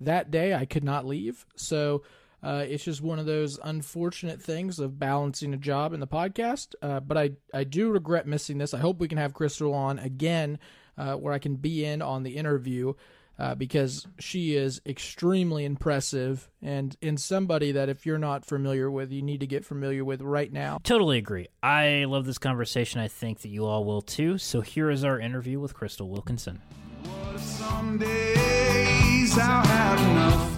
that 0.00 0.30
day 0.30 0.54
I 0.54 0.64
could 0.64 0.84
not 0.84 1.06
leave. 1.06 1.46
So 1.56 2.02
uh, 2.42 2.64
it's 2.68 2.84
just 2.84 3.02
one 3.02 3.18
of 3.18 3.26
those 3.26 3.58
unfortunate 3.62 4.40
things 4.40 4.78
of 4.78 4.98
balancing 4.98 5.54
a 5.54 5.56
job 5.56 5.92
and 5.92 6.02
the 6.02 6.06
podcast. 6.06 6.74
Uh, 6.82 7.00
but 7.00 7.16
I 7.16 7.32
I 7.52 7.64
do 7.64 7.90
regret 7.90 8.26
missing 8.26 8.58
this. 8.58 8.74
I 8.74 8.78
hope 8.78 9.00
we 9.00 9.08
can 9.08 9.18
have 9.18 9.34
Crystal 9.34 9.72
on 9.74 9.98
again, 9.98 10.58
uh, 10.98 11.14
where 11.14 11.32
I 11.32 11.38
can 11.38 11.56
be 11.56 11.84
in 11.84 12.02
on 12.02 12.22
the 12.22 12.36
interview. 12.36 12.92
Uh, 13.38 13.54
because 13.54 14.06
she 14.18 14.56
is 14.56 14.80
extremely 14.86 15.64
impressive 15.66 16.48
and 16.62 16.96
in 17.02 17.18
somebody 17.18 17.72
that 17.72 17.88
if 17.90 18.06
you're 18.06 18.16
not 18.18 18.46
familiar 18.46 18.90
with, 18.90 19.12
you 19.12 19.20
need 19.20 19.40
to 19.40 19.46
get 19.46 19.62
familiar 19.64 20.02
with 20.04 20.22
right 20.22 20.50
now. 20.52 20.78
totally 20.82 21.18
agree 21.18 21.46
i 21.62 22.04
love 22.08 22.24
this 22.24 22.38
conversation 22.38 22.98
i 23.00 23.08
think 23.08 23.40
that 23.40 23.48
you 23.50 23.64
all 23.66 23.84
will 23.84 24.00
too 24.00 24.38
so 24.38 24.62
here 24.62 24.88
is 24.90 25.04
our 25.04 25.20
interview 25.20 25.60
with 25.60 25.74
crystal 25.74 26.08
wilkinson 26.08 26.62
What 27.02 27.34
if 27.34 27.42
some 27.42 27.98
days 27.98 29.36
I'll 29.38 29.66
have 29.66 30.00
enough? 30.00 30.52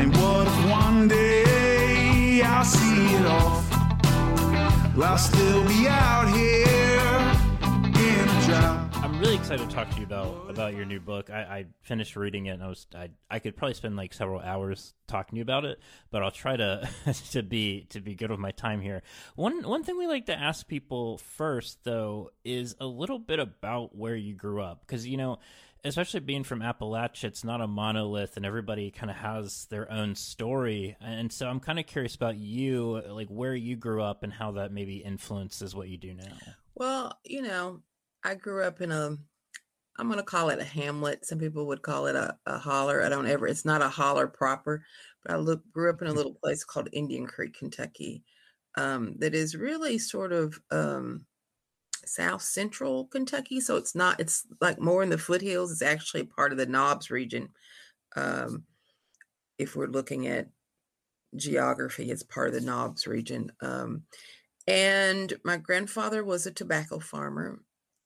And 0.00 0.14
what 0.16 0.46
if 0.46 0.70
one 0.70 1.08
day 1.08 2.42
I'll 2.42 2.64
see 2.64 3.14
it 3.14 3.26
off? 3.26 4.96
Will 4.96 5.16
still 5.18 5.66
be 5.66 5.86
out 5.88 6.28
here 6.28 7.10
in 8.04 8.28
a 8.28 8.42
drought? 8.46 8.83
Really 9.24 9.36
excited 9.36 9.66
to 9.66 9.74
talk 9.74 9.88
to 9.88 9.96
you 9.96 10.04
about 10.04 10.50
about 10.50 10.74
your 10.74 10.84
new 10.84 11.00
book. 11.00 11.30
I, 11.30 11.40
I 11.40 11.66
finished 11.80 12.14
reading 12.14 12.44
it, 12.44 12.50
and 12.50 12.62
I 12.62 12.68
was 12.68 12.86
I, 12.94 13.08
I 13.30 13.38
could 13.38 13.56
probably 13.56 13.72
spend 13.72 13.96
like 13.96 14.12
several 14.12 14.38
hours 14.38 14.92
talking 15.06 15.30
to 15.30 15.36
you 15.36 15.42
about 15.42 15.64
it, 15.64 15.80
but 16.10 16.22
I'll 16.22 16.30
try 16.30 16.58
to 16.58 16.86
to 17.30 17.42
be 17.42 17.86
to 17.88 18.02
be 18.02 18.16
good 18.16 18.30
with 18.30 18.38
my 18.38 18.50
time 18.50 18.82
here. 18.82 19.02
One 19.34 19.66
one 19.66 19.82
thing 19.82 19.96
we 19.96 20.06
like 20.06 20.26
to 20.26 20.38
ask 20.38 20.68
people 20.68 21.16
first, 21.16 21.84
though, 21.84 22.32
is 22.44 22.76
a 22.80 22.86
little 22.86 23.18
bit 23.18 23.38
about 23.38 23.96
where 23.96 24.14
you 24.14 24.34
grew 24.34 24.60
up, 24.60 24.82
because 24.86 25.06
you 25.06 25.16
know 25.16 25.38
especially 25.86 26.20
being 26.20 26.44
from 26.44 26.60
Appalachia, 26.60 27.24
it's 27.24 27.44
not 27.44 27.62
a 27.62 27.66
monolith, 27.66 28.36
and 28.36 28.44
everybody 28.44 28.90
kind 28.90 29.10
of 29.10 29.16
has 29.16 29.66
their 29.70 29.90
own 29.90 30.14
story. 30.14 30.96
And 31.00 31.32
so 31.32 31.46
I'm 31.46 31.60
kind 31.60 31.78
of 31.78 31.86
curious 31.86 32.14
about 32.14 32.36
you, 32.36 33.02
like 33.08 33.28
where 33.28 33.54
you 33.54 33.76
grew 33.76 34.02
up 34.02 34.22
and 34.22 34.32
how 34.32 34.52
that 34.52 34.72
maybe 34.72 34.96
influences 34.96 35.74
what 35.74 35.88
you 35.88 35.96
do 35.98 36.12
now. 36.14 36.36
Well, 36.74 37.18
you 37.24 37.42
know, 37.42 37.82
I 38.24 38.34
grew 38.34 38.62
up 38.64 38.80
in 38.80 38.90
a, 38.90 39.16
I'm 39.98 40.08
going 40.08 40.18
to 40.18 40.24
call 40.24 40.50
it 40.50 40.60
a 40.60 40.64
hamlet. 40.64 41.26
Some 41.26 41.38
people 41.38 41.66
would 41.68 41.82
call 41.82 42.06
it 42.06 42.16
a, 42.16 42.38
a 42.46 42.58
holler. 42.58 43.02
I 43.02 43.08
don't 43.08 43.26
ever, 43.28 43.46
it's 43.48 43.64
not 43.64 43.82
a 43.82 43.88
holler 43.88 44.26
proper, 44.28 44.84
but 45.24 45.34
I 45.34 45.38
look, 45.38 45.62
grew 45.72 45.90
up 45.90 46.02
in 46.02 46.08
a 46.08 46.12
Mm-hmm. 46.12 46.14
little 46.14 46.34
place 46.34 46.64
called 46.64 46.88
Indian 46.92 47.26
Creek, 47.26 47.54
Kentucky, 47.58 48.24
um, 48.76 49.16
that 49.18 49.34
is 49.34 49.56
really 49.56 49.98
sort 49.98 50.32
of 50.32 50.60
um, 50.70 51.26
south 52.06 52.42
central 52.42 53.06
Kentucky. 53.06 53.60
So 53.60 53.76
it's 53.76 53.94
not, 53.94 54.20
it's 54.20 54.46
like 54.60 54.80
more 54.80 55.02
in 55.02 55.10
the 55.10 55.18
foothills. 55.18 55.72
It's 55.72 55.82
actually 55.82 56.24
part 56.24 56.52
of 56.52 56.58
the 56.58 56.66
Knobs 56.66 57.10
region. 57.10 57.54
Um, 58.16 58.66
if 59.58 59.76
we're 59.76 59.86
looking 59.86 60.26
at 60.28 60.48
geography, 61.36 62.10
it's 62.10 62.22
part 62.22 62.48
of 62.48 62.54
the 62.54 62.60
Knobs 62.60 63.06
region. 63.06 63.52
Um, 63.60 64.04
and 64.66 65.34
my 65.44 65.58
grandfather 65.58 66.24
was 66.24 66.46
a 66.46 66.52
tobacco 66.52 66.98
farmer. 67.00 67.62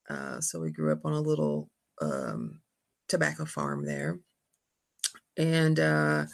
Uh, 0.08 0.40
so 0.40 0.60
we 0.60 0.70
grew 0.70 0.92
up 0.92 1.04
on 1.04 1.12
a 1.12 1.20
little 1.20 1.70
um, 2.00 2.60
tobacco 3.08 3.44
farm 3.44 3.84
there. 3.84 4.18
And 5.36 5.78
uh, 5.78 6.26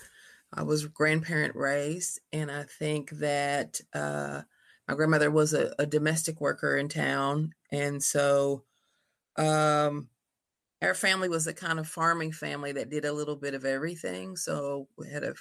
I 0.52 0.62
was 0.62 0.86
grandparent 0.86 1.54
raised. 1.54 2.20
And 2.32 2.50
I 2.50 2.64
think 2.64 3.10
that 3.10 3.80
uh, 3.92 4.42
my 4.88 4.94
grandmother 4.94 5.30
was 5.30 5.54
a, 5.54 5.74
a 5.78 5.86
domestic 5.86 6.40
worker 6.40 6.76
in 6.76 6.88
town. 6.88 7.52
And 7.70 8.02
so 8.02 8.64
um, 9.36 10.08
our 10.82 10.94
family 10.94 11.28
was 11.28 11.46
a 11.46 11.54
kind 11.54 11.78
of 11.78 11.88
farming 11.88 12.32
family 12.32 12.72
that 12.72 12.90
did 12.90 13.04
a 13.04 13.12
little 13.12 13.36
bit 13.36 13.54
of 13.54 13.64
everything. 13.64 14.36
So 14.36 14.88
we 14.96 15.10
had 15.10 15.24
a 15.24 15.34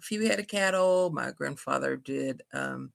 few 0.00 0.26
head 0.26 0.40
of 0.40 0.48
cattle. 0.48 1.10
My 1.10 1.32
grandfather 1.32 1.96
did 1.96 2.42
um, 2.52 2.92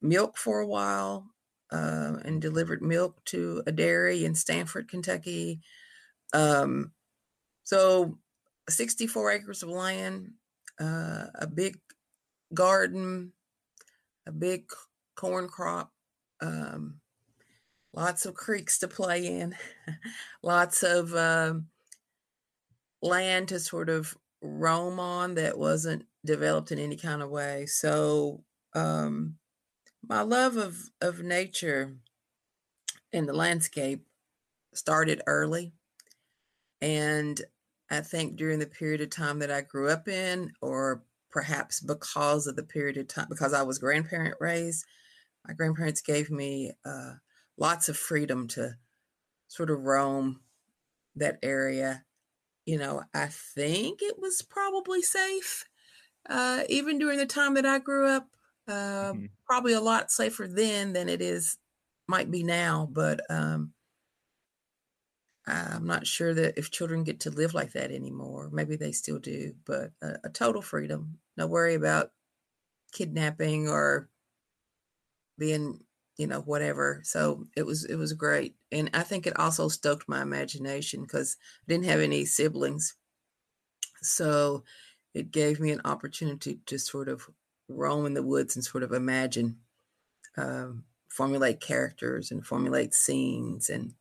milk 0.00 0.36
for 0.36 0.60
a 0.60 0.66
while 0.66 1.33
uh, 1.74 2.18
and 2.24 2.40
delivered 2.40 2.82
milk 2.82 3.22
to 3.24 3.62
a 3.66 3.72
dairy 3.72 4.24
in 4.24 4.34
Stanford, 4.34 4.88
Kentucky. 4.88 5.60
Um, 6.32 6.92
so 7.64 8.18
64 8.68 9.32
acres 9.32 9.62
of 9.64 9.70
land, 9.70 10.30
uh, 10.80 11.26
a 11.34 11.48
big 11.52 11.80
garden, 12.52 13.32
a 14.26 14.30
big 14.30 14.66
corn 15.16 15.48
crop, 15.48 15.90
um, 16.40 17.00
lots 17.92 18.24
of 18.24 18.34
creeks 18.34 18.78
to 18.78 18.88
play 18.88 19.26
in, 19.26 19.56
lots 20.44 20.84
of 20.84 21.12
um, 21.16 21.66
land 23.02 23.48
to 23.48 23.58
sort 23.58 23.88
of 23.88 24.16
roam 24.42 25.00
on 25.00 25.34
that 25.34 25.58
wasn't 25.58 26.04
developed 26.24 26.70
in 26.70 26.78
any 26.78 26.96
kind 26.96 27.20
of 27.20 27.30
way. 27.30 27.66
So, 27.66 28.44
um, 28.74 29.38
my 30.08 30.22
love 30.22 30.56
of 30.56 30.90
of 31.00 31.22
nature 31.22 31.96
and 33.12 33.28
the 33.28 33.32
landscape 33.32 34.04
started 34.74 35.22
early 35.26 35.72
and 36.80 37.42
i 37.90 38.00
think 38.00 38.36
during 38.36 38.58
the 38.58 38.66
period 38.66 39.00
of 39.00 39.10
time 39.10 39.38
that 39.38 39.50
i 39.50 39.60
grew 39.60 39.88
up 39.88 40.08
in 40.08 40.52
or 40.60 41.04
perhaps 41.30 41.80
because 41.80 42.46
of 42.46 42.56
the 42.56 42.62
period 42.62 42.96
of 42.96 43.08
time 43.08 43.26
because 43.28 43.52
i 43.52 43.62
was 43.62 43.78
grandparent 43.78 44.36
raised 44.40 44.84
my 45.46 45.54
grandparents 45.54 46.00
gave 46.00 46.30
me 46.30 46.72
uh, 46.86 47.12
lots 47.58 47.88
of 47.90 47.98
freedom 47.98 48.48
to 48.48 48.74
sort 49.48 49.68
of 49.68 49.82
roam 49.82 50.40
that 51.16 51.38
area. 51.42 52.02
You 52.66 52.78
know 52.78 53.02
i 53.12 53.26
think 53.26 54.00
it 54.02 54.18
was 54.18 54.42
probably 54.42 55.02
safe 55.02 55.66
uh, 56.28 56.64
even 56.70 56.98
during 56.98 57.18
the 57.18 57.26
time 57.26 57.54
that 57.54 57.66
i 57.66 57.78
grew 57.78 58.08
up 58.08 58.33
uh, 58.68 59.14
Mhm. 59.14 59.28
probably 59.46 59.72
a 59.74 59.80
lot 59.80 60.10
safer 60.10 60.46
then 60.48 60.92
than 60.92 61.08
it 61.08 61.20
is 61.20 61.58
might 62.08 62.30
be 62.30 62.42
now 62.42 62.88
but 62.92 63.20
um 63.30 63.74
i'm 65.46 65.86
not 65.86 66.06
sure 66.06 66.32
that 66.34 66.56
if 66.58 66.70
children 66.70 67.04
get 67.04 67.20
to 67.20 67.30
live 67.30 67.52
like 67.54 67.72
that 67.72 67.90
anymore 67.90 68.48
maybe 68.50 68.76
they 68.76 68.92
still 68.92 69.18
do 69.18 69.54
but 69.64 69.92
uh, 70.02 70.16
a 70.24 70.30
total 70.30 70.62
freedom. 70.62 71.18
No 71.36 71.46
worry 71.46 71.74
about 71.74 72.12
kidnapping 72.92 73.68
or 73.68 74.10
being 75.38 75.84
you 76.16 76.26
know 76.26 76.40
whatever. 76.40 77.00
So 77.04 77.48
it 77.56 77.64
was 77.64 77.84
it 77.84 77.96
was 77.96 78.12
great 78.12 78.56
and 78.70 78.88
i 78.94 79.02
think 79.02 79.26
it 79.26 79.36
also 79.38 79.68
stoked 79.68 80.08
my 80.08 80.22
imagination 80.22 81.02
because 81.02 81.36
i 81.62 81.64
didn't 81.72 81.86
have 81.86 82.00
any 82.00 82.24
siblings. 82.24 82.96
So 84.02 84.64
it 85.14 85.30
gave 85.30 85.60
me 85.60 85.70
an 85.72 85.80
opportunity 85.84 86.56
to 86.66 86.78
sort 86.78 87.08
of 87.08 87.28
roam 87.68 88.06
in 88.06 88.14
the 88.14 88.22
woods 88.22 88.56
and 88.56 88.64
sort 88.64 88.82
of 88.82 88.92
imagine 88.92 89.56
um, 90.36 90.84
formulate 91.08 91.60
characters 91.60 92.30
and 92.30 92.46
formulate 92.46 92.94
scenes 92.94 93.70
and 93.70 93.94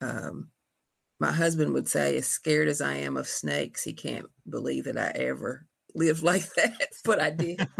um, 0.00 0.48
my 1.20 1.32
husband 1.32 1.72
would 1.72 1.88
say 1.88 2.16
as 2.16 2.26
scared 2.26 2.68
as 2.68 2.80
i 2.80 2.94
am 2.94 3.16
of 3.16 3.26
snakes 3.26 3.82
he 3.82 3.92
can't 3.92 4.26
believe 4.48 4.84
that 4.84 4.96
i 4.98 5.08
ever 5.10 5.66
lived 5.94 6.22
like 6.24 6.52
that 6.54 6.88
but 7.04 7.20
i 7.20 7.30
did 7.30 7.66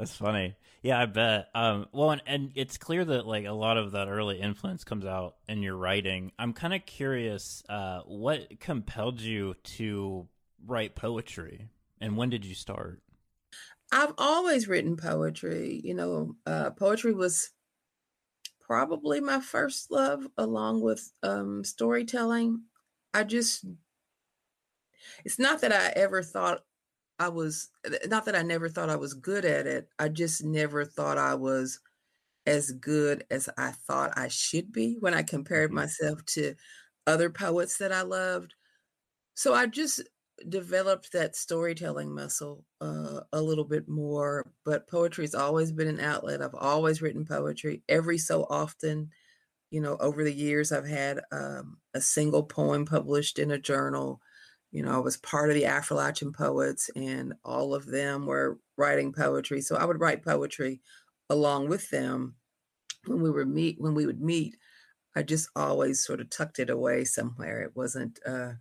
That's 0.00 0.16
funny. 0.16 0.56
Yeah, 0.82 0.98
I 0.98 1.04
bet. 1.04 1.48
Um, 1.54 1.86
well, 1.92 2.12
and, 2.12 2.22
and 2.26 2.52
it's 2.54 2.78
clear 2.78 3.04
that 3.04 3.26
like 3.26 3.44
a 3.44 3.52
lot 3.52 3.76
of 3.76 3.92
that 3.92 4.08
early 4.08 4.40
influence 4.40 4.82
comes 4.82 5.04
out 5.04 5.34
in 5.46 5.62
your 5.62 5.76
writing. 5.76 6.32
I'm 6.38 6.54
kind 6.54 6.72
of 6.72 6.86
curious, 6.86 7.62
uh, 7.68 8.00
what 8.06 8.60
compelled 8.60 9.20
you 9.20 9.56
to 9.76 10.26
write 10.66 10.94
poetry, 10.94 11.68
and 12.00 12.16
when 12.16 12.30
did 12.30 12.44
you 12.44 12.54
start? 12.54 13.02
I've 13.92 14.14
always 14.18 14.68
written 14.68 14.96
poetry. 14.96 15.80
You 15.84 15.94
know, 15.94 16.36
uh, 16.46 16.70
poetry 16.70 17.12
was 17.12 17.50
probably 18.60 19.20
my 19.20 19.40
first 19.40 19.90
love, 19.90 20.26
along 20.38 20.80
with 20.80 21.12
um, 21.22 21.64
storytelling. 21.64 22.64
I 23.12 23.24
just, 23.24 23.64
it's 25.24 25.38
not 25.38 25.60
that 25.60 25.72
I 25.72 25.88
ever 25.98 26.22
thought 26.22 26.64
I 27.18 27.28
was, 27.28 27.70
not 28.06 28.24
that 28.26 28.36
I 28.36 28.42
never 28.42 28.68
thought 28.68 28.90
I 28.90 28.96
was 28.96 29.14
good 29.14 29.44
at 29.44 29.66
it. 29.66 29.90
I 29.98 30.08
just 30.08 30.44
never 30.44 30.84
thought 30.84 31.18
I 31.18 31.34
was 31.34 31.80
as 32.46 32.72
good 32.72 33.26
as 33.30 33.48
I 33.58 33.72
thought 33.72 34.18
I 34.18 34.28
should 34.28 34.72
be 34.72 34.96
when 35.00 35.14
I 35.14 35.22
compared 35.24 35.72
Mhm. 35.72 35.74
myself 35.74 36.24
to 36.26 36.56
other 37.06 37.30
poets 37.30 37.78
that 37.78 37.92
I 37.92 38.02
loved. 38.02 38.54
So 39.34 39.54
I 39.54 39.66
just 39.66 40.02
developed 40.48 41.12
that 41.12 41.36
storytelling 41.36 42.14
muscle 42.14 42.64
uh, 42.80 43.20
a 43.32 43.40
little 43.40 43.64
bit 43.64 43.88
more. 43.88 44.50
But 44.64 44.88
poetry's 44.88 45.34
always 45.34 45.72
been 45.72 45.88
an 45.88 46.00
outlet. 46.00 46.42
I've 46.42 46.54
always 46.54 47.02
written 47.02 47.24
poetry 47.24 47.82
every 47.88 48.18
so 48.18 48.46
often. 48.48 49.10
You 49.70 49.80
know, 49.80 49.96
over 50.00 50.24
the 50.24 50.32
years, 50.32 50.72
I've 50.72 50.88
had 50.88 51.20
um, 51.30 51.78
a 51.94 52.00
single 52.00 52.42
poem 52.42 52.86
published 52.86 53.38
in 53.38 53.50
a 53.50 53.58
journal. 53.58 54.20
You 54.72 54.82
know, 54.82 54.92
I 54.92 54.98
was 54.98 55.16
part 55.16 55.50
of 55.50 55.54
the 55.54 55.64
Affrilachian 55.64 56.34
poets, 56.34 56.90
and 56.96 57.34
all 57.44 57.74
of 57.74 57.86
them 57.86 58.26
were 58.26 58.58
writing 58.76 59.12
poetry. 59.12 59.60
So 59.60 59.76
I 59.76 59.84
would 59.84 60.00
write 60.00 60.24
poetry 60.24 60.80
along 61.28 61.68
with 61.68 61.90
them 61.90 62.34
when 63.06 63.20
we 63.20 63.30
were 63.30 63.46
meet. 63.46 63.80
When 63.80 63.94
we 63.94 64.06
would 64.06 64.20
meet, 64.20 64.56
I 65.14 65.22
just 65.22 65.48
always 65.54 66.04
sort 66.04 66.20
of 66.20 66.30
tucked 66.30 66.58
it 66.58 66.70
away 66.70 67.04
somewhere. 67.04 67.62
It 67.62 67.72
wasn't 67.74 68.18
uh, 68.26 68.52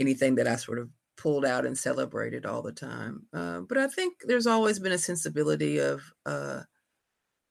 anything 0.00 0.36
that 0.36 0.48
I 0.48 0.56
sort 0.56 0.78
of 0.78 0.88
pulled 1.16 1.44
out 1.44 1.66
and 1.66 1.76
celebrated 1.76 2.46
all 2.46 2.62
the 2.62 2.72
time. 2.72 3.26
Uh, 3.32 3.60
but 3.60 3.78
I 3.78 3.86
think 3.86 4.14
there's 4.26 4.46
always 4.46 4.78
been 4.78 4.92
a 4.92 4.98
sensibility 4.98 5.78
of 5.78 6.02
uh, 6.26 6.62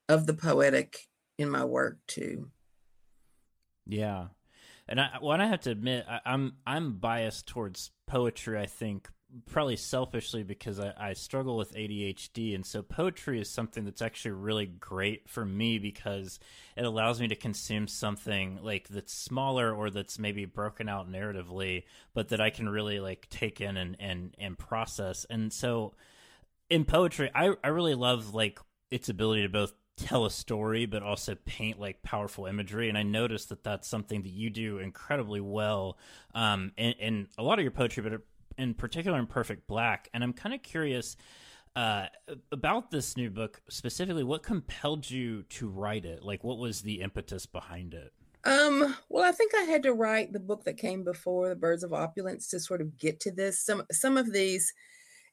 of 0.09 0.25
the 0.25 0.33
poetic 0.33 0.97
in 1.37 1.49
my 1.49 1.63
work 1.63 1.97
too. 2.07 2.49
Yeah, 3.85 4.27
and 4.87 4.99
I, 4.99 5.17
well, 5.21 5.39
I 5.39 5.45
have 5.45 5.61
to 5.61 5.71
admit, 5.71 6.05
I, 6.07 6.19
I'm 6.25 6.53
I'm 6.65 6.93
biased 6.93 7.47
towards 7.47 7.91
poetry. 8.07 8.59
I 8.59 8.65
think 8.65 9.09
probably 9.45 9.75
selfishly 9.75 10.43
because 10.43 10.79
I, 10.79 10.93
I 10.97 11.13
struggle 11.13 11.57
with 11.57 11.73
ADHD, 11.73 12.55
and 12.55 12.65
so 12.65 12.81
poetry 12.81 13.39
is 13.39 13.49
something 13.49 13.85
that's 13.85 14.01
actually 14.01 14.31
really 14.31 14.65
great 14.65 15.29
for 15.29 15.45
me 15.45 15.79
because 15.79 16.39
it 16.75 16.85
allows 16.85 17.19
me 17.19 17.27
to 17.27 17.35
consume 17.35 17.87
something 17.87 18.59
like 18.61 18.87
that's 18.87 19.13
smaller 19.13 19.73
or 19.73 19.89
that's 19.89 20.19
maybe 20.19 20.45
broken 20.45 20.89
out 20.89 21.11
narratively, 21.11 21.83
but 22.13 22.29
that 22.29 22.41
I 22.41 22.49
can 22.49 22.69
really 22.69 22.99
like 22.99 23.27
take 23.29 23.61
in 23.61 23.77
and 23.77 23.95
and 23.99 24.35
and 24.37 24.57
process. 24.57 25.25
And 25.29 25.51
so 25.51 25.93
in 26.69 26.85
poetry, 26.85 27.29
I 27.33 27.53
I 27.63 27.69
really 27.69 27.95
love 27.95 28.33
like 28.33 28.59
its 28.89 29.09
ability 29.09 29.43
to 29.43 29.49
both 29.49 29.73
tell 29.97 30.25
a 30.25 30.31
story, 30.31 30.85
but 30.85 31.03
also 31.03 31.35
paint 31.45 31.79
like 31.79 32.01
powerful 32.01 32.45
imagery. 32.45 32.89
And 32.89 32.97
I 32.97 33.03
noticed 33.03 33.49
that 33.49 33.63
that's 33.63 33.87
something 33.87 34.23
that 34.23 34.31
you 34.31 34.49
do 34.49 34.79
incredibly 34.79 35.41
well 35.41 35.97
um, 36.33 36.71
in, 36.77 36.93
in 36.93 37.27
a 37.37 37.43
lot 37.43 37.59
of 37.59 37.63
your 37.63 37.71
poetry, 37.71 38.03
but 38.03 38.21
in 38.61 38.73
particular 38.75 39.17
in 39.17 39.25
Perfect 39.25 39.67
Black. 39.67 40.09
And 40.13 40.23
I'm 40.23 40.33
kind 40.33 40.53
of 40.53 40.61
curious 40.61 41.17
uh, 41.75 42.05
about 42.51 42.91
this 42.91 43.17
new 43.17 43.29
book 43.29 43.61
specifically. 43.69 44.23
What 44.23 44.43
compelled 44.43 45.09
you 45.09 45.43
to 45.43 45.67
write 45.67 46.05
it? 46.05 46.23
Like, 46.23 46.43
what 46.43 46.57
was 46.57 46.81
the 46.81 47.01
impetus 47.01 47.45
behind 47.45 47.93
it? 47.93 48.13
Um, 48.43 48.95
well, 49.09 49.23
I 49.23 49.31
think 49.31 49.53
I 49.55 49.63
had 49.63 49.83
to 49.83 49.93
write 49.93 50.33
the 50.33 50.39
book 50.39 50.63
that 50.65 50.77
came 50.77 51.03
before 51.03 51.49
the 51.49 51.55
Birds 51.55 51.83
of 51.83 51.93
Opulence 51.93 52.47
to 52.49 52.59
sort 52.59 52.81
of 52.81 52.97
get 52.97 53.19
to 53.21 53.31
this. 53.31 53.63
Some 53.63 53.83
some 53.91 54.17
of 54.17 54.33
these, 54.33 54.73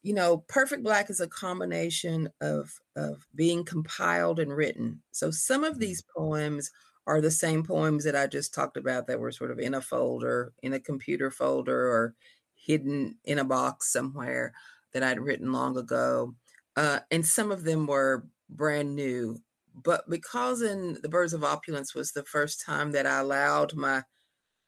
you 0.03 0.13
know, 0.13 0.45
Perfect 0.49 0.83
Black 0.83 1.09
is 1.09 1.21
a 1.21 1.29
combination 1.29 2.29
of 2.41 2.71
of 2.97 3.27
being 3.35 3.65
compiled 3.65 4.39
and 4.39 4.55
written. 4.55 5.03
So 5.13 5.31
some 5.31 5.65
of 5.65 5.79
these 5.79 6.03
poems 6.17 6.71
are 7.07 7.23
the 7.23 7.31
same 7.31 7.65
poems 7.65 8.05
that 8.05 8.15
I 8.15 8.27
just 8.27 8.53
talked 8.53 8.77
about 8.77 9.07
that 9.07 9.19
were 9.19 9.33
sort 9.33 9.51
of 9.51 9.59
in 9.59 9.73
a 9.73 9.81
folder, 9.81 10.53
in 10.63 10.75
a 10.75 10.81
computer 10.81 11.31
folder, 11.31 11.89
or 11.89 12.15
hidden 12.69 13.17
in 13.25 13.41
a 13.41 13.45
box 13.45 13.93
somewhere 13.93 14.53
that 14.93 15.03
I'd 15.03 15.19
written 15.19 15.53
long 15.53 15.77
ago. 15.77 16.37
Uh, 16.77 17.01
and 17.11 17.27
some 17.27 17.51
of 17.51 17.65
them 17.65 17.89
were 17.89 18.25
brand 18.49 18.95
new 18.95 19.37
but 19.85 20.09
because 20.09 20.63
in 20.63 20.99
the 21.03 21.09
birds 21.09 21.33
of 21.33 21.45
opulence 21.45 21.95
was 21.95 22.13
the 22.13 22.25
first 22.25 22.65
time 22.65 22.93
that 22.93 23.07
i 23.07 23.19
allowed 23.19 23.75
my 23.75 24.03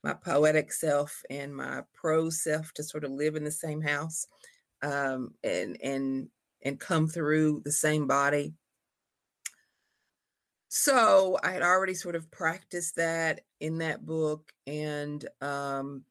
my 0.02 0.14
poetic 0.14 0.72
self 0.72 1.22
and 1.28 1.54
my 1.54 1.82
prose 1.94 2.42
self 2.42 2.72
to 2.72 2.82
sort 2.82 3.04
of 3.04 3.10
live 3.10 3.36
in 3.36 3.44
the 3.44 3.50
same 3.50 3.80
house 3.80 4.26
um, 4.82 5.34
and 5.44 5.76
and 5.82 6.28
and 6.62 6.80
come 6.80 7.06
through 7.06 7.60
the 7.64 7.72
same 7.72 8.06
body 8.06 8.54
so 10.68 11.38
i 11.42 11.50
had 11.50 11.62
already 11.62 11.94
sort 11.94 12.14
of 12.14 12.30
practiced 12.30 12.96
that 12.96 13.40
in 13.60 13.78
that 13.78 14.06
book 14.06 14.52
and 14.66 15.28
um, 15.40 16.04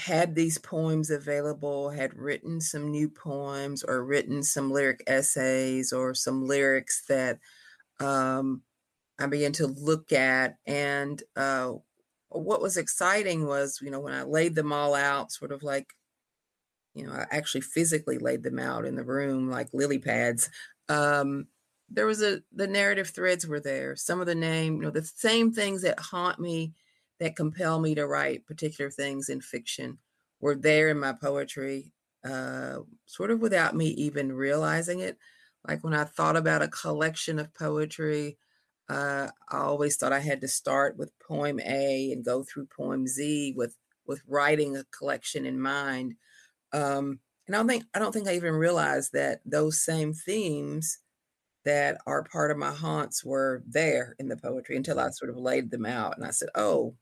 had 0.00 0.34
these 0.34 0.56
poems 0.56 1.10
available 1.10 1.90
had 1.90 2.16
written 2.16 2.60
some 2.60 2.90
new 2.90 3.08
poems 3.08 3.84
or 3.84 4.04
written 4.04 4.42
some 4.42 4.70
lyric 4.70 5.02
essays 5.06 5.92
or 5.92 6.14
some 6.14 6.46
lyrics 6.46 7.04
that 7.08 7.38
um, 8.00 8.62
I 9.18 9.26
began 9.26 9.52
to 9.52 9.66
look 9.66 10.12
at. 10.12 10.56
And 10.66 11.22
uh, 11.36 11.72
what 12.30 12.62
was 12.62 12.78
exciting 12.78 13.46
was, 13.46 13.78
you 13.82 13.90
know, 13.90 14.00
when 14.00 14.14
I 14.14 14.22
laid 14.22 14.54
them 14.54 14.72
all 14.72 14.94
out, 14.94 15.32
sort 15.32 15.52
of 15.52 15.62
like, 15.62 15.88
you 16.94 17.06
know, 17.06 17.12
I 17.12 17.26
actually 17.30 17.60
physically 17.60 18.18
laid 18.18 18.42
them 18.42 18.58
out 18.58 18.86
in 18.86 18.96
the 18.96 19.04
room 19.04 19.50
like 19.50 19.68
lily 19.74 19.98
pads. 19.98 20.48
Um, 20.88 21.46
there 21.90 22.06
was 22.06 22.22
a 22.22 22.40
the 22.54 22.66
narrative 22.66 23.10
threads 23.10 23.46
were 23.46 23.60
there. 23.60 23.96
Some 23.96 24.20
of 24.20 24.26
the 24.26 24.34
name, 24.34 24.76
you 24.76 24.82
know, 24.82 24.90
the 24.90 25.04
same 25.04 25.52
things 25.52 25.82
that 25.82 26.00
haunt 26.00 26.38
me, 26.38 26.72
that 27.20 27.36
compel 27.36 27.80
me 27.80 27.94
to 27.94 28.06
write 28.06 28.46
particular 28.46 28.90
things 28.90 29.28
in 29.28 29.40
fiction, 29.40 29.98
were 30.40 30.56
there 30.56 30.88
in 30.88 30.98
my 30.98 31.12
poetry, 31.12 31.92
uh, 32.24 32.80
sort 33.06 33.30
of 33.30 33.40
without 33.40 33.76
me 33.76 33.88
even 33.88 34.32
realizing 34.32 35.00
it. 35.00 35.18
Like 35.68 35.84
when 35.84 35.94
I 35.94 36.04
thought 36.04 36.36
about 36.36 36.62
a 36.62 36.68
collection 36.68 37.38
of 37.38 37.54
poetry, 37.54 38.38
uh, 38.88 39.30
I 39.50 39.58
always 39.58 39.96
thought 39.96 40.12
I 40.12 40.20
had 40.20 40.40
to 40.40 40.48
start 40.48 40.96
with 40.96 41.18
poem 41.20 41.60
A 41.60 42.12
and 42.12 42.24
go 42.24 42.42
through 42.42 42.66
poem 42.66 43.06
Z 43.06 43.54
with 43.56 43.76
with 44.06 44.22
writing 44.26 44.76
a 44.76 44.84
collection 44.84 45.46
in 45.46 45.60
mind. 45.60 46.16
Um, 46.72 47.20
and 47.46 47.56
I 47.56 47.60
don't 47.60 47.68
think 47.68 47.84
I 47.94 47.98
don't 48.00 48.12
think 48.12 48.28
I 48.28 48.36
even 48.36 48.54
realized 48.54 49.12
that 49.14 49.40
those 49.44 49.82
same 49.84 50.14
themes 50.14 50.98
that 51.64 52.00
are 52.06 52.24
part 52.24 52.50
of 52.50 52.56
my 52.58 52.72
haunts 52.72 53.24
were 53.24 53.62
there 53.66 54.16
in 54.18 54.28
the 54.28 54.36
poetry 54.36 54.76
until 54.76 54.98
I 54.98 55.10
sort 55.10 55.30
of 55.30 55.36
laid 55.36 55.70
them 55.70 55.86
out 55.86 56.16
and 56.16 56.26
I 56.26 56.30
said, 56.30 56.48
"Oh, 56.54 56.96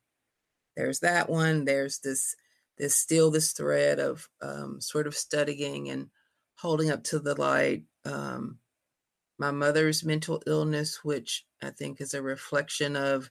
there's 0.78 1.00
that 1.00 1.28
one. 1.28 1.64
There's 1.64 1.98
this 1.98 2.36
this 2.78 2.94
still 2.94 3.30
this 3.30 3.52
thread 3.52 3.98
of 3.98 4.28
um, 4.40 4.80
sort 4.80 5.08
of 5.08 5.16
studying 5.16 5.90
and 5.90 6.06
holding 6.54 6.90
up 6.90 7.02
to 7.04 7.18
the 7.18 7.34
light 7.34 7.82
um, 8.04 8.58
my 9.38 9.50
mother's 9.50 10.04
mental 10.04 10.42
illness, 10.46 11.04
which 11.04 11.46
I 11.62 11.70
think 11.70 12.00
is 12.00 12.14
a 12.14 12.22
reflection 12.22 12.96
of 12.96 13.30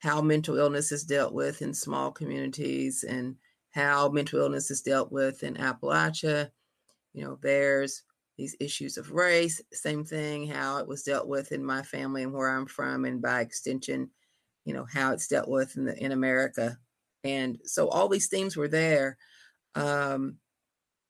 how 0.00 0.20
mental 0.20 0.58
illness 0.58 0.92
is 0.92 1.04
dealt 1.04 1.32
with 1.32 1.62
in 1.62 1.72
small 1.72 2.10
communities 2.10 3.04
and 3.04 3.36
how 3.70 4.08
mental 4.10 4.40
illness 4.40 4.70
is 4.70 4.82
dealt 4.82 5.10
with 5.10 5.42
in 5.42 5.54
Appalachia. 5.54 6.50
You 7.14 7.24
know, 7.24 7.38
there's 7.40 8.02
these 8.36 8.56
issues 8.60 8.96
of 8.96 9.12
race, 9.12 9.62
same 9.72 10.04
thing, 10.04 10.46
how 10.46 10.78
it 10.78 10.86
was 10.88 11.02
dealt 11.02 11.28
with 11.28 11.52
in 11.52 11.64
my 11.64 11.82
family 11.82 12.22
and 12.22 12.32
where 12.32 12.48
I'm 12.48 12.66
from, 12.66 13.04
and 13.04 13.20
by 13.20 13.40
extension, 13.40 14.10
you 14.64 14.74
know, 14.74 14.86
how 14.92 15.12
it's 15.12 15.28
dealt 15.28 15.48
with 15.48 15.76
in 15.76 15.84
the 15.84 15.96
in 16.02 16.12
America. 16.12 16.78
And 17.24 17.58
so 17.64 17.88
all 17.88 18.08
these 18.08 18.28
themes 18.28 18.56
were 18.56 18.68
there. 18.68 19.16
Um, 19.74 20.38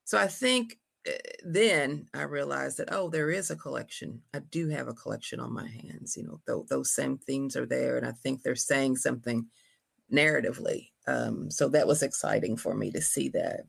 so 0.05 0.17
I 0.17 0.27
think 0.27 0.77
Eh, 1.05 1.17
then 1.43 2.07
I 2.13 2.23
realized 2.23 2.77
that 2.77 2.89
oh, 2.91 3.09
there 3.09 3.29
is 3.29 3.51
a 3.51 3.55
collection. 3.55 4.21
I 4.33 4.39
do 4.39 4.69
have 4.69 4.87
a 4.87 4.93
collection 4.93 5.39
on 5.39 5.53
my 5.53 5.67
hands. 5.67 6.15
You 6.17 6.23
know, 6.23 6.39
th- 6.47 6.67
those 6.69 6.93
same 6.93 7.17
themes 7.17 7.55
are 7.55 7.65
there, 7.65 7.97
and 7.97 8.05
I 8.05 8.11
think 8.11 8.41
they're 8.41 8.55
saying 8.55 8.97
something 8.97 9.47
narratively. 10.11 10.89
Um, 11.07 11.51
so 11.51 11.67
that 11.69 11.87
was 11.87 12.03
exciting 12.03 12.55
for 12.57 12.73
me 12.73 12.91
to 12.91 13.01
see 13.01 13.29
that. 13.29 13.61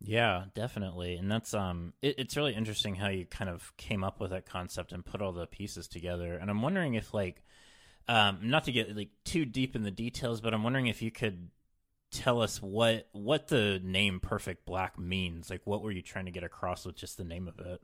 Yeah, 0.00 0.44
definitely, 0.54 1.16
and 1.16 1.30
that's 1.30 1.54
um, 1.54 1.94
it, 2.02 2.16
it's 2.18 2.36
really 2.36 2.54
interesting 2.54 2.94
how 2.94 3.08
you 3.08 3.24
kind 3.24 3.48
of 3.48 3.74
came 3.78 4.04
up 4.04 4.20
with 4.20 4.30
that 4.30 4.44
concept 4.44 4.92
and 4.92 5.04
put 5.04 5.22
all 5.22 5.32
the 5.32 5.46
pieces 5.46 5.88
together. 5.88 6.36
And 6.36 6.50
I'm 6.50 6.60
wondering 6.60 6.94
if 6.94 7.14
like, 7.14 7.42
um, 8.08 8.38
not 8.42 8.64
to 8.64 8.72
get 8.72 8.96
like 8.96 9.10
too 9.24 9.44
deep 9.44 9.74
in 9.74 9.82
the 9.82 9.90
details, 9.90 10.40
but 10.40 10.54
I'm 10.54 10.62
wondering 10.62 10.86
if 10.86 11.02
you 11.02 11.10
could 11.10 11.50
tell 12.10 12.40
us 12.40 12.62
what 12.62 13.08
what 13.12 13.48
the 13.48 13.80
name 13.82 14.20
Perfect 14.20 14.66
Black 14.66 14.98
means? 14.98 15.50
Like, 15.50 15.62
what 15.64 15.82
were 15.82 15.90
you 15.90 16.02
trying 16.02 16.26
to 16.26 16.30
get 16.30 16.44
across 16.44 16.84
with 16.84 16.96
just 16.96 17.16
the 17.16 17.24
name 17.24 17.48
of 17.48 17.58
it? 17.58 17.80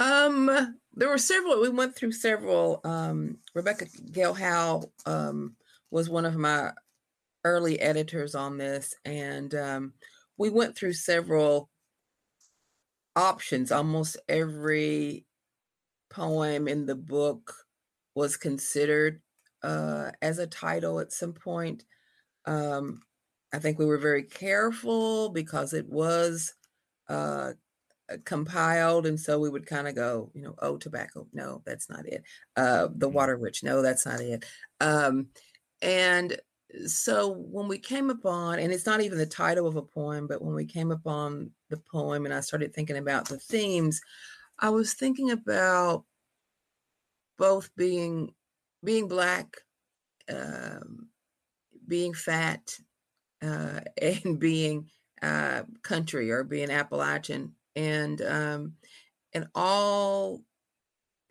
Um, 0.00 0.76
there 0.94 1.08
were 1.08 1.18
several. 1.18 1.60
We 1.60 1.70
went 1.70 1.96
through 1.96 2.12
several. 2.12 2.80
Um, 2.84 3.38
Rebecca 3.54 3.86
Gayle 4.12 4.34
Howell 4.34 4.92
um, 5.06 5.56
was 5.90 6.08
one 6.08 6.24
of 6.24 6.36
my 6.36 6.72
early 7.44 7.80
editors 7.80 8.34
on 8.34 8.58
this, 8.58 8.94
and 9.04 9.54
um, 9.54 9.92
we 10.36 10.50
went 10.50 10.76
through 10.76 10.92
several 10.92 11.68
options. 13.16 13.72
Almost 13.72 14.18
every 14.28 15.24
poem 16.10 16.68
in 16.68 16.86
the 16.86 16.94
book 16.94 17.54
was 18.18 18.36
considered 18.36 19.22
uh, 19.62 20.10
as 20.20 20.38
a 20.38 20.46
title 20.46 20.98
at 20.98 21.12
some 21.12 21.32
point. 21.32 21.84
Um, 22.44 23.00
I 23.52 23.60
think 23.60 23.78
we 23.78 23.86
were 23.86 23.98
very 23.98 24.24
careful 24.24 25.30
because 25.30 25.72
it 25.72 25.88
was 25.88 26.52
uh, 27.08 27.52
uh 28.10 28.16
compiled, 28.24 29.06
and 29.06 29.18
so 29.18 29.38
we 29.38 29.48
would 29.48 29.66
kind 29.66 29.88
of 29.88 29.94
go, 29.94 30.30
you 30.34 30.42
know, 30.42 30.54
oh, 30.58 30.76
tobacco, 30.76 31.26
no, 31.32 31.62
that's 31.64 31.88
not 31.88 32.06
it. 32.06 32.24
Uh, 32.56 32.88
the 32.90 33.06
mm-hmm. 33.06 33.14
water 33.14 33.38
witch, 33.38 33.62
no, 33.62 33.80
that's 33.80 34.04
not 34.04 34.20
it. 34.20 34.44
Um, 34.80 35.28
and 35.80 36.36
so 36.86 37.32
when 37.32 37.68
we 37.68 37.78
came 37.78 38.10
upon, 38.10 38.58
and 38.58 38.72
it's 38.72 38.86
not 38.86 39.00
even 39.00 39.16
the 39.16 39.26
title 39.26 39.66
of 39.66 39.76
a 39.76 39.82
poem, 39.82 40.26
but 40.26 40.42
when 40.42 40.54
we 40.54 40.66
came 40.66 40.90
upon 40.90 41.50
the 41.70 41.80
poem, 41.90 42.24
and 42.24 42.34
I 42.34 42.40
started 42.40 42.74
thinking 42.74 42.98
about 42.98 43.28
the 43.28 43.38
themes, 43.38 44.00
I 44.58 44.70
was 44.70 44.92
thinking 44.94 45.30
about 45.30 46.04
both 47.38 47.74
being 47.76 48.34
being 48.84 49.08
black. 49.08 49.56
Um, 50.30 51.08
being 51.88 52.12
fat 52.12 52.78
uh, 53.42 53.80
and 54.00 54.38
being 54.38 54.88
uh, 55.22 55.62
country 55.82 56.30
or 56.30 56.44
being 56.44 56.70
Appalachian, 56.70 57.54
and 57.74 58.20
um, 58.22 58.74
and 59.32 59.48
all 59.54 60.42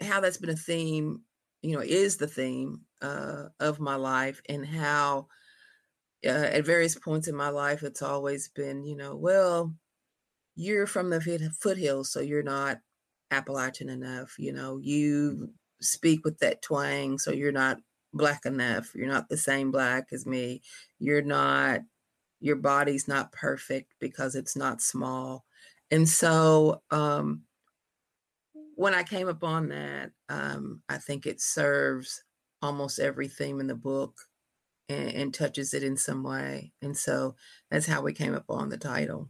how 0.01 0.19
that's 0.19 0.37
been 0.37 0.49
a 0.49 0.55
theme, 0.55 1.21
you 1.61 1.75
know, 1.75 1.81
is 1.81 2.17
the 2.17 2.27
theme 2.27 2.81
uh, 3.01 3.45
of 3.59 3.79
my 3.79 3.95
life, 3.95 4.41
and 4.49 4.65
how 4.65 5.27
uh, 6.25 6.29
at 6.29 6.65
various 6.65 6.95
points 6.95 7.27
in 7.27 7.35
my 7.35 7.49
life 7.49 7.83
it's 7.83 8.01
always 8.01 8.49
been, 8.49 8.83
you 8.83 8.95
know, 8.97 9.15
well, 9.15 9.73
you're 10.55 10.87
from 10.87 11.09
the 11.09 11.21
foothills, 11.59 12.11
so 12.11 12.19
you're 12.19 12.43
not 12.43 12.79
Appalachian 13.31 13.89
enough, 13.89 14.35
you 14.37 14.51
know, 14.51 14.79
you 14.81 15.49
speak 15.81 16.25
with 16.25 16.39
that 16.39 16.61
twang, 16.61 17.17
so 17.17 17.31
you're 17.31 17.51
not 17.51 17.77
black 18.13 18.45
enough. 18.45 18.93
You're 18.95 19.07
not 19.07 19.29
the 19.29 19.37
same 19.37 19.71
black 19.71 20.07
as 20.11 20.25
me. 20.25 20.61
You're 20.99 21.21
not, 21.21 21.81
your 22.39 22.55
body's 22.55 23.07
not 23.07 23.31
perfect 23.31 23.93
because 23.99 24.35
it's 24.35 24.55
not 24.55 24.81
small. 24.81 25.45
And 25.91 26.07
so 26.07 26.81
um, 26.91 27.43
when 28.75 28.93
I 28.93 29.03
came 29.03 29.27
upon 29.27 29.69
that, 29.69 30.11
um, 30.29 30.81
I 30.89 30.97
think 30.97 31.25
it 31.25 31.41
serves 31.41 32.23
almost 32.61 32.99
every 32.99 33.27
theme 33.27 33.59
in 33.59 33.67
the 33.67 33.75
book 33.75 34.15
and, 34.89 35.09
and 35.09 35.33
touches 35.33 35.73
it 35.73 35.83
in 35.83 35.97
some 35.97 36.23
way. 36.23 36.71
And 36.81 36.97
so 36.97 37.35
that's 37.69 37.85
how 37.85 38.01
we 38.01 38.13
came 38.13 38.33
upon 38.33 38.69
the 38.69 38.77
title. 38.77 39.29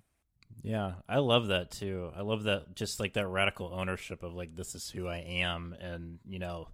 Yeah, 0.67 0.95
I 1.07 1.19
love 1.19 1.47
that 1.47 1.71
too. 1.71 2.11
I 2.13 2.23
love 2.23 2.43
that 2.43 2.75
just 2.75 2.99
like 2.99 3.13
that 3.13 3.25
radical 3.25 3.71
ownership 3.73 4.21
of 4.21 4.33
like 4.33 4.53
this 4.53 4.75
is 4.75 4.89
who 4.89 5.07
I 5.07 5.19
am 5.19 5.73
and 5.79 6.19
you 6.27 6.39
know 6.39 6.67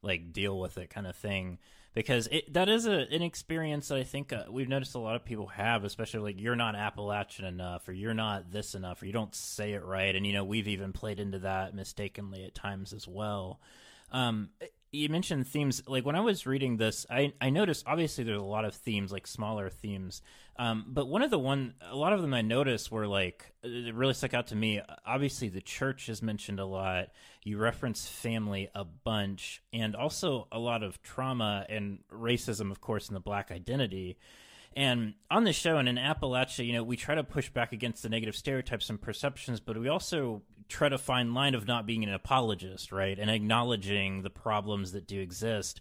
like 0.00 0.32
deal 0.32 0.60
with 0.60 0.78
it 0.78 0.90
kind 0.90 1.08
of 1.08 1.16
thing 1.16 1.58
because 1.92 2.28
it 2.30 2.54
that 2.54 2.68
is 2.68 2.86
a, 2.86 3.12
an 3.12 3.22
experience 3.22 3.88
that 3.88 3.98
I 3.98 4.04
think 4.04 4.32
uh, 4.32 4.44
we've 4.48 4.68
noticed 4.68 4.94
a 4.94 5.00
lot 5.00 5.16
of 5.16 5.24
people 5.24 5.48
have, 5.48 5.82
especially 5.82 6.20
like 6.20 6.40
you're 6.40 6.54
not 6.54 6.76
Appalachian 6.76 7.44
enough, 7.44 7.88
or 7.88 7.92
you're 7.92 8.14
not 8.14 8.52
this 8.52 8.76
enough, 8.76 9.02
or 9.02 9.06
you 9.06 9.12
don't 9.12 9.34
say 9.34 9.72
it 9.72 9.84
right, 9.84 10.14
and 10.14 10.24
you 10.24 10.32
know 10.32 10.44
we've 10.44 10.68
even 10.68 10.92
played 10.92 11.18
into 11.18 11.40
that 11.40 11.74
mistakenly 11.74 12.44
at 12.44 12.54
times 12.54 12.92
as 12.92 13.08
well. 13.08 13.60
Um, 14.12 14.50
you 14.92 15.08
mentioned 15.08 15.46
themes 15.46 15.82
like 15.86 16.06
when 16.06 16.14
i 16.14 16.20
was 16.20 16.46
reading 16.46 16.76
this 16.76 17.06
i 17.10 17.32
i 17.40 17.50
noticed 17.50 17.84
obviously 17.86 18.24
there's 18.24 18.38
a 18.38 18.42
lot 18.42 18.64
of 18.64 18.74
themes 18.74 19.10
like 19.10 19.26
smaller 19.26 19.68
themes 19.68 20.22
um, 20.58 20.84
but 20.86 21.08
one 21.08 21.22
of 21.22 21.30
the 21.30 21.38
one 21.38 21.74
a 21.90 21.96
lot 21.96 22.12
of 22.12 22.20
them 22.20 22.34
i 22.34 22.42
noticed 22.42 22.92
were 22.92 23.06
like 23.06 23.52
it 23.64 23.94
really 23.94 24.14
stuck 24.14 24.34
out 24.34 24.48
to 24.48 24.56
me. 24.56 24.80
Obviously 25.06 25.48
the 25.48 25.60
church 25.60 26.08
is 26.08 26.22
mentioned 26.22 26.58
a 26.58 26.64
lot. 26.64 27.08
You 27.44 27.58
reference 27.58 28.08
family 28.08 28.68
a 28.74 28.84
bunch 28.84 29.62
and 29.72 29.94
also 29.94 30.48
a 30.50 30.58
lot 30.58 30.82
of 30.82 31.02
trauma 31.02 31.64
and 31.68 32.00
racism 32.12 32.70
of 32.70 32.80
course 32.80 33.08
in 33.08 33.14
the 33.14 33.20
black 33.20 33.50
identity. 33.50 34.18
And 34.74 35.14
on 35.30 35.44
the 35.44 35.52
show 35.52 35.76
and 35.76 35.86
in 35.86 35.96
Appalachia, 35.96 36.66
you 36.66 36.72
know, 36.72 36.82
we 36.82 36.96
try 36.96 37.14
to 37.14 37.22
push 37.22 37.50
back 37.50 37.72
against 37.72 38.02
the 38.02 38.08
negative 38.08 38.34
stereotypes 38.34 38.88
and 38.88 39.00
perceptions, 39.00 39.60
but 39.60 39.78
we 39.78 39.88
also 39.88 40.42
try 40.72 40.88
to 40.88 40.98
find 40.98 41.34
line 41.34 41.54
of 41.54 41.66
not 41.66 41.86
being 41.86 42.02
an 42.02 42.12
apologist, 42.12 42.92
right? 42.92 43.18
And 43.18 43.30
acknowledging 43.30 44.22
the 44.22 44.30
problems 44.30 44.92
that 44.92 45.06
do 45.06 45.20
exist. 45.20 45.80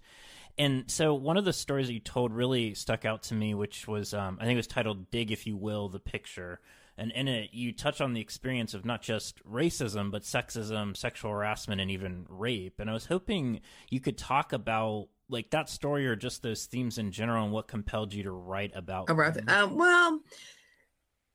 And 0.58 0.90
so 0.92 1.14
one 1.14 1.38
of 1.38 1.46
the 1.46 1.54
stories 1.54 1.88
that 1.88 1.94
you 1.94 2.00
told 2.00 2.34
really 2.34 2.74
stuck 2.74 3.06
out 3.06 3.24
to 3.24 3.34
me, 3.34 3.54
which 3.54 3.88
was, 3.88 4.14
um, 4.14 4.38
I 4.40 4.44
think 4.44 4.54
it 4.54 4.58
was 4.58 4.68
titled 4.68 5.10
Dig, 5.10 5.32
If 5.32 5.48
You 5.48 5.56
Will, 5.56 5.90
the 5.90 6.00
Picture. 6.00 6.60
And 6.98 7.12
in 7.14 7.28
it, 7.28 7.52
you 7.54 7.72
touch 7.72 8.02
on 8.02 8.14
the 8.14 8.22
experience 8.22 8.74
of 8.74 8.86
not 8.86 9.02
just 9.02 9.44
racism, 9.46 10.12
but 10.12 10.24
sexism, 10.24 10.96
sexual 10.96 11.32
harassment, 11.32 11.82
and 11.82 11.90
even 11.90 12.26
rape. 12.28 12.80
And 12.80 12.90
I 12.90 12.94
was 12.94 13.06
hoping 13.06 13.62
you 13.90 14.02
could 14.02 14.18
talk 14.18 14.54
about 14.54 15.08
like 15.30 15.50
that 15.52 15.70
story 15.70 16.06
or 16.06 16.16
just 16.16 16.44
those 16.44 16.66
themes 16.66 16.98
in 16.98 17.12
general 17.12 17.46
and 17.46 17.54
what 17.54 17.68
compelled 17.68 18.14
you 18.14 18.24
to 18.24 18.32
write 18.32 18.72
about 18.76 19.10
about 19.10 19.50
um, 19.50 19.78
well 19.78 20.20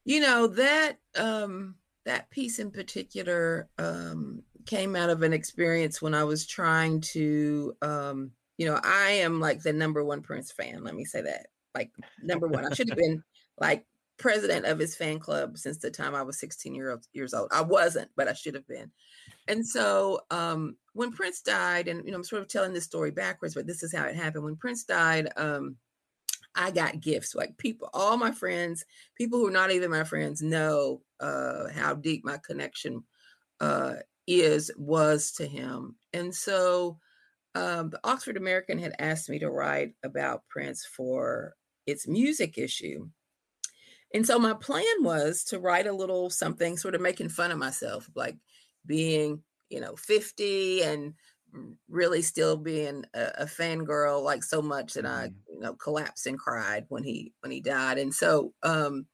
you 0.05 0.21
know 0.21 0.47
that 0.47 0.99
um 1.17 1.75
that 2.07 2.31
piece 2.31 2.59
in 2.59 2.71
particular 2.71 3.69
um, 3.79 4.43
came 4.65 4.97
out 4.97 5.11
of 5.11 5.23
an 5.23 5.33
experience 5.33 6.01
when 6.01 6.15
I 6.15 6.25
was 6.25 6.47
trying 6.47 7.01
to, 7.13 7.75
um, 7.83 8.31
you 8.57 8.67
know, 8.67 8.81
I 8.83 9.11
am 9.11 9.41
like 9.41 9.63
the 9.63 9.73
number 9.73 10.03
one 10.03 10.23
Prince 10.23 10.51
fan. 10.51 10.83
Let 10.83 10.95
me 10.95 11.05
say 11.05 11.21
that, 11.23 11.49
like 11.75 11.91
number 12.23 12.49
one. 12.49 12.65
I 12.65 12.75
should 12.75 12.89
have 12.89 12.99
been 12.99 13.23
like 13.61 13.85
president 14.19 14.65
of 14.65 14.79
his 14.79 14.97
fan 14.97 15.19
club 15.19 15.59
since 15.59 15.79
the 15.79 15.91
time 15.91 16.15
I 16.15 16.23
was 16.23 16.39
16 16.41 16.75
year 16.75 16.93
old, 16.93 17.07
years 17.13 17.35
old. 17.35 17.49
I 17.53 17.61
wasn't, 17.61 18.11
but 18.17 18.29
I 18.29 18.33
should 18.33 18.55
have 18.55 18.67
been. 18.67 18.91
And 19.49 19.67
so 19.67 20.21
um, 20.31 20.77
when 20.95 21.13
Prince 21.13 21.43
died, 21.43 21.89
and 21.89 22.05
you 22.05 22.13
know, 22.13 22.19
I'm 22.19 22.25
sort 22.25 22.43
of 22.43 22.49
telling 22.49 22.73
this 22.73 22.85
story 22.85 23.11
backwards, 23.11 23.55
but 23.55 23.67
this 23.67 23.83
is 23.83 23.95
how 23.95 24.05
it 24.05 24.17
happened. 24.17 24.45
When 24.45 24.57
Prince 24.57 24.85
died, 24.85 25.29
um, 25.37 25.77
I 26.57 26.71
got 26.71 27.01
gifts. 27.01 27.35
Like 27.35 27.57
people, 27.59 27.91
all 27.95 28.17
my 28.17 28.33
friends, 28.33 28.85
people 29.15 29.39
who 29.39 29.49
are 29.49 29.53
not 29.53 29.71
even 29.71 29.91
my 29.91 30.05
friends, 30.05 30.43
know 30.43 31.03
uh, 31.21 31.69
how 31.69 31.95
deep 31.95 32.25
my 32.25 32.39
connection 32.39 33.05
uh, 33.61 33.97
is 34.27 34.71
was 34.77 35.33
to 35.33 35.47
him. 35.47 35.97
And 36.13 36.35
so, 36.35 36.99
um, 37.55 37.91
the 37.91 38.01
Oxford 38.05 38.37
American 38.37 38.79
had 38.79 38.95
asked 38.99 39.31
me 39.31 39.39
to 39.39 39.51
write 39.51 39.95
about 40.05 40.43
Prince 40.49 40.85
for 40.85 41.55
its 41.87 42.07
music 42.07 42.59
issue. 42.59 43.09
And 44.15 44.27
so 44.27 44.39
my 44.39 44.53
plan 44.55 44.85
was 45.01 45.43
to 45.45 45.59
write 45.59 45.87
a 45.87 45.93
little 45.93 46.29
something, 46.31 46.77
sort 46.77 46.95
of 46.95 47.01
making 47.01 47.31
fun 47.31 47.51
of 47.51 47.59
myself, 47.59 48.09
like 48.15 48.37
being, 48.85 49.43
you 49.71 49.81
know, 49.81 49.97
50 49.97 50.83
and 50.83 51.15
really 51.89 52.23
still 52.23 52.57
being 52.57 53.05
a, 53.15 53.31
a 53.39 53.45
fangirl 53.47 54.23
like 54.23 54.43
so 54.43 54.63
much 54.63 54.95
that 54.95 55.07
I, 55.07 55.29
mm-hmm. 55.29 55.55
you 55.55 55.61
know, 55.61 55.75
collapsed 55.75 56.27
and 56.27 56.39
cried 56.39 56.87
when 56.89 57.05
he 57.05 57.33
when 57.41 57.51
he 57.51 57.61
died. 57.61 57.99
And 57.99 58.15
so 58.15 58.53
um 58.63 59.07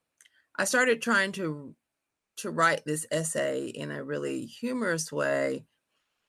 I 0.59 0.65
started 0.65 1.01
trying 1.01 1.33
to 1.33 1.75
to 2.39 2.51
write 2.51 2.83
this 2.85 3.07
essay 3.11 3.67
in 3.67 3.91
a 3.91 4.05
really 4.05 4.47
humorous 4.47 5.13
way. 5.13 5.65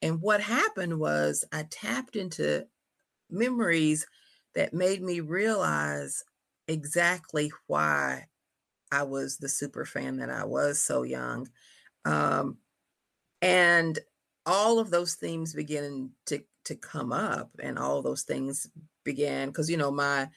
And 0.01 0.21
what 0.21 0.41
happened 0.41 0.99
was 0.99 1.45
I 1.51 1.65
tapped 1.69 2.15
into 2.15 2.65
memories 3.29 4.05
that 4.55 4.73
made 4.73 5.01
me 5.01 5.21
realize 5.21 6.23
exactly 6.67 7.51
why 7.67 8.27
I 8.91 9.03
was 9.03 9.37
the 9.37 9.49
super 9.49 9.85
fan 9.85 10.17
that 10.17 10.29
I 10.29 10.45
was 10.45 10.79
so 10.79 11.03
young. 11.03 11.49
Um, 12.05 12.57
and 13.41 13.97
all 14.45 14.79
of 14.79 14.89
those 14.89 15.15
themes 15.15 15.53
began 15.53 16.11
to 16.25 16.43
to 16.65 16.75
come 16.75 17.11
up 17.11 17.49
and 17.61 17.77
all 17.77 18.01
those 18.01 18.23
things 18.23 18.69
began 19.03 19.49
because 19.49 19.69
you 19.69 19.77
know 19.77 19.91
my 19.91 20.29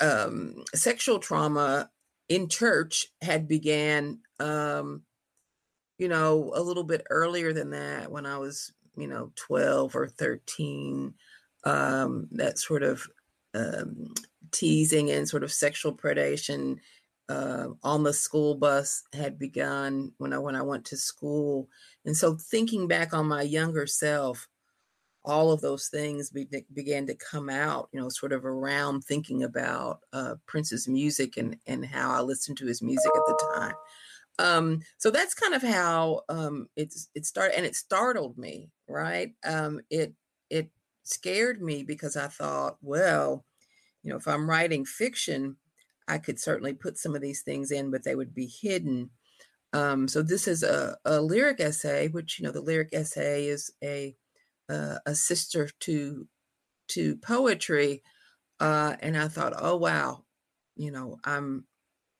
um 0.00 0.64
sexual 0.74 1.18
trauma 1.18 1.90
in 2.28 2.48
church 2.48 3.06
had 3.20 3.46
began 3.46 4.18
um 4.40 5.02
you 5.98 6.08
know 6.08 6.52
a 6.54 6.62
little 6.62 6.84
bit 6.84 7.02
earlier 7.10 7.52
than 7.52 7.70
that 7.70 8.10
when 8.10 8.26
i 8.26 8.38
was 8.38 8.72
you 8.96 9.06
know 9.06 9.30
12 9.36 9.94
or 9.94 10.08
13 10.08 11.14
um 11.64 12.28
that 12.32 12.58
sort 12.58 12.82
of 12.82 13.06
um 13.54 14.14
teasing 14.50 15.10
and 15.10 15.28
sort 15.28 15.44
of 15.44 15.52
sexual 15.52 15.94
predation 15.94 16.78
uh, 17.28 17.68
on 17.82 18.02
the 18.02 18.12
school 18.12 18.54
bus 18.54 19.04
had 19.12 19.38
begun 19.38 20.12
when 20.18 20.32
I 20.32 20.38
when 20.38 20.56
I 20.56 20.62
went 20.62 20.84
to 20.86 20.96
school, 20.96 21.68
and 22.04 22.16
so 22.16 22.36
thinking 22.36 22.88
back 22.88 23.14
on 23.14 23.26
my 23.26 23.42
younger 23.42 23.86
self, 23.86 24.48
all 25.24 25.52
of 25.52 25.60
those 25.60 25.88
things 25.88 26.30
be, 26.30 26.48
began 26.72 27.06
to 27.06 27.14
come 27.14 27.48
out. 27.48 27.88
You 27.92 28.00
know, 28.00 28.08
sort 28.08 28.32
of 28.32 28.44
around 28.44 29.02
thinking 29.02 29.42
about 29.44 30.00
uh, 30.12 30.34
Prince's 30.46 30.88
music 30.88 31.36
and 31.36 31.56
and 31.66 31.84
how 31.84 32.10
I 32.12 32.20
listened 32.20 32.58
to 32.58 32.66
his 32.66 32.82
music 32.82 33.12
at 33.14 33.26
the 33.26 33.52
time. 33.54 33.74
Um, 34.38 34.80
so 34.98 35.10
that's 35.10 35.34
kind 35.34 35.54
of 35.54 35.62
how 35.62 36.22
um, 36.28 36.68
it's 36.76 37.08
it 37.14 37.26
started, 37.26 37.56
and 37.56 37.66
it 37.66 37.76
startled 37.76 38.38
me. 38.38 38.70
Right? 38.88 39.32
Um, 39.44 39.80
it 39.90 40.14
it 40.50 40.70
scared 41.04 41.62
me 41.62 41.82
because 41.82 42.16
I 42.16 42.28
thought, 42.28 42.76
well, 42.82 43.44
you 44.02 44.10
know, 44.10 44.16
if 44.16 44.26
I'm 44.26 44.48
writing 44.48 44.84
fiction 44.84 45.56
I 46.08 46.18
could 46.18 46.38
certainly 46.38 46.74
put 46.74 46.98
some 46.98 47.14
of 47.14 47.22
these 47.22 47.42
things 47.42 47.70
in, 47.70 47.90
but 47.90 48.04
they 48.04 48.14
would 48.14 48.34
be 48.34 48.46
hidden. 48.46 49.10
Um, 49.72 50.06
so 50.06 50.22
this 50.22 50.46
is 50.46 50.62
a, 50.62 50.96
a, 51.04 51.20
lyric 51.20 51.60
essay, 51.60 52.08
which 52.08 52.38
you 52.38 52.44
know 52.44 52.52
the 52.52 52.60
lyric 52.60 52.90
essay 52.92 53.46
is 53.46 53.72
a 53.82 54.14
uh, 54.68 54.98
a 55.06 55.14
sister 55.14 55.70
to 55.80 56.26
to 56.88 57.16
poetry, 57.16 58.02
uh, 58.60 58.96
and 59.00 59.16
I 59.16 59.28
thought, 59.28 59.54
oh 59.58 59.76
wow, 59.76 60.24
you 60.76 60.90
know 60.90 61.18
I'm 61.24 61.64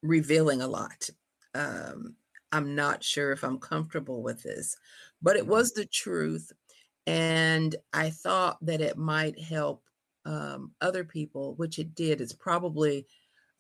revealing 0.03 0.63
a 0.63 0.69
lot. 0.69 1.11
Um, 1.55 2.17
I'm 2.53 2.75
not 2.75 3.05
sure 3.05 3.33
if 3.33 3.45
I'm 3.45 3.59
comfortable 3.59 4.23
with 4.23 4.43
this, 4.43 4.77
but 5.21 5.37
it 5.37 5.47
was 5.47 5.73
the 5.73 5.87
truth, 5.87 6.53
and 7.07 7.77
I 7.93 8.11
thought 8.11 8.59
that 8.65 8.81
it 8.81 8.97
might 8.97 9.39
help 9.39 9.83
um, 10.25 10.73
other 10.81 11.05
people, 11.05 11.55
which 11.57 11.79
it 11.79 11.95
did. 11.95 12.23
It's 12.23 12.33
probably 12.33 13.07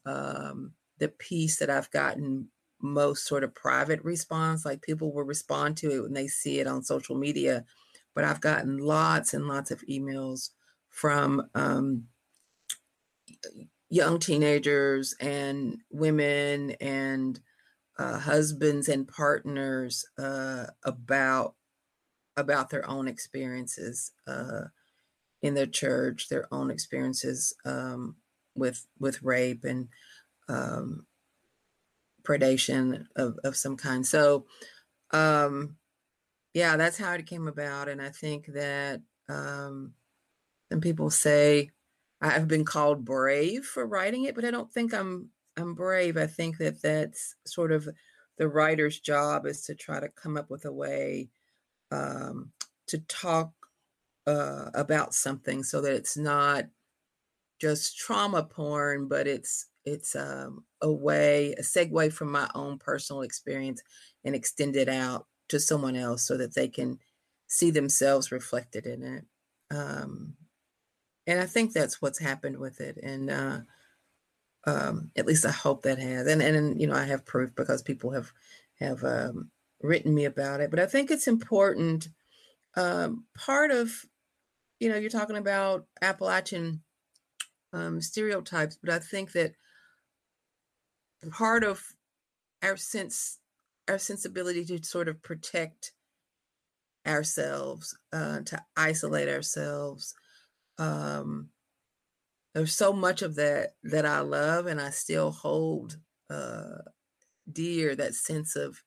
um, 0.07 0.73
the 0.99 1.09
piece 1.09 1.59
that 1.59 1.71
I've 1.71 1.91
gotten 1.91 2.49
most 2.83 3.27
sort 3.27 3.45
of 3.45 3.55
private 3.55 4.03
response. 4.05 4.65
Like 4.65 4.83
people 4.83 5.13
will 5.13 5.25
respond 5.25 5.77
to 5.79 5.91
it 5.91 6.03
when 6.03 6.13
they 6.13 6.27
see 6.27 6.61
it 6.61 6.67
on 6.67 6.83
social 6.83 7.17
media, 7.17 7.65
but 8.15 8.25
I've 8.25 8.41
gotten 8.41 8.79
lots 8.79 9.35
and 9.35 9.47
lots 9.47 9.71
of 9.71 9.83
emails 9.83 10.51
from 10.91 11.49
um, 11.55 12.05
young 13.89 14.19
teenagers 14.19 15.15
and 15.21 15.79
women 15.91 16.73
and 16.81 17.41
uh, 17.99 18.19
husbands 18.19 18.89
and 18.89 19.07
partners 19.07 20.05
uh, 20.19 20.67
about 20.85 21.55
about 22.39 22.71
their 22.71 22.89
own 22.89 23.07
experiences 23.09 24.13
uh, 24.27 24.63
in 25.43 25.53
their 25.55 25.67
church, 25.67 26.29
their 26.29 26.47
own 26.53 26.71
experiences 26.71 27.55
um, 27.65 28.17
with 28.55 28.87
with 28.99 29.23
rape 29.23 29.65
and 29.65 29.89
um, 30.49 31.07
predation 32.23 33.07
of, 33.17 33.39
of 33.45 33.57
some 33.57 33.77
kind. 33.77 34.07
So, 34.07 34.47
um, 35.11 35.77
yeah, 36.55 36.77
that's 36.77 36.99
how 36.99 37.13
it 37.13 37.27
came 37.27 37.49
about. 37.49 37.89
And 37.89 38.01
I 38.01 38.11
think 38.11 38.47
that 38.55 39.01
um, 39.29 39.95
some 40.71 40.81
people 40.81 41.11
say 41.11 41.71
I've 42.21 42.49
been 42.49 42.65
called 42.65 43.05
brave 43.05 43.65
for 43.65 43.87
writing 43.87 44.25
it, 44.25 44.35
but 44.35 44.45
I 44.45 44.51
don't 44.51 44.73
think 44.73 44.95
I'm 44.95 45.31
I'm 45.57 45.75
brave. 45.75 46.17
I 46.17 46.27
think 46.27 46.59
that 46.59 46.81
that's 46.81 47.35
sort 47.47 47.73
of 47.73 47.89
the 48.39 48.49
writer's 48.49 49.01
job 49.01 49.47
is 49.47 49.63
to 49.67 49.75
try 49.75 50.01
to 50.01 50.09
come 50.09 50.37
up 50.37 50.49
with 50.49 50.65
a 50.65 50.73
way 50.73 51.29
um, 51.91 52.53
to 52.87 52.99
talk 53.01 53.53
uh, 54.27 54.71
about 54.75 55.15
something 55.15 55.63
so 55.63 55.81
that 55.81 55.93
it's 55.93 56.17
not 56.17 56.65
just 57.61 57.99
trauma 57.99 58.43
porn, 58.43 59.09
but 59.09 59.27
it's 59.27 59.67
it's 59.85 60.15
um, 60.17 60.65
a 60.81 60.91
way, 60.93 61.55
a 61.59 61.63
segue 61.63 62.13
from 62.13 62.31
my 62.31 62.49
own 62.55 62.79
personal 62.79 63.23
experience 63.23 63.83
and 64.25 64.35
extend 64.35 64.77
it 64.77 64.89
out 64.89 65.27
to 65.49 65.59
someone 65.59 65.97
else 65.97 66.27
so 66.27 66.37
that 66.37 66.55
they 66.55 66.69
can 66.69 66.99
see 67.49 67.71
themselves 67.71 68.33
reflected 68.33 68.87
in 68.87 69.03
it. 69.03 69.25
um, 69.71 70.35
and 71.27 71.41
I 71.41 71.47
think 71.47 71.73
that's 71.73 72.03
what's 72.03 72.19
happened 72.19 72.59
with 72.59 72.81
it. 72.81 72.99
And 73.03 73.31
uh, 73.31 73.61
um, 74.67 75.11
at 75.17 75.27
least 75.27 75.47
I 75.47 75.51
hope 75.51 75.83
that 75.83 75.99
has. 75.99 76.27
And 76.27 76.43
and 76.43 76.81
you 76.81 76.87
know, 76.87 76.95
I 76.95 77.05
have 77.05 77.25
proof 77.25 77.55
because 77.55 77.83
people 77.83 78.11
have 78.11 78.33
have 78.81 79.05
um, 79.05 79.51
written 79.81 80.15
me 80.15 80.25
about 80.25 80.61
it. 80.61 80.71
But 80.71 80.81
I 80.81 80.87
think 80.87 81.11
it's 81.11 81.29
important. 81.29 82.09
Um, 82.77 83.25
part 83.37 83.71
of 83.71 84.05
you 84.81 84.89
know, 84.89 84.97
you're 84.97 85.11
talking 85.11 85.37
about 85.37 85.87
Appalachian 86.01 86.83
um, 87.73 88.01
stereotypes, 88.01 88.79
but 88.83 88.93
I 88.93 88.99
think 88.99 89.33
that 89.33 89.55
part 91.31 91.65
of 91.65 91.83
our 92.63 92.77
sense, 92.77 93.39
our 93.89 93.99
sensibility 93.99 94.65
to 94.65 94.85
sort 94.85 95.09
of 95.09 95.23
protect 95.23 95.93
ourselves, 97.07 97.97
uh, 98.13 98.41
to 98.41 98.63
isolate 98.77 99.29
ourselves. 99.29 100.15
Um, 100.79 101.49
there's 102.55 102.75
so 102.75 102.93
much 102.93 103.23
of 103.23 103.37
that 103.37 103.75
that 103.85 104.07
I 104.07 104.21
love, 104.21 104.67
and 104.67 104.81
I 104.81 104.91
still 104.91 105.31
hold 105.31 105.97
uh, 106.31 106.79
dear 107.51 107.97
that 107.97 108.15
sense 108.15 108.57
of 108.57 108.81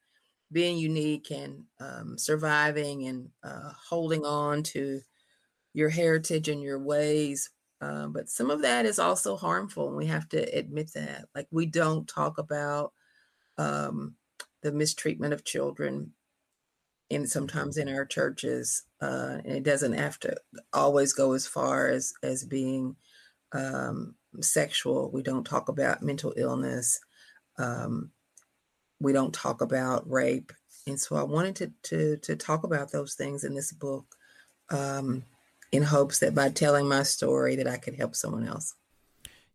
being 0.52 0.78
unique 0.78 1.30
and 1.30 1.64
um, 1.80 2.16
surviving 2.16 3.06
and 3.08 3.28
uh, 3.42 3.72
holding 3.88 4.24
on 4.24 4.62
to 4.62 5.00
your 5.74 5.88
heritage 5.88 6.48
and 6.48 6.62
your 6.62 6.78
ways. 6.78 7.50
Um, 7.80 8.12
but 8.12 8.28
some 8.28 8.50
of 8.50 8.62
that 8.62 8.86
is 8.86 8.98
also 8.98 9.36
harmful, 9.36 9.88
and 9.88 9.96
we 9.96 10.06
have 10.06 10.28
to 10.30 10.38
admit 10.56 10.92
that. 10.94 11.26
Like, 11.34 11.46
we 11.50 11.66
don't 11.66 12.08
talk 12.08 12.38
about 12.38 12.92
um, 13.58 14.14
the 14.62 14.72
mistreatment 14.72 15.32
of 15.32 15.44
children 15.44 16.12
and 17.10 17.28
sometimes 17.28 17.76
in 17.76 17.88
our 17.88 18.04
churches 18.04 18.82
uh, 19.00 19.38
and 19.44 19.56
it 19.56 19.62
doesn't 19.62 19.92
have 19.92 20.18
to 20.18 20.34
always 20.72 21.12
go 21.12 21.32
as 21.32 21.46
far 21.46 21.88
as 21.88 22.12
as 22.22 22.44
being 22.44 22.96
um, 23.52 24.14
sexual 24.40 25.10
we 25.12 25.22
don't 25.22 25.44
talk 25.44 25.68
about 25.68 26.02
mental 26.02 26.34
illness 26.36 27.00
um, 27.58 28.10
we 29.00 29.12
don't 29.12 29.32
talk 29.32 29.60
about 29.60 30.08
rape 30.10 30.52
and 30.86 31.00
so 31.00 31.16
i 31.16 31.22
wanted 31.22 31.54
to 31.54 31.72
to, 31.82 32.16
to 32.18 32.36
talk 32.36 32.64
about 32.64 32.90
those 32.90 33.14
things 33.14 33.44
in 33.44 33.54
this 33.54 33.72
book 33.72 34.16
um, 34.70 35.22
in 35.76 35.84
hopes 35.84 36.18
that 36.18 36.34
by 36.34 36.48
telling 36.48 36.88
my 36.88 37.02
story 37.02 37.56
that 37.56 37.68
i 37.68 37.76
could 37.76 37.94
help 37.94 38.14
someone 38.14 38.46
else 38.46 38.74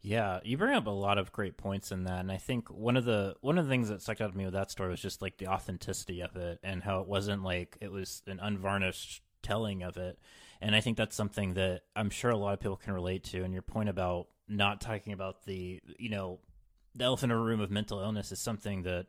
yeah, 0.04 0.40
you 0.44 0.58
bring 0.58 0.74
up 0.74 0.88
a 0.88 0.92
lot 0.92 1.20
of 1.20 1.32
great 1.32 1.58
points 1.58 1.92
in 1.92 2.06
that, 2.06 2.22
and 2.22 2.32
I 2.32 2.38
think 2.38 2.70
one 2.70 2.98
of 2.98 3.06
the 3.06 3.36
one 3.42 3.60
of 3.60 3.66
the 3.66 3.70
things 3.70 3.90
that 3.90 4.02
stuck 4.02 4.20
out 4.20 4.32
to 4.32 4.38
me 4.38 4.46
with 4.46 4.56
that 4.56 4.72
story 4.72 4.90
was 4.90 5.00
just 5.00 5.22
like 5.22 5.38
the 5.38 5.48
authenticity 5.48 6.22
of 6.22 6.36
it 6.36 6.60
and 6.64 6.82
how 6.82 7.02
it 7.02 7.08
wasn't 7.08 7.44
like 7.44 7.78
it 7.82 7.92
was 7.92 8.24
an 8.26 8.40
unvarnished 8.42 9.22
telling 9.44 9.84
of 9.84 9.98
it, 9.98 10.18
and 10.60 10.76
I 10.76 10.82
think 10.82 10.98
that's 10.98 11.16
something 11.16 11.54
that 11.54 11.82
I'm 11.96 12.10
sure 12.10 12.32
a 12.32 12.38
lot 12.38 12.54
of 12.54 12.60
people 12.60 12.78
can 12.78 12.94
relate 12.94 13.26
to. 13.26 13.44
And 13.44 13.54
your 13.54 13.62
point 13.62 13.90
about 13.90 14.28
not 14.48 14.82
talking 14.82 15.14
about 15.14 15.46
the 15.46 15.80
you 16.00 16.10
know 16.10 16.40
the 16.96 17.06
elephant 17.06 17.32
in 17.32 17.38
the 17.38 17.44
room 17.44 17.62
of 17.62 17.70
mental 17.70 18.00
illness 18.00 18.32
is 18.32 18.40
something 18.40 18.82
that 18.84 19.06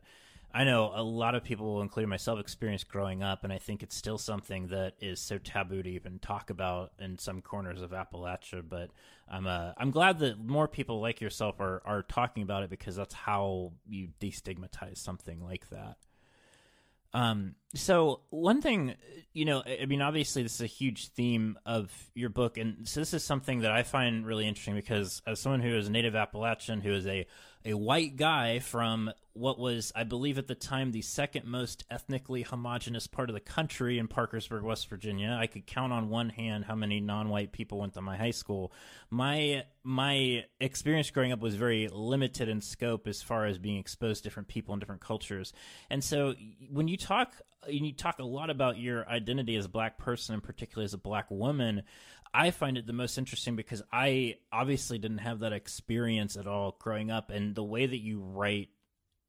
I 0.55 0.65
know 0.65 0.93
a 0.95 1.03
lot 1.03 1.35
of 1.35 1.43
people, 1.43 1.81
including 1.81 2.11
myself, 2.11 2.39
experienced 2.39 2.89
growing 2.89 3.23
up, 3.23 3.43
and 3.43 3.53
I 3.53 3.59
think 3.59 3.83
it's 3.83 3.97
still 3.97 4.19
something 4.19 4.69
that 4.69 4.95
is 5.01 5.19
so 5.19 5.39
taboo 5.39 5.83
to 5.83 5.89
even 5.89 6.19
talk 6.19 6.51
about 6.51 6.93
in 6.99 7.19
some 7.19 7.41
corners 7.41 7.81
of 7.81 7.93
Appalachia. 7.93 8.63
But 8.69 8.91
I'm 9.29 9.47
uh, 9.47 9.73
I'm 9.79 9.91
glad 9.91 10.19
that 10.19 10.39
more 10.39 10.69
people 10.69 11.01
like 11.01 11.21
yourself 11.21 11.59
are 11.59 11.83
are 11.87 12.03
talking 12.03 12.43
about 12.43 12.65
it 12.65 12.71
because 12.71 12.97
that's 12.97 13.15
how 13.15 13.73
you 13.89 14.09
destigmatize 14.21 14.99
something 14.99 15.43
like 15.43 15.71
that. 15.71 15.97
Um, 17.15 17.57
so 17.75 18.21
one 18.31 18.63
thing, 18.63 18.95
you 19.33 19.45
know, 19.45 19.63
I 19.67 19.85
mean, 19.87 20.01
obviously 20.01 20.43
this 20.43 20.55
is 20.55 20.61
a 20.63 20.67
huge 20.67 21.09
theme 21.09 21.59
of 21.67 21.93
your 22.15 22.31
book, 22.31 22.57
and 22.57 22.89
so 22.89 23.01
this 23.01 23.13
is 23.15 23.23
something 23.23 23.61
that 23.61 23.71
I 23.71 23.83
find 23.83 24.27
really 24.27 24.47
interesting 24.47 24.75
because 24.75 25.23
as 25.27 25.41
someone 25.41 25.61
who 25.61 25.77
is 25.77 25.89
a 25.89 25.91
native 25.91 26.15
Appalachian, 26.15 26.81
who 26.81 26.93
is 26.93 27.07
a 27.07 27.27
a 27.65 27.75
white 27.75 28.17
guy 28.17 28.59
from 28.59 29.11
what 29.35 29.59
was, 29.59 29.93
I 29.97 30.05
believe, 30.05 30.37
at 30.37 30.47
the 30.47 30.55
time 30.55 30.93
the 30.93 31.03
second 31.03 31.47
most 31.47 31.85
ethnically 31.91 32.43
homogenous 32.43 33.07
part 33.07 33.31
of 33.31 33.35
the 33.35 33.41
country 33.41 33.99
in 33.99 34.09
Parkersburg, 34.09 34.63
West 34.63 34.89
Virginia. 34.89 35.39
I 35.41 35.47
could 35.47 35.67
count 35.67 35.93
on 35.93 36.11
one 36.11 36.29
hand 36.29 36.65
how 36.65 36.75
many 36.75 37.01
non-white 37.01 37.53
people 37.53 37.79
went 37.79 37.95
to 37.95 38.03
my 38.03 38.17
high 38.17 38.33
school. 38.33 38.73
My 39.11 39.65
my 39.85 40.45
experience 40.61 41.11
growing 41.11 41.33
up 41.33 41.41
was 41.41 41.55
very 41.55 41.89
limited 41.89 42.49
in 42.49 42.61
scope 42.61 43.07
as 43.07 43.23
far 43.23 43.47
as 43.47 43.59
being 43.59 43.79
exposed 43.79 44.23
to 44.23 44.29
different 44.29 44.49
people 44.49 44.75
and 44.75 44.81
different 44.81 45.01
cultures. 45.01 45.53
And 45.89 46.05
so 46.05 46.35
when 46.71 46.89
you 46.89 46.97
talk 46.97 47.35
you 47.69 47.93
talk 47.93 48.19
a 48.19 48.25
lot 48.25 48.51
about 48.51 48.79
your 48.79 49.09
identity 49.09 49.57
as 49.57 49.67
a 49.67 49.69
black 49.69 49.97
person 49.97 50.35
and 50.35 50.43
particularly 50.43 50.85
as 50.85 50.95
a 50.95 50.99
black 50.99 51.31
woman, 51.31 51.83
I 52.35 52.51
find 52.51 52.79
it 52.79 52.87
the 52.87 52.95
most 52.95 53.19
interesting 53.19 53.57
because 53.57 53.83
I 53.93 54.37
obviously 54.51 54.99
didn't 54.99 55.19
have 55.19 55.41
that 55.41 55.53
experience 55.53 56.37
at 56.37 56.47
all 56.47 56.77
growing 56.79 57.11
up 57.11 57.31
and 57.31 57.52
the 57.55 57.65
way 57.65 57.87
that 57.87 58.01
you 58.01 58.21
write 58.21 58.69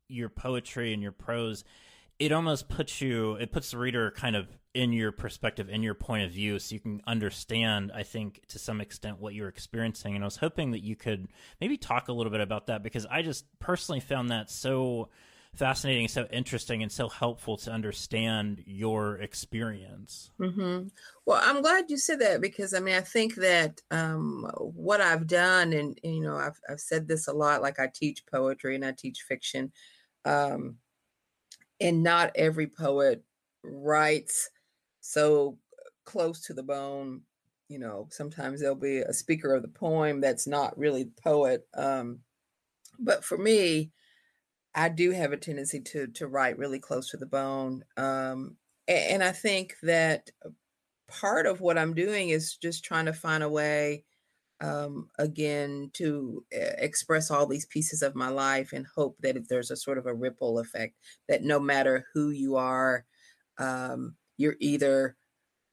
your 0.07 0.30
poetry 0.30 0.93
and 0.93 1.01
your 1.01 1.11
prose 1.11 1.63
it 2.19 2.32
almost 2.32 2.69
puts 2.69 3.01
you 3.01 3.36
it 3.36 3.51
puts 3.51 3.71
the 3.71 3.78
reader 3.78 4.11
kind 4.11 4.36
of 4.36 4.47
in 4.74 4.91
your 4.91 5.11
perspective 5.11 5.69
in 5.69 5.84
your 5.84 5.93
point 5.93 6.24
of 6.24 6.32
view 6.32 6.57
so 6.59 6.74
you 6.74 6.80
can 6.80 7.01
understand 7.07 7.91
i 7.93 8.03
think 8.03 8.41
to 8.47 8.59
some 8.59 8.82
extent 8.82 9.19
what 9.19 9.34
you're 9.34 9.47
experiencing. 9.47 10.15
And 10.15 10.24
i 10.24 10.28
was 10.28 10.38
hoping 10.38 10.71
that 10.71 10.84
you 10.84 10.95
could 10.95 11.28
maybe 11.59 11.78
talk 11.78 12.07
a 12.07 12.13
little 12.13 12.32
bit 12.32 12.41
about 12.41 12.67
that 12.67 12.84
because 12.84 13.05
i 13.07 13.21
just 13.21 13.45
personally 13.59 13.99
found 13.99 14.30
that 14.30 14.49
so 14.49 15.09
fascinating 15.55 16.07
so 16.07 16.25
interesting 16.31 16.81
and 16.81 16.91
so 16.91 17.07
helpful 17.07 17.57
to 17.57 17.71
understand 17.71 18.63
your 18.65 19.17
experience 19.17 20.31
mm-hmm. 20.39 20.87
well 21.25 21.41
i'm 21.43 21.61
glad 21.61 21.85
you 21.89 21.97
said 21.97 22.19
that 22.19 22.41
because 22.41 22.73
i 22.73 22.79
mean 22.79 22.95
i 22.95 23.01
think 23.01 23.35
that 23.35 23.79
um, 23.91 24.49
what 24.57 24.99
i've 24.99 25.27
done 25.27 25.73
and, 25.73 25.99
and, 26.03 26.15
you 26.15 26.21
know 26.21 26.35
I've, 26.35 26.59
I've 26.67 26.79
said 26.79 27.07
this 27.07 27.27
a 27.27 27.33
lot 27.33 27.61
like 27.61 27.79
i 27.79 27.87
teach 27.93 28.25
poetry 28.25 28.75
and 28.75 28.83
i 28.83 28.93
teach 28.97 29.25
fiction 29.27 29.71
um, 30.25 30.77
and 31.79 32.01
not 32.01 32.31
every 32.35 32.67
poet 32.67 33.23
writes 33.63 34.49
so 35.01 35.57
close 36.05 36.41
to 36.41 36.53
the 36.53 36.63
bone. 36.63 37.21
You 37.69 37.79
know, 37.79 38.07
sometimes 38.11 38.59
there'll 38.59 38.75
be 38.75 38.99
a 38.99 39.13
speaker 39.13 39.53
of 39.53 39.61
the 39.61 39.67
poem 39.67 40.21
that's 40.21 40.47
not 40.47 40.77
really 40.77 41.03
the 41.03 41.21
poet. 41.21 41.67
Um, 41.75 42.19
but 42.99 43.23
for 43.23 43.37
me, 43.37 43.91
I 44.76 44.89
do 44.89 45.11
have 45.11 45.32
a 45.32 45.38
tendency 45.38 45.80
to 45.82 46.07
to 46.07 46.28
write 46.28 46.57
really 46.57 46.80
close 46.80 47.09
to 47.09 47.17
the 47.17 47.26
bone, 47.26 47.84
um, 47.97 48.57
and, 48.88 49.13
and 49.13 49.24
I 49.24 49.32
think 49.32 49.76
that 49.84 50.32
part 51.07 51.45
of 51.45 51.61
what 51.61 51.78
I'm 51.78 51.93
doing 51.93 52.30
is 52.30 52.57
just 52.57 52.84
trying 52.84 53.05
to 53.05 53.13
find 53.13 53.43
a 53.43 53.49
way 53.49 54.05
um, 54.61 55.09
again 55.19 55.91
to 55.93 56.45
uh, 56.55 56.76
express 56.78 57.30
all 57.30 57.45
these 57.45 57.65
pieces 57.65 58.01
of 58.01 58.15
my 58.15 58.30
life 58.30 58.74
and 58.74 58.86
hope 58.95 59.17
that 59.21 59.38
if 59.38 59.47
there's 59.47 59.71
a 59.71 59.76
sort 59.76 59.97
of 59.97 60.05
a 60.05 60.13
ripple 60.13 60.59
effect 60.59 60.95
that 61.28 61.43
no 61.43 61.59
matter 61.59 62.05
who 62.13 62.30
you 62.32 62.55
are 62.55 63.05
um, 63.57 64.15
you're 64.38 64.55
either 64.59 65.15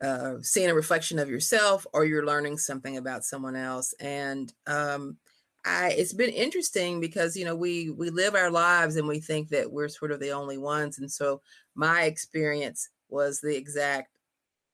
uh, 0.02 0.36
seeing 0.42 0.70
a 0.70 0.74
reflection 0.74 1.18
of 1.18 1.28
yourself 1.28 1.86
or 1.92 2.04
you're 2.04 2.24
learning 2.24 2.58
something 2.58 2.96
about 2.96 3.24
someone 3.24 3.56
else. 3.56 3.94
And 4.00 4.52
um, 4.66 5.18
I, 5.64 5.90
it's 5.90 6.14
been 6.14 6.30
interesting 6.30 7.00
because 7.00 7.36
you 7.36 7.44
know 7.44 7.54
we 7.54 7.90
we 7.90 8.10
live 8.10 8.34
our 8.34 8.50
lives 8.50 8.96
and 8.96 9.06
we 9.06 9.20
think 9.20 9.48
that 9.50 9.70
we're 9.70 9.88
sort 9.88 10.10
of 10.10 10.20
the 10.20 10.30
only 10.30 10.56
ones 10.56 10.98
and 10.98 11.10
so 11.10 11.42
my 11.74 12.04
experience 12.04 12.88
was 13.10 13.40
the 13.40 13.56
exact 13.56 14.08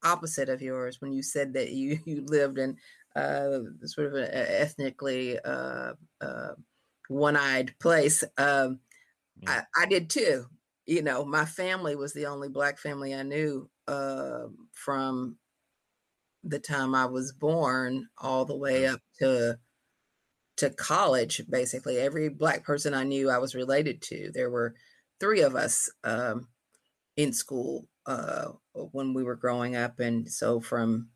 opposite 0.05 0.49
of 0.49 0.63
yours 0.63 1.01
when 1.01 1.13
you 1.13 1.23
said 1.23 1.53
that 1.55 1.73
you 1.73 1.99
you 2.07 2.25
lived 2.27 2.59
in 2.59 2.77
uh, 3.17 3.61
sort 3.85 4.09
of 4.09 4.15
an 4.15 4.29
ethnically 4.31 5.39
uh, 5.41 5.95
uh, 6.21 6.53
one-eyed 7.09 7.75
place. 7.81 8.23
Um, 8.37 8.81
yeah. 9.41 9.63
I, 9.75 9.85
I, 9.85 9.87
did 9.87 10.11
too. 10.11 10.45
You 10.85 11.01
know, 11.03 11.25
my 11.25 11.47
family 11.47 11.97
was 11.97 12.13
the 12.13 12.27
only 12.27 12.51
black 12.51 12.79
family 12.79 13.15
I 13.15 13.23
knew 13.23 13.71
uh, 13.89 14.45
from 14.73 15.37
the 16.45 16.59
time 16.59 16.95
I 16.95 17.07
was 17.07 17.33
born 17.33 18.07
all 18.19 18.45
the 18.45 18.57
way 18.57 18.87
up 18.87 19.01
to 19.19 19.59
to 20.57 20.71
college. 20.71 21.43
Basically, 21.49 21.99
every 21.99 22.29
black 22.29 22.65
person 22.65 22.95
I 22.95 23.05
knew 23.05 23.31
I 23.31 23.39
was 23.39 23.55
related 23.55 24.03
to. 24.03 24.31
There 24.33 24.51
were 24.51 24.75
three 25.21 25.41
of 25.41 25.55
us 25.55 25.91
um, 26.05 26.49
in 27.17 27.33
school 27.33 27.87
uh, 28.07 28.53
when 28.73 29.15
we 29.15 29.25
were 29.25 29.37
growing 29.37 29.77
up, 29.77 30.01
and 30.01 30.31
so 30.31 30.61
from 30.61 31.09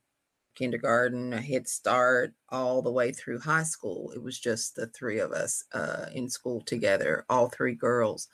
kindergarten, 0.55 1.33
a 1.33 1.41
head 1.41 1.67
start, 1.69 2.35
all 2.51 2.83
the 2.83 2.93
way 2.93 3.13
through 3.13 3.41
high 3.41 3.63
school. 3.63 4.13
It 4.15 4.23
was 4.23 4.39
just 4.39 4.75
the 4.75 4.89
three 4.89 5.19
of 5.19 5.33
us 5.33 5.65
uh, 5.73 6.07
in 6.13 6.29
school 6.29 6.61
together, 6.61 7.25
all 7.31 7.49
three 7.49 7.75
girls. 7.75 8.29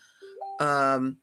Um, 0.59 1.19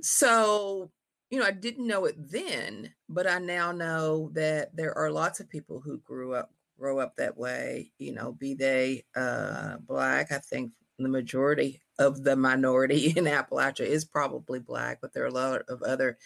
so, 0.00 0.90
you 1.30 1.38
know, 1.38 1.46
I 1.46 1.50
didn't 1.50 1.86
know 1.86 2.06
it 2.06 2.16
then, 2.18 2.94
but 3.08 3.26
I 3.26 3.38
now 3.38 3.72
know 3.72 4.30
that 4.32 4.74
there 4.74 4.96
are 4.96 5.10
lots 5.10 5.40
of 5.40 5.50
people 5.50 5.80
who 5.80 5.98
grew 5.98 6.34
up 6.34 6.50
grow 6.78 6.98
up 6.98 7.16
that 7.16 7.36
way. 7.36 7.92
You 7.98 8.12
know, 8.12 8.32
be 8.32 8.54
they 8.54 9.04
uh, 9.16 9.76
black. 9.86 10.32
I 10.32 10.38
think 10.38 10.72
the 10.98 11.08
majority 11.08 11.80
of 11.98 12.22
the 12.22 12.36
minority 12.36 13.06
in 13.16 13.24
Appalachia 13.24 13.86
is 13.86 14.04
probably 14.04 14.58
black, 14.58 14.98
but 15.00 15.12
there 15.12 15.24
are 15.24 15.28
a 15.28 15.32
lot 15.32 15.62
of 15.68 15.82
other 15.82 16.18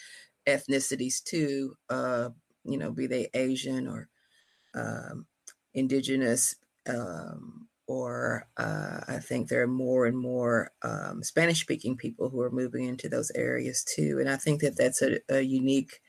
ethnicities 0.46 1.22
too. 1.22 1.76
Uh, 1.88 2.30
you 2.64 2.78
know, 2.78 2.90
be 2.90 3.06
they 3.06 3.28
Asian 3.34 3.86
or 3.86 4.08
um, 4.74 5.26
indigenous, 5.74 6.56
um, 6.88 7.68
or 7.86 8.48
uh, 8.56 9.00
I 9.06 9.18
think 9.18 9.48
there 9.48 9.62
are 9.62 9.68
more 9.68 10.06
and 10.06 10.18
more 10.18 10.72
um, 10.82 11.22
Spanish 11.22 11.60
speaking 11.60 11.96
people 11.96 12.28
who 12.28 12.40
are 12.40 12.50
moving 12.50 12.84
into 12.84 13.08
those 13.08 13.30
areas 13.34 13.84
too. 13.84 14.18
And 14.18 14.28
I 14.28 14.36
think 14.36 14.60
that 14.62 14.76
that's 14.76 15.02
a, 15.02 15.20
a 15.28 15.40
unique 15.40 16.00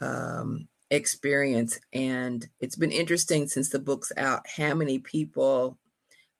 um, 0.00 0.68
experience. 0.92 1.80
And 1.92 2.46
it's 2.60 2.76
been 2.76 2.92
interesting 2.92 3.48
since 3.48 3.70
the 3.70 3.78
book's 3.78 4.12
out 4.16 4.42
how 4.56 4.74
many 4.74 4.98
people 4.98 5.78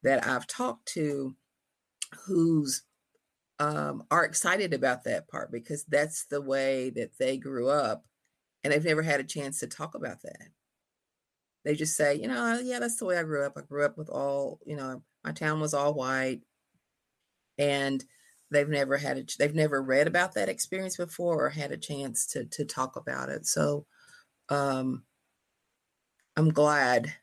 that 0.02 0.26
I've 0.26 0.46
talked 0.46 0.86
to 0.88 1.34
who's 2.26 2.82
um, 3.58 4.04
are 4.10 4.24
excited 4.24 4.74
about 4.74 5.04
that 5.04 5.28
part 5.28 5.50
because 5.50 5.84
that's 5.84 6.26
the 6.26 6.42
way 6.42 6.90
that 6.90 7.16
they 7.18 7.38
grew 7.38 7.70
up 7.70 8.04
and 8.62 8.72
they've 8.72 8.84
never 8.84 9.02
had 9.02 9.20
a 9.20 9.24
chance 9.24 9.60
to 9.60 9.66
talk 9.66 9.94
about 9.94 10.20
that. 10.22 10.48
They 11.64 11.74
just 11.74 11.96
say, 11.96 12.16
you 12.16 12.28
know, 12.28 12.60
yeah, 12.62 12.78
that's 12.78 12.96
the 12.96 13.06
way 13.06 13.16
I 13.16 13.22
grew 13.22 13.46
up. 13.46 13.54
I 13.56 13.62
grew 13.62 13.84
up 13.86 13.96
with 13.96 14.10
all, 14.10 14.58
you 14.66 14.76
know, 14.76 15.02
my 15.24 15.32
town 15.32 15.60
was 15.60 15.72
all 15.72 15.94
white 15.94 16.40
and 17.56 18.04
they've 18.50 18.68
never 18.68 18.98
had 18.98 19.16
a, 19.16 19.24
they've 19.38 19.54
never 19.54 19.80
read 19.80 20.08
about 20.08 20.34
that 20.34 20.50
experience 20.50 20.96
before 20.98 21.46
or 21.46 21.50
had 21.50 21.72
a 21.72 21.76
chance 21.78 22.26
to 22.26 22.44
to 22.46 22.64
talk 22.64 22.96
about 22.96 23.30
it. 23.30 23.46
So 23.46 23.86
um 24.52 25.02
I'm 26.36 26.50
glad 26.50 27.14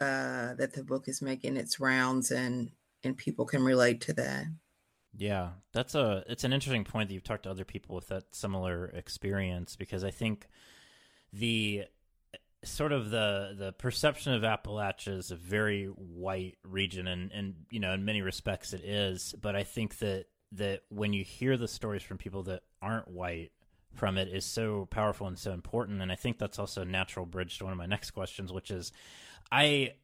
uh 0.00 0.54
that 0.54 0.72
the 0.74 0.84
book 0.84 1.08
is 1.08 1.22
making 1.22 1.56
its 1.56 1.80
rounds 1.80 2.30
and 2.30 2.70
and 3.02 3.16
people 3.16 3.44
can 3.44 3.62
relate 3.62 4.00
to 4.02 4.12
that. 4.14 4.46
Yeah, 5.16 5.50
that's 5.72 5.94
a 5.94 6.24
it's 6.28 6.44
an 6.44 6.52
interesting 6.52 6.84
point 6.84 7.08
that 7.08 7.14
you've 7.14 7.24
talked 7.24 7.44
to 7.44 7.50
other 7.50 7.64
people 7.64 7.94
with 7.94 8.08
that 8.08 8.34
similar 8.34 8.86
experience 8.86 9.76
because 9.76 10.02
I 10.02 10.10
think 10.10 10.48
the 11.32 11.84
sort 12.64 12.92
of 12.92 13.10
the 13.10 13.54
the 13.56 13.72
perception 13.72 14.32
of 14.32 14.42
Appalachia 14.42 15.18
is 15.18 15.30
a 15.30 15.36
very 15.36 15.86
white 15.86 16.56
region 16.64 17.06
and 17.06 17.30
and 17.32 17.54
you 17.70 17.78
know 17.78 17.92
in 17.92 18.04
many 18.04 18.22
respects 18.22 18.72
it 18.72 18.82
is 18.82 19.34
but 19.40 19.54
I 19.54 19.62
think 19.62 19.98
that 19.98 20.26
that 20.52 20.82
when 20.88 21.12
you 21.12 21.22
hear 21.22 21.56
the 21.56 21.68
stories 21.68 22.02
from 22.02 22.16
people 22.18 22.44
that 22.44 22.62
aren't 22.80 23.08
white 23.08 23.52
from 23.94 24.18
it 24.18 24.28
is 24.28 24.44
so 24.44 24.86
powerful 24.90 25.26
and 25.26 25.38
so 25.38 25.52
important 25.52 26.02
and 26.02 26.10
I 26.10 26.16
think 26.16 26.38
that's 26.38 26.58
also 26.58 26.82
a 26.82 26.86
natural 26.86 27.26
bridge 27.26 27.58
to 27.58 27.64
one 27.64 27.72
of 27.72 27.78
my 27.78 27.86
next 27.86 28.10
questions 28.12 28.52
which 28.52 28.70
is 28.70 28.92
I 29.50 29.94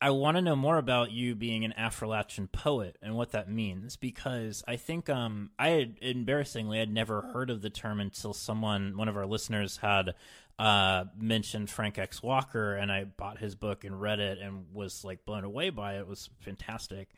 I 0.00 0.10
want 0.10 0.36
to 0.36 0.42
know 0.42 0.56
more 0.56 0.78
about 0.78 1.10
you 1.12 1.34
being 1.34 1.64
an 1.64 1.72
Affrilachian 1.78 2.50
poet 2.50 2.96
and 3.00 3.16
what 3.16 3.32
that 3.32 3.50
means 3.50 3.96
because 3.96 4.62
I 4.66 4.76
think 4.76 5.08
um, 5.08 5.50
I 5.58 5.68
had 5.68 5.96
embarrassingly 6.02 6.78
had 6.78 6.92
never 6.92 7.22
heard 7.22 7.50
of 7.50 7.62
the 7.62 7.70
term 7.70 8.00
until 8.00 8.34
someone 8.34 8.96
one 8.96 9.08
of 9.08 9.16
our 9.16 9.26
listeners 9.26 9.78
had 9.78 10.14
uh, 10.58 11.04
mentioned 11.18 11.70
Frank 11.70 11.98
X 11.98 12.22
Walker 12.22 12.74
and 12.74 12.92
I 12.92 13.04
bought 13.04 13.38
his 13.38 13.54
book 13.54 13.84
and 13.84 14.00
read 14.00 14.20
it 14.20 14.38
and 14.38 14.66
was 14.74 15.04
like 15.04 15.24
blown 15.24 15.44
away 15.44 15.70
by 15.70 15.96
it. 15.96 16.00
It 16.00 16.08
was 16.08 16.28
fantastic. 16.40 17.08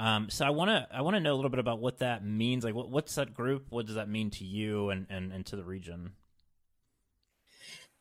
Um, 0.00 0.30
so 0.30 0.46
I 0.46 0.50
want 0.50 0.70
to 0.70 0.88
I 0.90 1.02
want 1.02 1.16
to 1.16 1.20
know 1.20 1.34
a 1.34 1.36
little 1.36 1.50
bit 1.50 1.60
about 1.60 1.78
what 1.78 1.98
that 1.98 2.24
means. 2.24 2.64
Like, 2.64 2.74
what, 2.74 2.88
what's 2.88 3.16
that 3.16 3.34
group? 3.34 3.66
What 3.68 3.84
does 3.84 3.96
that 3.96 4.08
mean 4.08 4.30
to 4.30 4.46
you 4.46 4.88
and, 4.88 5.06
and, 5.10 5.30
and 5.30 5.44
to 5.46 5.56
the 5.56 5.62
region? 5.62 6.12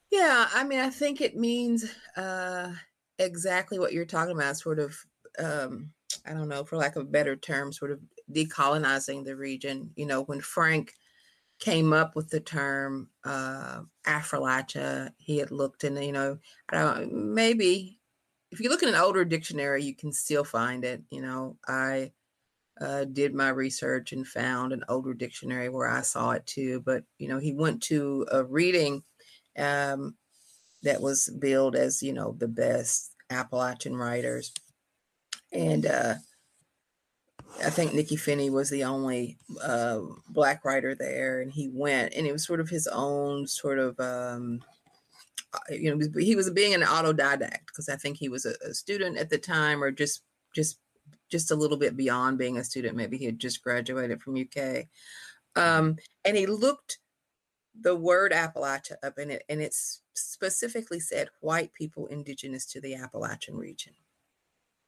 Yeah, 0.09 0.47
I 0.53 0.63
mean, 0.63 0.79
I 0.79 0.89
think 0.89 1.19
it 1.19 1.35
means 1.35 1.93
uh, 2.15 2.71
exactly 3.19 3.79
what 3.79 3.91
you're 3.91 4.05
talking 4.05 4.33
about, 4.33 4.55
sort 4.55 4.79
of, 4.79 4.97
um, 5.39 5.91
I 6.25 6.31
don't 6.31 6.47
know, 6.47 6.63
for 6.63 6.77
lack 6.77 6.95
of 6.95 7.03
a 7.03 7.05
better 7.05 7.35
term, 7.35 7.73
sort 7.73 7.91
of 7.91 7.99
decolonizing 8.31 9.25
the 9.25 9.35
region. 9.35 9.91
You 9.97 10.05
know, 10.05 10.23
when 10.23 10.39
Frank 10.39 10.93
came 11.59 11.91
up 11.91 12.15
with 12.15 12.29
the 12.29 12.39
term 12.39 13.09
uh, 13.25 13.81
Affrilachia, 14.07 15.11
he 15.17 15.37
had 15.37 15.51
looked 15.51 15.83
and 15.83 16.01
you 16.01 16.13
know, 16.13 16.37
I 16.69 16.77
don't 16.77 17.33
maybe 17.33 17.98
if 18.51 18.59
you 18.59 18.69
look 18.69 18.83
in 18.83 18.89
an 18.89 18.95
older 18.95 19.25
dictionary, 19.25 19.83
you 19.83 19.95
can 19.95 20.11
still 20.11 20.43
find 20.43 20.83
it. 20.83 21.01
You 21.09 21.21
know, 21.21 21.57
I 21.67 22.11
uh, 22.81 23.05
did 23.05 23.33
my 23.33 23.49
research 23.49 24.13
and 24.13 24.27
found 24.27 24.73
an 24.73 24.83
older 24.89 25.13
dictionary 25.13 25.69
where 25.69 25.89
I 25.89 26.01
saw 26.01 26.31
it 26.31 26.45
too. 26.45 26.81
But, 26.85 27.03
you 27.17 27.27
know, 27.27 27.37
he 27.37 27.53
went 27.53 27.83
to 27.83 28.25
a 28.31 28.43
reading 28.43 29.03
um, 29.57 30.15
that 30.83 31.01
was 31.01 31.29
billed 31.39 31.75
as 31.75 32.01
you 32.01 32.13
know 32.13 32.35
the 32.37 32.47
best 32.47 33.11
Appalachian 33.29 33.95
writers, 33.95 34.51
and 35.51 35.85
uh, 35.85 36.15
I 37.63 37.69
think 37.69 37.91
Nikky 37.91 38.19
Finney 38.19 38.49
was 38.49 38.69
the 38.69 38.85
only 38.85 39.37
uh, 39.61 39.99
black 40.29 40.63
writer 40.63 40.95
there, 40.95 41.41
and 41.41 41.51
he 41.51 41.69
went, 41.71 42.13
and 42.13 42.25
it 42.25 42.31
was 42.31 42.45
sort 42.45 42.59
of 42.59 42.69
his 42.69 42.87
own 42.87 43.47
sort 43.47 43.79
of. 43.79 43.99
Um, 43.99 44.61
you 45.69 45.95
know, 45.95 46.07
he 46.19 46.35
was 46.35 46.49
being 46.51 46.73
an 46.73 46.81
autodidact 46.81 47.67
because 47.67 47.89
I 47.89 47.95
think 47.95 48.17
he 48.17 48.29
was 48.29 48.45
a, 48.45 48.53
a 48.67 48.73
student 48.73 49.17
at 49.17 49.29
the 49.29 49.37
time, 49.37 49.83
or 49.83 49.91
just 49.91 50.21
just 50.55 50.79
just 51.29 51.51
a 51.51 51.55
little 51.55 51.77
bit 51.77 51.97
beyond 51.97 52.37
being 52.37 52.57
a 52.57 52.63
student. 52.63 52.95
Maybe 52.95 53.17
he 53.17 53.25
had 53.25 53.39
just 53.39 53.63
graduated 53.63 54.21
from 54.21 54.37
UK, 54.37 54.85
um, 55.55 55.97
and 56.25 56.37
he 56.37 56.45
looked 56.45 56.99
the 57.81 57.95
word 57.95 58.31
Appalachia 58.31 58.95
up 59.03 59.17
in 59.17 59.31
it, 59.31 59.43
and 59.49 59.61
it 59.61 59.73
specifically 60.13 60.99
said 60.99 61.29
white 61.39 61.73
people 61.73 62.07
indigenous 62.07 62.65
to 62.67 62.81
the 62.81 62.95
Appalachian 62.95 63.55
region. 63.55 63.93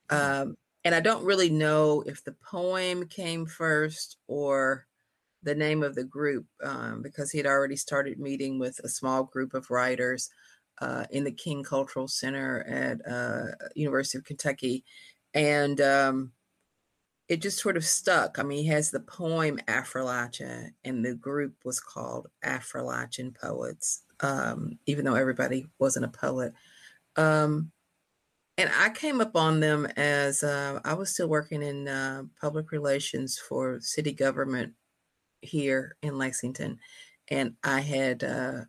Mm. 0.09 0.41
Um, 0.41 0.57
and 0.83 0.95
I 0.95 0.99
don't 0.99 1.23
really 1.23 1.49
know 1.49 2.03
if 2.05 2.23
the 2.23 2.35
poem 2.43 3.07
came 3.07 3.45
first 3.45 4.17
or 4.27 4.87
the 5.43 5.55
name 5.55 5.83
of 5.83 5.95
the 5.95 6.03
group 6.03 6.45
um, 6.63 7.01
because 7.01 7.31
he 7.31 7.37
had 7.37 7.47
already 7.47 7.75
started 7.75 8.19
meeting 8.19 8.59
with 8.59 8.79
a 8.83 8.89
small 8.89 9.23
group 9.23 9.53
of 9.53 9.69
writers 9.71 10.29
uh, 10.81 11.05
in 11.11 11.23
the 11.23 11.31
King 11.31 11.63
Cultural 11.63 12.07
Center 12.07 12.63
at 12.63 13.09
uh, 13.09 13.55
University 13.75 14.17
of 14.17 14.25
Kentucky, 14.25 14.83
and 15.33 15.79
um, 15.79 16.31
it 17.29 17.41
just 17.41 17.59
sort 17.59 17.77
of 17.77 17.85
stuck. 17.85 18.39
I 18.39 18.43
mean, 18.43 18.63
he 18.63 18.67
has 18.69 18.91
the 18.91 18.99
poem 18.99 19.59
Affrilachian, 19.67 20.71
and 20.83 21.05
the 21.05 21.15
group 21.15 21.53
was 21.63 21.79
called 21.79 22.27
Affrilachian 22.43 23.33
Poets 23.39 24.03
um, 24.21 24.77
even 24.85 25.05
though 25.05 25.15
everybody 25.15 25.67
wasn't 25.79 26.05
a 26.05 26.09
poet. 26.09 26.53
Um, 27.15 27.71
and 28.57 28.69
I 28.77 28.89
came 28.89 29.21
up 29.21 29.35
on 29.35 29.59
them 29.59 29.87
as 29.97 30.43
uh, 30.43 30.79
I 30.83 30.93
was 30.93 31.11
still 31.11 31.27
working 31.27 31.63
in 31.63 31.87
uh, 31.87 32.23
public 32.39 32.71
relations 32.71 33.39
for 33.39 33.79
city 33.81 34.11
government 34.11 34.73
here 35.41 35.95
in 36.03 36.17
Lexington, 36.17 36.79
and 37.29 37.55
I 37.63 37.79
had 37.79 38.23
uh, 38.23 38.61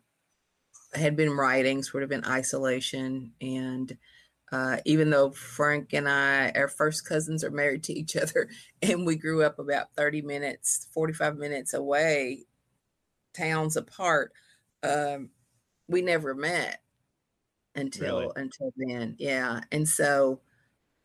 had 0.95 1.15
been 1.15 1.31
writing 1.31 1.83
sort 1.83 2.03
of 2.03 2.11
in 2.11 2.25
isolation. 2.25 3.31
And 3.41 3.97
uh, 4.51 4.77
even 4.85 5.09
though 5.09 5.31
Frank 5.31 5.93
and 5.93 6.07
I, 6.07 6.51
our 6.55 6.67
first 6.67 7.07
cousins, 7.07 7.43
are 7.43 7.51
married 7.51 7.83
to 7.85 7.93
each 7.93 8.15
other, 8.15 8.49
and 8.81 9.05
we 9.05 9.15
grew 9.15 9.43
up 9.43 9.59
about 9.59 9.93
thirty 9.95 10.21
minutes, 10.21 10.87
forty 10.93 11.13
five 11.13 11.37
minutes 11.37 11.73
away, 11.73 12.45
towns 13.33 13.77
apart. 13.77 14.31
Um, 14.83 15.29
we 15.87 16.01
never 16.01 16.35
met 16.35 16.81
until 17.75 18.19
really? 18.19 18.33
until 18.35 18.73
then. 18.77 19.15
Yeah, 19.17 19.61
and 19.71 19.87
so 19.87 20.41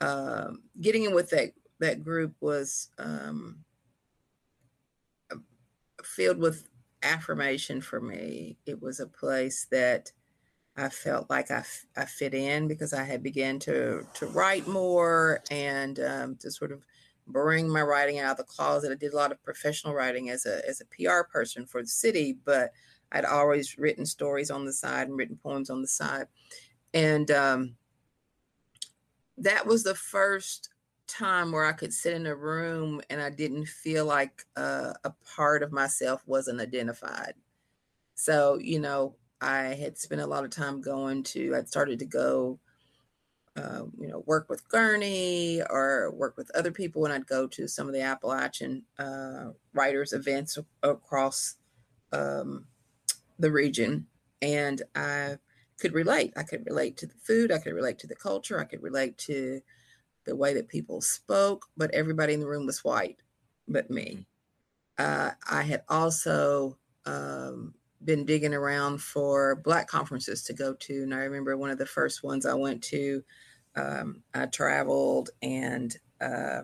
um, 0.01 0.62
getting 0.80 1.05
in 1.05 1.14
with 1.14 1.30
that 1.30 1.53
that 1.80 2.05
group 2.05 2.34
was 2.41 2.89
um, 2.99 3.64
filled 6.05 6.39
with 6.39 6.68
affirmation 7.03 7.80
for 7.80 8.01
me. 8.01 8.57
It 8.66 8.80
was 8.80 9.01
a 9.01 9.07
place 9.07 9.66
that 9.70 10.12
I 10.76 10.88
felt 10.88 11.28
like 11.28 11.51
I, 11.51 11.64
I 11.96 12.05
fit 12.05 12.34
in 12.34 12.68
because 12.68 12.92
I 12.92 13.03
had 13.03 13.22
began 13.22 13.59
to 13.61 14.07
to 14.14 14.26
write 14.26 14.68
more 14.68 15.42
and 15.51 15.99
um, 16.01 16.36
to 16.36 16.51
sort 16.51 16.72
of 16.72 16.82
bring 17.26 17.68
my 17.68 17.82
writing 17.82 18.20
out 18.20 18.32
of 18.32 18.36
the 18.38 18.44
closet. 18.44 18.92
I 18.92 18.94
did 18.94 19.12
a 19.12 19.16
lot 19.16 19.32
of 19.32 19.42
professional 19.42 19.94
writing 19.94 20.30
as 20.30 20.46
a 20.46 20.66
as 20.68 20.80
a 20.80 20.86
PR 20.86 21.22
person 21.30 21.66
for 21.66 21.82
the 21.82 21.88
city, 21.88 22.38
but 22.44 22.70
I'd 23.11 23.24
always 23.24 23.78
written 23.78 24.07
stories 24.07 24.51
on 24.51 24.64
the 24.64 24.72
side 24.72 25.09
and 25.09 25.16
written 25.16 25.38
poems 25.42 25.70
on 25.70 25.80
the 25.80 25.88
side. 25.88 26.26
And 26.94 27.30
um, 27.30 27.76
that 29.36 29.66
was 29.66 29.82
the 29.82 29.94
first 29.94 30.70
time 31.09 31.50
where 31.50 31.64
I 31.64 31.72
could 31.72 31.92
sit 31.92 32.14
in 32.14 32.26
a 32.26 32.36
room 32.36 33.00
and 33.11 33.20
I 33.20 33.30
didn't 33.30 33.66
feel 33.66 34.04
like 34.04 34.44
uh, 34.56 34.92
a 35.04 35.12
part 35.34 35.62
of 35.62 35.72
myself 35.72 36.22
wasn't 36.26 36.61
identified. 36.61 37.34
So, 38.14 38.59
you 38.59 38.78
know, 38.78 39.16
I 39.40 39.74
had 39.74 39.98
spent 39.98 40.20
a 40.20 40.26
lot 40.26 40.44
of 40.44 40.50
time 40.50 40.80
going 40.80 41.22
to, 41.24 41.54
I'd 41.56 41.68
started 41.68 41.98
to 42.00 42.04
go, 42.04 42.59
uh, 43.56 43.84
you 43.98 44.09
know, 44.09 44.22
work 44.26 44.48
with 44.48 44.68
Gurney 44.68 45.62
or 45.68 46.12
work 46.12 46.36
with 46.36 46.50
other 46.54 46.70
people 46.70 47.02
when 47.02 47.12
I'd 47.12 47.26
go 47.26 47.46
to 47.48 47.66
some 47.66 47.88
of 47.88 47.94
the 47.94 48.02
Appalachian 48.02 48.84
uh, 48.98 49.50
writers 49.72 50.12
events 50.12 50.59
across 50.82 51.56
um, 52.12 52.66
the 53.38 53.50
region 53.50 54.06
and 54.42 54.82
I 54.94 55.38
could 55.78 55.92
relate. 55.92 56.32
I 56.36 56.42
could 56.42 56.66
relate 56.66 56.96
to 56.98 57.06
the 57.06 57.14
food, 57.14 57.50
I 57.50 57.59
could 57.59 57.74
relate 57.74 57.98
to 58.00 58.06
the 58.06 58.16
culture, 58.16 58.61
I 58.61 58.64
could 58.64 58.82
relate 58.82 59.16
to 59.18 59.61
the 60.29 60.37
way 60.37 60.55
that 60.55 60.68
people 60.68 61.01
spoke, 61.01 61.66
but 61.76 61.91
everybody 61.93 62.35
in 62.35 62.41
the 62.41 62.47
room 62.47 62.66
was 62.66 62.85
white 62.85 63.18
but 63.68 63.91
me. 63.91 64.26
Mm-hmm. 64.99 65.05
Uh, 65.05 65.31
I 65.49 65.62
had 65.62 65.83
also 65.89 66.76
um, 67.07 67.74
been 68.05 68.24
digging 68.24 68.55
around 68.55 69.01
for 69.01 69.57
black 69.57 69.87
conferences 69.87 70.43
to 70.45 70.53
go 70.53 70.74
to. 70.74 71.03
And 71.03 71.14
I 71.14 71.18
remember 71.18 71.57
one 71.57 71.70
of 71.70 71.79
the 71.79 71.87
first 71.87 72.24
ones 72.24 72.47
I 72.47 72.55
went 72.55 72.83
to, 72.85 73.22
um, 73.76 74.22
I 74.35 74.47
traveled 74.47 75.31
and 75.43 75.97
uh, 76.20 76.62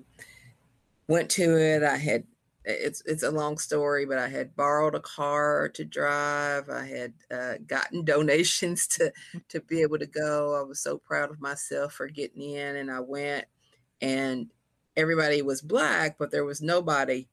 went 1.07 1.31
to 1.31 1.57
it. 1.57 1.83
I 1.83 1.97
had 1.97 2.25
it's 2.67 3.03
it's 3.05 3.23
a 3.23 3.31
long 3.31 3.59
story, 3.59 4.07
but 4.07 4.19
I 4.19 4.27
had 4.27 4.57
borrowed 4.57 4.95
a 4.95 5.01
car 5.01 5.69
to 5.75 5.85
drive. 5.85 6.71
I 6.71 6.87
had 6.87 7.12
uh, 7.31 7.55
gotten 7.67 8.05
donations 8.07 8.87
to 8.89 9.12
to 9.51 9.61
be 9.61 9.83
able 9.83 9.99
to 9.99 10.07
go. 10.07 10.59
I 10.59 10.67
was 10.67 10.81
so 10.81 10.97
proud 10.97 11.31
of 11.31 11.43
myself 11.43 11.93
for 11.93 12.09
getting 12.09 12.43
in, 12.43 12.77
and 12.77 12.91
I 12.91 13.01
went. 13.01 13.45
And 14.05 14.50
everybody 14.96 15.40
was 15.40 15.62
black, 15.62 16.16
but 16.18 16.30
there 16.30 16.44
was 16.44 16.61
nobody 16.61 17.26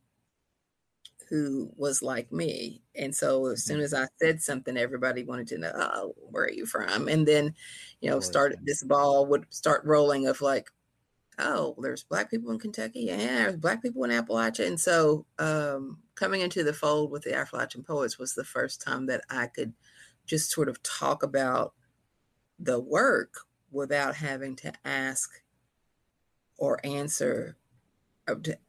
who 1.29 1.69
was 1.75 2.01
like 2.01 2.31
me. 2.31 2.81
And 2.95 3.13
so 3.13 3.47
as 3.47 3.63
soon 3.63 3.81
as 3.81 3.93
I 3.93 4.07
said 4.21 4.41
something, 4.41 4.77
everybody 4.77 5.23
wanted 5.23 5.47
to 5.47 5.57
know, 5.57 5.71
oh, 5.75 6.15
where 6.29 6.45
are 6.45 6.51
you 6.51 6.65
from? 6.65 7.09
And 7.09 7.27
then, 7.27 7.55
you 7.99 8.09
know, 8.09 8.21
started 8.21 8.59
this 8.63 8.83
ball 8.83 9.25
would 9.25 9.45
start 9.49 9.83
rolling 9.83 10.27
of 10.27 10.39
like, 10.39 10.71
oh, 11.39 11.75
there's 11.81 12.03
black 12.03 12.31
people 12.31 12.51
in 12.51 12.59
Kentucky. 12.59 13.01
Yeah, 13.01 13.17
there's 13.17 13.57
black 13.57 13.81
people 13.81 14.05
in 14.05 14.11
Appalachia. 14.11 14.67
And 14.67 14.79
so 14.79 15.25
um, 15.39 15.99
coming 16.15 16.39
into 16.39 16.63
the 16.63 16.73
fold 16.73 17.11
with 17.11 17.23
the 17.23 17.31
Affrilachian 17.31 17.85
Poets 17.85 18.17
was 18.17 18.33
the 18.33 18.45
first 18.45 18.81
time 18.81 19.07
that 19.07 19.21
I 19.29 19.47
could 19.47 19.73
just 20.25 20.51
sort 20.51 20.69
of 20.69 20.81
talk 20.83 21.21
about 21.21 21.73
the 22.59 22.79
work 22.79 23.41
without 23.71 24.15
having 24.15 24.55
to 24.57 24.71
ask 24.85 25.41
or 26.61 26.79
answer 26.85 27.57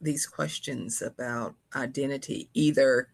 these 0.01 0.27
questions 0.27 1.03
about 1.03 1.55
identity, 1.77 2.49
either 2.55 3.09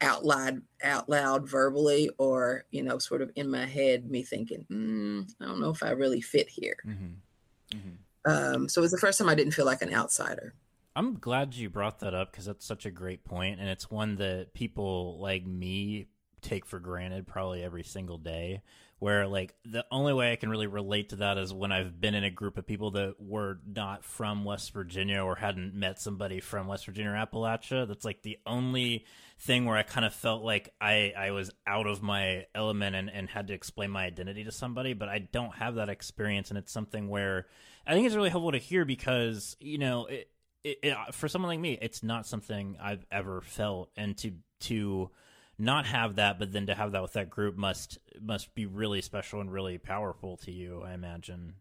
out 0.00 0.24
loud, 0.24 0.60
out 0.82 1.08
loud 1.08 1.48
verbally, 1.48 2.10
or 2.18 2.64
you 2.72 2.82
know, 2.82 2.98
sort 2.98 3.22
of 3.22 3.30
in 3.36 3.48
my 3.48 3.64
head, 3.64 4.10
me 4.10 4.24
thinking, 4.24 4.66
mm, 4.70 5.30
I 5.40 5.44
don't 5.46 5.60
know 5.60 5.70
if 5.70 5.84
I 5.84 5.90
really 5.90 6.20
fit 6.20 6.48
here. 6.48 6.76
Mm-hmm. 6.84 7.76
Mm-hmm. 7.76 8.54
Um, 8.54 8.68
so 8.68 8.80
it 8.80 8.82
was 8.82 8.90
the 8.90 8.98
first 8.98 9.18
time 9.18 9.28
I 9.28 9.36
didn't 9.36 9.54
feel 9.54 9.64
like 9.64 9.82
an 9.82 9.94
outsider. 9.94 10.52
I'm 10.96 11.14
glad 11.14 11.54
you 11.54 11.70
brought 11.70 12.00
that 12.00 12.12
up 12.12 12.32
because 12.32 12.46
that's 12.46 12.66
such 12.66 12.86
a 12.86 12.90
great 12.90 13.24
point, 13.24 13.60
and 13.60 13.68
it's 13.68 13.88
one 13.88 14.16
that 14.16 14.52
people 14.52 15.20
like 15.20 15.46
me 15.46 16.08
take 16.40 16.66
for 16.66 16.80
granted 16.80 17.28
probably 17.28 17.62
every 17.62 17.84
single 17.84 18.18
day 18.18 18.62
where 18.98 19.28
like 19.28 19.54
the 19.64 19.84
only 19.92 20.12
way 20.12 20.32
I 20.32 20.36
can 20.36 20.50
really 20.50 20.66
relate 20.66 21.10
to 21.10 21.16
that 21.16 21.38
is 21.38 21.54
when 21.54 21.70
I've 21.70 22.00
been 22.00 22.14
in 22.14 22.24
a 22.24 22.30
group 22.30 22.58
of 22.58 22.66
people 22.66 22.90
that 22.92 23.14
were 23.20 23.60
not 23.64 24.04
from 24.04 24.44
West 24.44 24.72
Virginia 24.72 25.22
or 25.22 25.36
hadn't 25.36 25.74
met 25.74 26.00
somebody 26.00 26.40
from 26.40 26.66
West 26.66 26.86
Virginia 26.86 27.12
or 27.12 27.14
Appalachia. 27.14 27.86
That's 27.86 28.04
like 28.04 28.22
the 28.22 28.38
only 28.44 29.04
thing 29.38 29.66
where 29.66 29.76
I 29.76 29.84
kind 29.84 30.04
of 30.04 30.12
felt 30.12 30.42
like 30.42 30.74
I, 30.80 31.12
I 31.16 31.30
was 31.30 31.52
out 31.64 31.86
of 31.86 32.02
my 32.02 32.46
element 32.56 32.96
and, 32.96 33.08
and 33.08 33.28
had 33.28 33.48
to 33.48 33.54
explain 33.54 33.90
my 33.90 34.04
identity 34.04 34.42
to 34.44 34.52
somebody, 34.52 34.94
but 34.94 35.08
I 35.08 35.20
don't 35.20 35.54
have 35.54 35.76
that 35.76 35.88
experience. 35.88 36.50
And 36.50 36.58
it's 36.58 36.72
something 36.72 37.08
where 37.08 37.46
I 37.86 37.94
think 37.94 38.04
it's 38.04 38.16
really 38.16 38.30
helpful 38.30 38.52
to 38.52 38.58
hear 38.58 38.84
because, 38.84 39.56
you 39.60 39.78
know, 39.78 40.06
it, 40.06 40.28
it, 40.64 40.78
it, 40.82 40.96
for 41.12 41.28
someone 41.28 41.50
like 41.50 41.60
me, 41.60 41.78
it's 41.80 42.02
not 42.02 42.26
something 42.26 42.76
I've 42.82 43.06
ever 43.12 43.42
felt. 43.42 43.90
And 43.96 44.18
to, 44.18 44.32
to, 44.62 45.10
not 45.58 45.86
have 45.86 46.16
that, 46.16 46.38
but 46.38 46.52
then 46.52 46.66
to 46.66 46.74
have 46.74 46.92
that 46.92 47.02
with 47.02 47.14
that 47.14 47.30
group 47.30 47.56
must 47.56 47.98
must 48.20 48.54
be 48.54 48.66
really 48.66 49.02
special 49.02 49.40
and 49.40 49.52
really 49.52 49.78
powerful 49.78 50.36
to 50.38 50.52
you, 50.52 50.82
I 50.84 50.94
imagine. 50.94 51.54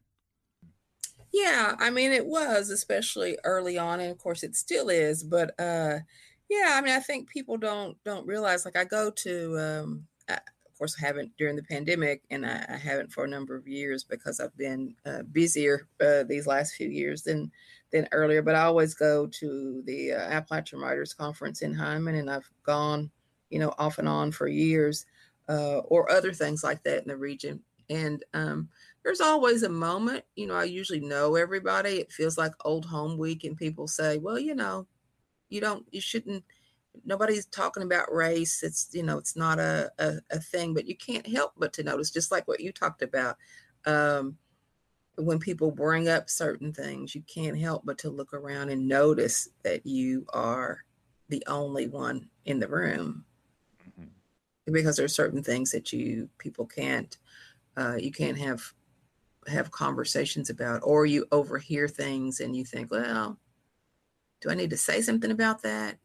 Yeah, 1.34 1.76
I 1.80 1.90
mean 1.90 2.12
it 2.12 2.26
was, 2.26 2.70
especially 2.70 3.38
early 3.44 3.78
on, 3.78 4.00
and 4.00 4.12
of 4.12 4.18
course 4.18 4.44
it 4.44 4.56
still 4.56 4.90
is. 4.90 5.24
But 5.24 5.60
uh, 5.60 6.00
yeah, 6.50 6.74
I 6.74 6.82
mean 6.82 6.94
I 6.94 7.00
think 7.00 7.30
people 7.30 7.58
don't 7.58 7.98
don't 8.04 8.28
realize. 8.28 8.66
Like 8.66 8.78
I 8.78 8.86
go 8.86 9.12
to, 9.12 9.60
um, 9.60 10.08
I, 10.30 10.36
of 10.36 10.78
course, 10.78 10.96
I 11.02 11.08
haven't 11.08 11.32
during 11.38 11.56
the 11.56 11.64
pandemic, 11.64 12.22
and 12.30 12.46
I, 12.46 12.66
I, 12.70 12.78
haven't 12.78 13.12
for 13.12 13.26
a 13.26 13.30
number 13.30 13.56
of 13.56 13.68
years 13.68 14.04
because 14.04 14.40
I've 14.40 14.56
been 14.58 14.94
uh, 15.06 15.24
busier 15.32 15.88
uh, 16.00 16.24
these 16.24 16.48
last 16.48 16.76
few 16.76 16.90
years 16.90 17.24
than 17.24 17.52
than 17.92 18.08
earlier. 18.12 18.44
But 18.44 18.56
I 18.56 18.62
always 18.62 18.94
go 18.94 19.28
to 19.40 19.82
the 19.86 20.14
uh, 20.14 20.20
Appalachian 20.20 20.80
Writers 20.80 21.14
Conference 21.14 21.62
in 21.64 21.74
Hindman, 21.74 22.16
and 22.16 22.30
I've 22.30 22.50
gone 22.64 23.12
you 23.50 23.60
know, 23.60 23.74
off 23.78 23.98
and 23.98 24.08
on 24.08 24.32
for 24.32 24.48
years, 24.48 25.06
uh, 25.50 25.80
or 25.80 26.12
other 26.12 26.34
things 26.34 26.64
like 26.64 26.84
that 26.84 27.02
in 27.02 27.08
the 27.08 27.18
region. 27.18 27.62
And 27.90 28.24
um, 28.34 28.70
there's 29.04 29.22
always 29.22 29.64
a 29.64 29.70
moment, 29.70 30.26
you 30.36 30.48
know, 30.48 30.56
I 30.56 30.66
usually 30.66 31.00
know 31.00 31.36
everybody. 31.36 32.00
It 32.00 32.12
feels 32.12 32.38
like 32.38 32.52
old 32.66 32.86
home 32.86 33.18
week, 33.18 33.44
and 33.44 33.56
people 33.56 33.88
say, 33.88 34.18
well, 34.18 34.38
you 34.38 34.56
know, 34.56 34.88
you 35.50 35.62
don't, 35.62 35.86
you 35.92 36.02
shouldn't, 36.02 36.44
nobody's 37.06 37.46
talking 37.46 37.84
about 37.84 38.14
race. 38.14 38.64
It's, 38.64 38.90
you 38.92 39.04
know, 39.04 39.18
it's 39.18 39.38
not 39.38 39.60
a, 39.60 39.90
a, 40.00 40.16
a 40.32 40.40
thing, 40.40 40.74
but 40.74 40.86
you 40.86 40.98
can't 40.98 41.26
help 41.26 41.54
but 41.58 41.72
to 41.74 41.84
notice, 41.84 42.12
just 42.12 42.32
like 42.32 42.48
what 42.48 42.60
you 42.60 42.72
talked 42.74 43.02
about. 43.02 43.38
Um, 43.86 44.38
when 45.16 45.40
people 45.40 45.72
bring 45.72 46.10
up 46.10 46.30
certain 46.30 46.74
things, 46.74 47.16
you 47.16 47.24
can't 47.34 47.58
help 47.58 47.84
but 47.86 47.98
to 48.00 48.10
look 48.10 48.34
around 48.34 48.70
and 48.70 48.88
notice 48.88 49.50
that 49.64 49.86
you 49.86 50.26
are 50.34 50.84
the 51.30 51.44
only 51.48 51.88
one 51.88 52.30
in 52.46 52.60
the 52.60 52.68
room 52.68 53.26
because 54.72 54.98
there 54.98 55.06
are 55.06 55.10
certain 55.10 55.44
things 55.44 55.72
that 55.72 55.94
you 55.94 56.30
people 56.38 56.66
can't 56.66 57.18
uh, 57.78 57.96
you 58.00 58.12
can't 58.12 58.38
have 58.38 58.74
have 59.48 59.72
conversations 59.72 60.50
about 60.50 60.82
or 60.84 61.06
you 61.06 61.26
overhear 61.32 61.88
things 61.88 62.42
and 62.42 62.56
you 62.56 62.66
think 62.66 62.92
well 62.92 63.38
do 64.42 64.50
i 64.50 64.54
need 64.54 64.70
to 64.70 64.78
say 64.78 65.02
something 65.02 65.32
about 65.32 65.64
that? 65.64 65.98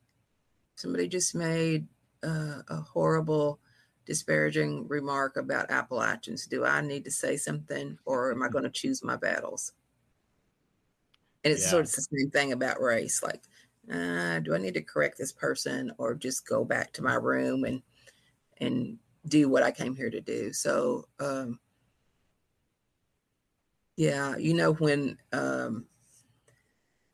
Somebody 0.76 1.06
just 1.08 1.34
made 1.34 1.86
uh, 2.22 2.62
a 2.68 2.76
horrible 2.76 3.60
disparaging 4.06 4.88
remark 4.88 5.36
about 5.36 5.70
appalachians. 5.70 6.46
Do 6.46 6.64
i 6.64 6.80
need 6.80 7.04
to 7.04 7.10
say 7.10 7.36
something 7.36 7.98
or 8.04 8.32
am 8.32 8.42
i 8.42 8.48
going 8.48 8.64
to 8.64 8.70
choose 8.70 9.04
my 9.04 9.16
battles? 9.16 9.72
And 11.44 11.52
it's 11.52 11.64
yeah. 11.64 11.70
sort 11.70 11.84
of 11.86 11.92
the 11.92 12.02
same 12.02 12.30
thing 12.30 12.52
about 12.52 12.80
race 12.80 13.22
like 13.22 13.42
uh, 13.92 14.38
do 14.38 14.54
i 14.54 14.58
need 14.58 14.74
to 14.74 14.82
correct 14.82 15.18
this 15.18 15.32
person 15.32 15.92
or 15.98 16.14
just 16.14 16.46
go 16.46 16.64
back 16.64 16.92
to 16.92 17.02
my 17.02 17.14
room 17.14 17.64
and 17.64 17.82
and 18.62 18.98
do 19.26 19.48
what 19.48 19.62
I 19.62 19.70
came 19.70 19.94
here 19.94 20.10
to 20.10 20.20
do. 20.20 20.52
So, 20.52 21.06
um, 21.20 21.58
yeah, 23.96 24.36
you 24.36 24.54
know, 24.54 24.72
when 24.72 25.18
um, 25.32 25.86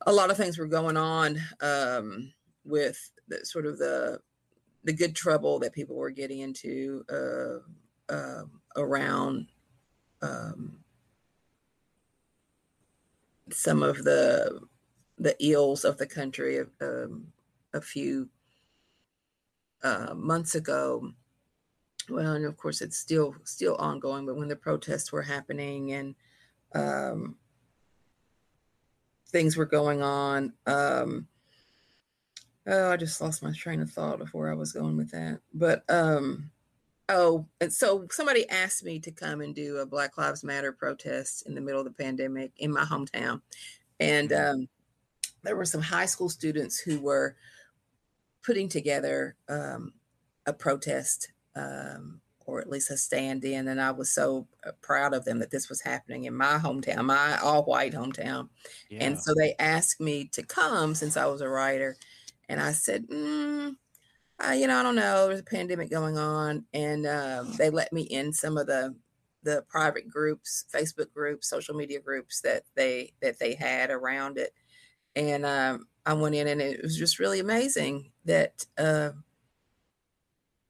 a 0.05 0.11
lot 0.11 0.31
of 0.31 0.37
things 0.37 0.57
were 0.57 0.67
going 0.67 0.97
on 0.97 1.39
um, 1.61 2.33
with 2.63 2.97
the, 3.27 3.45
sort 3.45 3.65
of 3.65 3.77
the 3.77 4.19
the 4.85 4.93
good 4.93 5.13
trouble 5.13 5.59
that 5.59 5.73
people 5.73 5.97
were 5.97 6.09
getting 6.09 6.39
into 6.39 7.03
uh, 7.11 8.13
uh, 8.13 8.43
around 8.77 9.47
um, 10.21 10.79
some 13.51 13.83
of 13.83 14.03
the 14.03 14.61
the 15.17 15.35
ills 15.43 15.83
of 15.83 15.97
the 15.97 16.07
country 16.07 16.61
um, 16.81 17.27
a 17.73 17.81
few 17.81 18.29
uh, 19.83 20.13
months 20.15 20.55
ago 20.55 21.11
well, 22.09 22.33
and 22.33 22.45
of 22.45 22.57
course 22.57 22.81
it's 22.81 22.97
still 22.97 23.35
still 23.43 23.75
ongoing, 23.75 24.25
but 24.25 24.35
when 24.35 24.47
the 24.47 24.55
protests 24.55 25.11
were 25.11 25.21
happening 25.21 25.91
and 25.93 26.15
um, 26.73 27.35
things 29.27 29.57
were 29.57 29.65
going 29.65 30.01
on, 30.01 30.53
um, 30.65 31.27
oh, 32.67 32.91
I 32.91 32.97
just 32.97 33.21
lost 33.21 33.43
my 33.43 33.51
train 33.51 33.81
of 33.81 33.91
thought 33.91 34.21
of 34.21 34.33
where 34.33 34.51
I 34.51 34.55
was 34.55 34.71
going 34.71 34.97
with 34.97 35.11
that. 35.11 35.39
But 35.53 35.83
um, 35.89 36.51
oh, 37.07 37.45
and 37.61 37.71
so 37.71 38.07
somebody 38.11 38.47
asked 38.49 38.83
me 38.83 38.99
to 38.99 39.11
come 39.11 39.41
and 39.41 39.55
do 39.55 39.77
a 39.77 39.85
Black 39.85 40.17
Lives 40.17 40.43
Matter 40.43 40.71
protest 40.71 41.47
in 41.47 41.55
the 41.55 41.61
middle 41.61 41.81
of 41.81 41.85
the 41.85 42.03
pandemic 42.03 42.51
in 42.57 42.71
my 42.71 42.83
hometown, 42.83 43.41
and 43.99 44.29
mm-hmm. 44.29 44.61
um, 44.61 44.69
there 45.43 45.55
were 45.55 45.65
some 45.65 45.81
high 45.81 46.05
school 46.05 46.29
students 46.29 46.79
who 46.79 46.99
were 46.99 47.35
putting 48.43 48.69
together 48.69 49.35
um, 49.47 49.93
a 50.45 50.53
protest 50.53 51.31
um, 51.59 52.21
or 52.45 52.59
at 52.59 52.69
least 52.69 52.89
a 52.89 52.97
stand 52.97 53.43
in. 53.43 53.67
And 53.67 53.79
I 53.79 53.91
was 53.91 54.11
so 54.11 54.47
uh, 54.65 54.71
proud 54.81 55.13
of 55.13 55.25
them 55.25 55.39
that 55.39 55.51
this 55.51 55.69
was 55.69 55.81
happening 55.81 56.25
in 56.25 56.35
my 56.35 56.57
hometown, 56.57 57.05
my 57.05 57.37
all 57.39 57.63
white 57.63 57.93
hometown. 57.93 58.49
Yeah. 58.89 59.03
And 59.03 59.19
so 59.19 59.33
they 59.35 59.55
asked 59.59 60.01
me 60.01 60.29
to 60.33 60.43
come 60.43 60.95
since 60.95 61.15
I 61.15 61.25
was 61.27 61.41
a 61.41 61.49
writer. 61.49 61.97
And 62.47 62.59
I 62.59 62.71
said, 62.71 63.07
mm, 63.07 63.75
uh, 64.43 64.51
you 64.51 64.67
know, 64.67 64.79
I 64.79 64.83
don't 64.83 64.95
know. 64.95 65.27
There's 65.27 65.41
a 65.41 65.43
pandemic 65.43 65.91
going 65.91 66.17
on. 66.17 66.65
And 66.73 67.05
um, 67.05 67.53
they 67.57 67.69
let 67.69 67.93
me 67.93 68.01
in 68.03 68.33
some 68.33 68.57
of 68.57 68.67
the 68.67 68.95
the 69.43 69.63
private 69.69 70.09
groups, 70.09 70.65
Facebook 70.73 71.13
groups, 71.13 71.49
social 71.49 71.73
media 71.73 71.99
groups 72.01 72.41
that 72.41 72.63
they 72.75 73.13
that 73.21 73.39
they 73.39 73.53
had 73.53 73.89
around 73.89 74.37
it. 74.37 74.53
And 75.15 75.45
um, 75.45 75.87
I 76.05 76.13
went 76.13 76.35
in, 76.35 76.47
and 76.47 76.61
it 76.61 76.81
was 76.81 76.97
just 76.97 77.19
really 77.19 77.39
amazing 77.39 78.11
that 78.25 78.65
uh, 78.77 79.11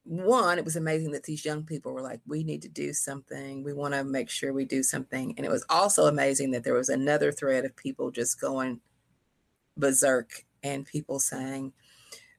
one, 0.09 0.57
it 0.57 0.65
was 0.65 0.75
amazing 0.75 1.11
that 1.11 1.25
these 1.25 1.45
young 1.45 1.63
people 1.63 1.93
were 1.93 2.01
like, 2.01 2.19
we 2.25 2.43
need 2.43 2.63
to 2.63 2.67
do 2.67 2.93
something. 2.93 3.63
We 3.63 3.73
want 3.73 3.93
to 3.93 4.03
make 4.03 4.27
sure 4.31 4.51
we 4.51 4.65
do 4.65 4.81
something. 4.81 5.35
And 5.37 5.45
it 5.45 5.51
was 5.51 5.63
also 5.69 6.07
amazing 6.07 6.49
that 6.51 6.63
there 6.63 6.73
was 6.73 6.89
another 6.89 7.31
thread 7.31 7.63
of 7.63 7.75
people 7.75 8.09
just 8.09 8.41
going 8.41 8.79
berserk 9.77 10.45
and 10.63 10.83
people 10.83 11.19
saying, 11.19 11.73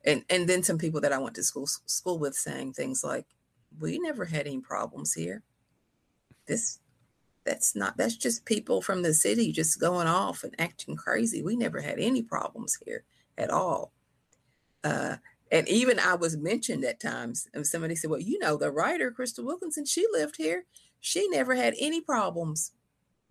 and, 0.05 0.25
and 0.29 0.49
then 0.49 0.65
some 0.65 0.79
people 0.79 1.01
that 1.03 1.13
I 1.13 1.19
went 1.19 1.37
to 1.37 1.45
school 1.45 1.69
school 1.69 2.19
with 2.19 2.35
saying 2.35 2.73
things 2.73 3.05
like, 3.05 3.27
we 3.79 4.01
never 4.01 4.25
had 4.25 4.49
any 4.49 4.59
problems 4.61 5.15
here. 5.15 5.45
This 6.47 6.81
that's 7.45 7.77
not 7.77 7.97
that's 7.97 8.17
just 8.17 8.45
people 8.47 8.83
from 8.83 9.03
the 9.03 9.15
city 9.15 9.53
just 9.53 9.79
going 9.79 10.09
off 10.09 10.43
and 10.43 10.57
acting 10.59 10.97
crazy. 10.97 11.41
We 11.41 11.55
never 11.55 11.81
had 11.81 12.01
any 12.01 12.23
problems 12.23 12.79
here 12.85 13.05
at 13.39 13.51
all. 13.51 13.93
Uh, 14.83 15.17
and 15.51 15.69
even 15.69 15.99
I 15.99 16.15
was 16.15 16.37
mentioned 16.37 16.85
at 16.85 17.01
times, 17.01 17.49
and 17.55 17.67
somebody 17.67 17.97
said, 17.97 18.11
"Well, 18.11 18.21
you 18.21 18.39
know, 18.39 18.57
the 18.57 18.71
writer 18.71 19.11
Crystal 19.11 19.45
Wilkinson, 19.45 19.85
she 19.85 20.07
lived 20.13 20.37
here. 20.37 20.65
She 21.01 21.29
never 21.29 21.55
had 21.55 21.75
any 21.79 22.01
problems. 22.01 22.73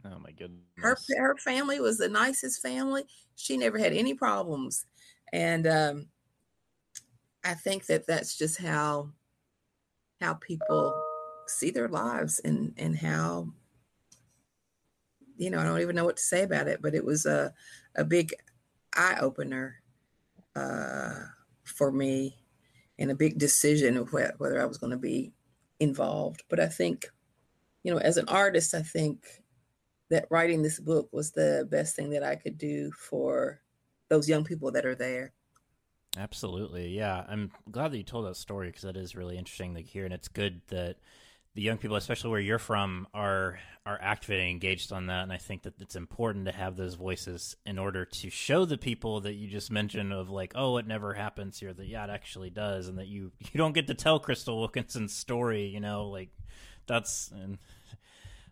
Oh 0.05 0.19
my 0.19 0.31
goodness. 0.31 0.61
Her 0.77 0.97
her 1.17 1.37
family 1.37 1.79
was 1.79 1.97
the 1.97 2.09
nicest 2.09 2.61
family. 2.61 3.03
She 3.35 3.57
never 3.57 3.77
had 3.77 3.93
any 3.93 4.13
problems, 4.13 4.85
and 5.31 5.67
um, 5.67 6.07
I 7.43 7.53
think 7.53 7.85
that 7.87 8.07
that's 8.07 8.37
just 8.37 8.59
how 8.59 9.11
how 10.21 10.33
people 10.35 10.93
see 11.47 11.71
their 11.71 11.87
lives 11.87 12.39
and 12.39 12.73
and 12.77 12.97
how 12.97 13.47
you 15.37 15.49
know 15.49 15.59
I 15.59 15.63
don't 15.63 15.81
even 15.81 15.95
know 15.95 16.05
what 16.05 16.17
to 16.17 16.23
say 16.23 16.43
about 16.43 16.67
it, 16.67 16.81
but 16.81 16.95
it 16.95 17.05
was 17.05 17.25
a 17.25 17.53
a 17.95 18.03
big 18.03 18.33
eye 18.95 19.17
opener 19.19 19.81
uh, 20.55 21.19
for 21.69 21.91
me 21.91 22.37
and 22.97 23.11
a 23.11 23.15
big 23.15 23.37
decision 23.37 23.97
of 23.97 24.09
wh- 24.09 24.39
whether 24.39 24.61
I 24.61 24.65
was 24.65 24.77
going 24.77 24.91
to 24.91 24.97
be 24.97 25.31
involved. 25.79 26.43
But 26.49 26.59
I 26.59 26.67
think, 26.67 27.09
you 27.83 27.93
know, 27.93 27.99
as 27.99 28.17
an 28.17 28.27
artist, 28.27 28.73
I 28.73 28.81
think 28.81 29.25
that 30.09 30.27
writing 30.29 30.61
this 30.61 30.79
book 30.79 31.09
was 31.11 31.31
the 31.31 31.67
best 31.69 31.95
thing 31.95 32.09
that 32.11 32.23
I 32.23 32.35
could 32.35 32.57
do 32.57 32.91
for 32.91 33.61
those 34.09 34.27
young 34.27 34.43
people 34.43 34.71
that 34.71 34.85
are 34.85 34.95
there. 34.95 35.33
Absolutely. 36.17 36.89
Yeah. 36.89 37.23
I'm 37.27 37.51
glad 37.69 37.91
that 37.91 37.97
you 37.97 38.03
told 38.03 38.25
that 38.25 38.35
story 38.35 38.67
because 38.67 38.81
that 38.81 38.97
is 38.97 39.15
really 39.15 39.37
interesting 39.37 39.75
to 39.75 39.81
hear. 39.81 40.05
And 40.05 40.13
it's 40.13 40.27
good 40.27 40.61
that 40.69 40.97
the 41.59 41.65
young 41.65 41.77
people, 41.77 41.97
especially 41.97 42.29
where 42.29 42.39
you're 42.39 42.57
from, 42.57 43.05
are 43.13 43.59
are 43.85 43.99
activating, 44.01 44.49
engaged 44.49 44.93
on 44.93 45.07
that. 45.07 45.23
And 45.23 45.33
I 45.33 45.37
think 45.37 45.63
that 45.63 45.73
it's 45.81 45.97
important 45.97 46.45
to 46.45 46.53
have 46.53 46.77
those 46.77 46.93
voices 46.93 47.57
in 47.65 47.77
order 47.77 48.05
to 48.05 48.29
show 48.29 48.63
the 48.63 48.77
people 48.77 49.19
that 49.21 49.33
you 49.33 49.49
just 49.49 49.69
mentioned 49.69 50.13
of 50.13 50.29
like, 50.29 50.53
oh, 50.55 50.77
it 50.77 50.87
never 50.87 51.13
happens 51.13 51.59
here. 51.59 51.73
That 51.73 51.87
yeah, 51.87 52.05
it 52.05 52.09
actually 52.09 52.49
does, 52.49 52.87
and 52.87 52.97
that 52.97 53.07
you 53.07 53.33
you 53.39 53.57
don't 53.57 53.73
get 53.73 53.87
to 53.87 53.93
tell 53.93 54.21
Crystal 54.21 54.57
Wilkinson's 54.57 55.13
story. 55.13 55.65
You 55.65 55.81
know, 55.81 56.07
like 56.07 56.29
that's 56.87 57.29
and 57.31 57.57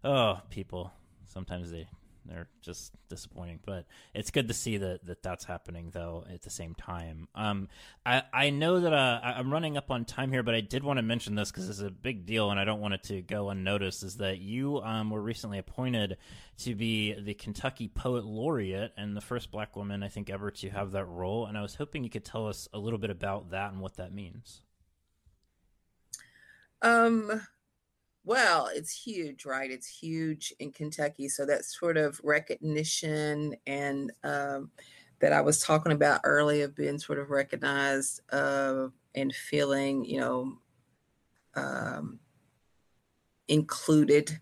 oh, 0.03 0.41
people 0.49 0.91
sometimes 1.27 1.71
they 1.71 1.87
they're 2.30 2.49
just 2.61 2.93
disappointing. 3.09 3.59
But 3.65 3.86
it's 4.13 4.32
good 4.32 4.47
to 4.47 4.53
see 4.53 4.78
that, 4.78 5.05
that 5.05 5.23
that's 5.23 5.45
happening 5.45 5.91
though 5.93 6.25
at 6.32 6.41
the 6.41 6.49
same 6.49 6.75
time. 6.75 7.28
Um, 7.36 7.69
I 8.05 8.23
I 8.34 8.49
know 8.49 8.80
that 8.80 8.93
uh, 8.93 9.19
I'm 9.23 9.51
running 9.51 9.78
up 9.78 9.91
on 9.91 10.05
time 10.05 10.32
here, 10.32 10.43
but 10.43 10.55
I 10.55 10.61
did 10.61 10.84
want 10.84 10.97
to 10.97 11.03
mention 11.03 11.36
this 11.36 11.51
because 11.51 11.69
it's 11.69 11.80
a 11.80 11.89
big 11.89 12.25
deal, 12.25 12.51
and 12.51 12.59
I 12.59 12.65
don't 12.65 12.82
want 12.82 12.93
it 12.93 13.03
to 13.03 13.21
go 13.21 13.49
unnoticed. 13.49 14.03
Is 14.03 14.17
that 14.17 14.39
you 14.39 14.82
um, 14.82 15.09
were 15.09 15.21
recently 15.21 15.57
appointed 15.57 16.17
to 16.59 16.75
be 16.75 17.13
the 17.13 17.34
Kentucky 17.34 17.88
Poet 17.88 18.25
Laureate 18.25 18.93
and 18.97 19.15
the 19.15 19.21
first 19.21 19.51
Black 19.51 19.75
woman 19.75 20.03
I 20.03 20.09
think 20.09 20.30
ever 20.30 20.51
to 20.51 20.69
have 20.69 20.91
that 20.91 21.05
role, 21.05 21.45
and 21.45 21.57
I 21.57 21.61
was 21.61 21.75
hoping 21.75 22.03
you 22.03 22.09
could 22.09 22.25
tell 22.25 22.47
us 22.47 22.67
a 22.73 22.80
little 22.80 22.99
bit 22.99 23.09
about 23.09 23.51
that 23.51 23.71
and 23.71 23.82
what 23.82 23.97
that 23.97 24.13
means. 24.13 24.61
Um 26.82 27.41
well, 28.28 28.69
it's 28.75 28.91
huge, 28.91 29.45
right? 29.45 29.71
It's 29.71 29.88
huge 29.88 30.53
in 30.59 30.73
Kentucky. 30.73 31.30
So 31.30 31.45
that 31.45 31.63
sort 31.63 31.95
of 31.95 32.19
recognition 32.25 33.55
and 33.65 34.11
um, 34.21 34.69
that 35.19 35.32
I 35.32 35.39
was 35.39 35.61
talking 35.61 35.93
about 35.93 36.19
earlier, 36.25 36.65
of 36.65 36.75
being 36.75 36.99
sort 36.99 37.19
of 37.19 37.30
recognized 37.30 38.19
uh, 38.34 38.88
and 39.15 39.34
feeling, 39.34 40.03
you 40.03 40.19
know, 40.19 40.57
um, 41.55 42.19
included 43.47 44.41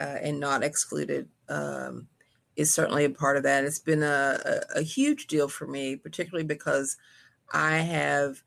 uh, 0.00 0.16
and 0.22 0.40
not 0.40 0.64
excluded 0.64 1.28
um, 1.50 2.08
is 2.56 2.72
certainly 2.72 3.04
a 3.04 3.10
part 3.10 3.36
of 3.36 3.42
that. 3.42 3.64
It's 3.64 3.78
been 3.78 4.02
a, 4.02 4.40
a, 4.46 4.78
a 4.78 4.82
huge 4.82 5.26
deal 5.26 5.48
for 5.48 5.66
me, 5.66 5.94
particularly 5.96 6.46
because 6.46 6.96
I 7.52 7.76
have 7.76 8.42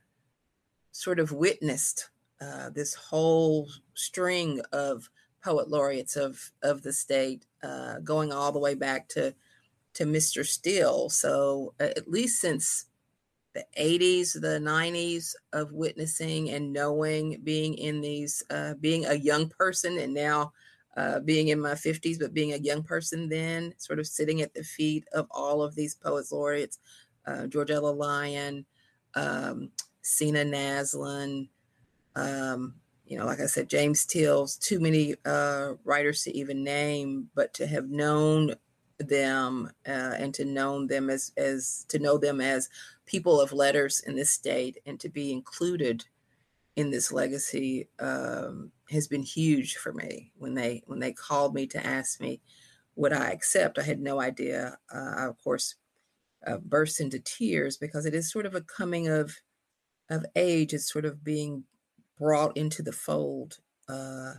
sort 0.91 1.19
of 1.19 1.31
witnessed 1.31 2.09
uh, 2.41 2.69
this 2.69 2.93
whole 2.93 3.69
string 3.93 4.61
of 4.71 5.09
poet 5.43 5.69
laureates 5.69 6.15
of 6.15 6.51
of 6.63 6.81
the 6.81 6.93
state, 6.93 7.45
uh, 7.63 7.99
going 7.99 8.31
all 8.31 8.51
the 8.51 8.59
way 8.59 8.75
back 8.75 9.07
to 9.09 9.33
to 9.93 10.05
Mr. 10.05 10.45
Steele. 10.45 11.09
So 11.09 11.73
uh, 11.79 11.89
at 11.97 12.09
least 12.09 12.39
since 12.39 12.85
the 13.53 13.65
80s, 13.77 14.39
the 14.39 14.59
90s 14.59 15.33
of 15.53 15.73
witnessing 15.73 16.51
and 16.51 16.71
knowing, 16.71 17.41
being 17.43 17.73
in 17.73 17.99
these, 17.99 18.43
uh, 18.51 18.75
being 18.75 19.05
a 19.05 19.15
young 19.15 19.49
person, 19.49 19.97
and 19.97 20.13
now 20.13 20.53
uh, 20.95 21.19
being 21.19 21.47
in 21.47 21.59
my 21.59 21.73
50s, 21.73 22.19
but 22.19 22.33
being 22.33 22.53
a 22.53 22.57
young 22.57 22.83
person 22.83 23.27
then, 23.27 23.73
sort 23.77 23.99
of 23.99 24.05
sitting 24.05 24.41
at 24.41 24.53
the 24.53 24.63
feet 24.63 25.05
of 25.13 25.25
all 25.31 25.63
of 25.63 25.73
these 25.75 25.95
poets 25.95 26.31
laureates, 26.31 26.79
George 27.49 27.69
Ella 27.69 27.91
Lyon, 27.91 28.65
um, 29.15 29.69
Sena 30.01 30.43
Naslund, 30.43 31.49
um, 32.19 32.75
you 33.05 33.17
know, 33.17 33.25
like 33.25 33.39
I 33.39 33.47
said, 33.47 33.69
James 33.69 34.01
Still's 34.01 34.55
too 34.55 34.79
many 34.79 35.15
uh, 35.25 35.73
writers 35.83 36.23
to 36.23 36.37
even 36.37 36.63
name, 36.63 37.29
but 37.33 37.53
to 37.55 37.65
have 37.65 37.89
known 37.89 38.53
them 38.99 39.71
uh, 39.87 40.13
and 40.17 40.33
to 40.35 40.45
know 40.45 40.85
them 40.85 41.09
as 41.09 41.31
as 41.37 41.85
to 41.87 41.99
know 41.99 42.17
them 42.17 42.41
as 42.41 42.69
people 43.05 43.39
of 43.41 43.53
letters 43.53 44.01
in 44.01 44.15
this 44.15 44.31
state 44.31 44.77
and 44.85 44.99
to 44.99 45.09
be 45.09 45.31
included 45.31 46.05
in 46.75 46.91
this 46.91 47.11
legacy 47.11 47.87
um, 47.99 48.71
has 48.89 49.07
been 49.07 49.23
huge 49.23 49.77
for 49.77 49.93
me. 49.93 50.31
When 50.37 50.53
they 50.53 50.83
when 50.85 50.99
they 50.99 51.13
called 51.13 51.55
me 51.55 51.65
to 51.67 51.85
ask 51.85 52.19
me 52.21 52.41
would 52.95 53.13
I 53.13 53.29
accept, 53.31 53.79
I 53.79 53.83
had 53.83 54.01
no 54.01 54.19
idea. 54.19 54.77
Uh, 54.93 55.13
I 55.17 55.25
of 55.25 55.41
course 55.41 55.75
uh, 56.45 56.57
burst 56.57 56.99
into 56.99 57.19
tears 57.19 57.77
because 57.77 58.05
it 58.05 58.13
is 58.13 58.31
sort 58.31 58.45
of 58.45 58.55
a 58.55 58.61
coming 58.61 59.07
of 59.07 59.35
of 60.09 60.25
age. 60.35 60.73
It's 60.73 60.91
sort 60.91 61.05
of 61.05 61.23
being 61.23 61.63
brought 62.19 62.57
into 62.57 62.83
the 62.83 62.91
fold 62.91 63.57
uh, 63.87 64.33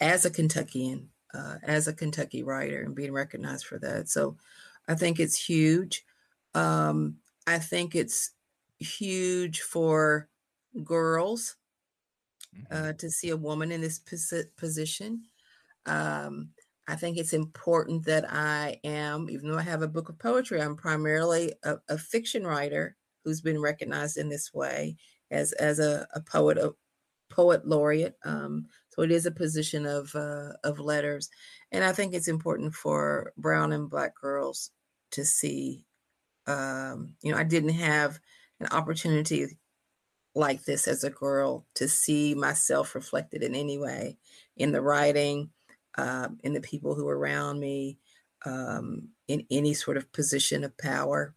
as 0.00 0.24
a 0.24 0.30
Kentuckian, 0.30 1.10
uh, 1.34 1.56
as 1.62 1.88
a 1.88 1.92
Kentucky 1.92 2.42
writer, 2.42 2.82
and 2.82 2.94
being 2.94 3.12
recognized 3.12 3.66
for 3.66 3.78
that. 3.80 4.08
So 4.08 4.36
I 4.88 4.94
think 4.94 5.18
it's 5.18 5.36
huge. 5.36 6.04
Um, 6.54 7.16
I 7.46 7.58
think 7.58 7.94
it's 7.94 8.30
huge 8.78 9.60
for 9.60 10.28
girls 10.82 11.56
mm-hmm. 12.56 12.88
uh, 12.88 12.92
to 12.94 13.10
see 13.10 13.30
a 13.30 13.36
woman 13.36 13.72
in 13.72 13.80
this 13.80 14.00
position. 14.56 15.22
Um, 15.86 16.50
I 16.86 16.96
think 16.96 17.16
it's 17.16 17.32
important 17.32 18.04
that 18.06 18.30
I 18.30 18.78
am, 18.84 19.28
even 19.30 19.50
though 19.50 19.58
I 19.58 19.62
have 19.62 19.82
a 19.82 19.88
book 19.88 20.10
of 20.10 20.18
poetry, 20.18 20.60
I'm 20.60 20.76
primarily 20.76 21.54
a, 21.62 21.76
a 21.88 21.98
fiction 21.98 22.46
writer 22.46 22.96
who's 23.24 23.40
been 23.40 23.60
recognized 23.60 24.18
in 24.18 24.28
this 24.28 24.52
way 24.52 24.96
as 25.30 25.52
as 25.52 25.78
a, 25.78 26.06
a 26.14 26.20
poet 26.20 26.58
of, 26.58 26.74
poet 27.34 27.66
laureate. 27.66 28.16
Um, 28.24 28.66
so 28.90 29.02
it 29.02 29.10
is 29.10 29.26
a 29.26 29.30
position 29.30 29.86
of 29.86 30.14
uh, 30.14 30.52
of 30.62 30.78
letters, 30.78 31.28
and 31.72 31.84
I 31.84 31.92
think 31.92 32.14
it's 32.14 32.28
important 32.28 32.74
for 32.74 33.32
brown 33.36 33.72
and 33.72 33.90
black 33.90 34.14
girls 34.20 34.70
to 35.12 35.24
see. 35.24 35.86
Um, 36.46 37.14
you 37.22 37.32
know, 37.32 37.38
I 37.38 37.44
didn't 37.44 37.70
have 37.70 38.20
an 38.60 38.68
opportunity 38.70 39.58
like 40.34 40.64
this 40.64 40.88
as 40.88 41.04
a 41.04 41.10
girl 41.10 41.66
to 41.74 41.88
see 41.88 42.34
myself 42.34 42.94
reflected 42.94 43.42
in 43.42 43.54
any 43.54 43.78
way 43.78 44.18
in 44.56 44.72
the 44.72 44.82
writing, 44.82 45.50
um, 45.96 46.38
in 46.44 46.52
the 46.52 46.60
people 46.60 46.94
who 46.94 47.04
were 47.06 47.18
around 47.18 47.60
me, 47.60 47.98
um, 48.44 49.08
in 49.28 49.46
any 49.50 49.74
sort 49.74 49.96
of 49.96 50.12
position 50.12 50.64
of 50.64 50.76
power. 50.78 51.34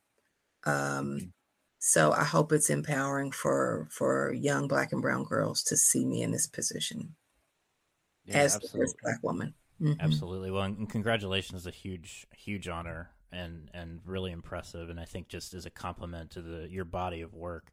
Um. 0.65 1.33
So 1.87 2.11
I 2.11 2.25
hope 2.25 2.51
it's 2.51 2.69
empowering 2.69 3.31
for 3.31 3.87
for 3.89 4.33
young 4.33 4.67
black 4.67 4.91
and 4.91 5.01
brown 5.01 5.23
girls 5.23 5.63
to 5.63 5.77
see 5.77 6.03
me 6.03 6.21
in 6.21 6.31
this 6.31 6.45
position 6.45 7.15
yeah, 8.25 8.39
as 8.39 8.55
absolutely. 8.55 8.67
the 8.67 8.83
first 8.83 8.95
black 9.01 9.23
woman. 9.23 9.53
Mm-hmm. 9.81 10.01
Absolutely. 10.01 10.51
Well, 10.51 10.63
and 10.63 10.89
congratulations, 10.89 11.65
a 11.65 11.71
huge, 11.71 12.27
huge 12.35 12.67
honor 12.67 13.11
and 13.31 13.71
and 13.73 14.01
really 14.05 14.33
impressive. 14.33 14.89
And 14.89 14.99
I 14.99 15.05
think 15.05 15.29
just 15.29 15.53
as 15.53 15.65
a 15.65 15.69
compliment 15.69 16.31
to 16.31 16.41
the 16.41 16.67
your 16.69 16.83
body 16.83 17.21
of 17.21 17.33
work. 17.33 17.71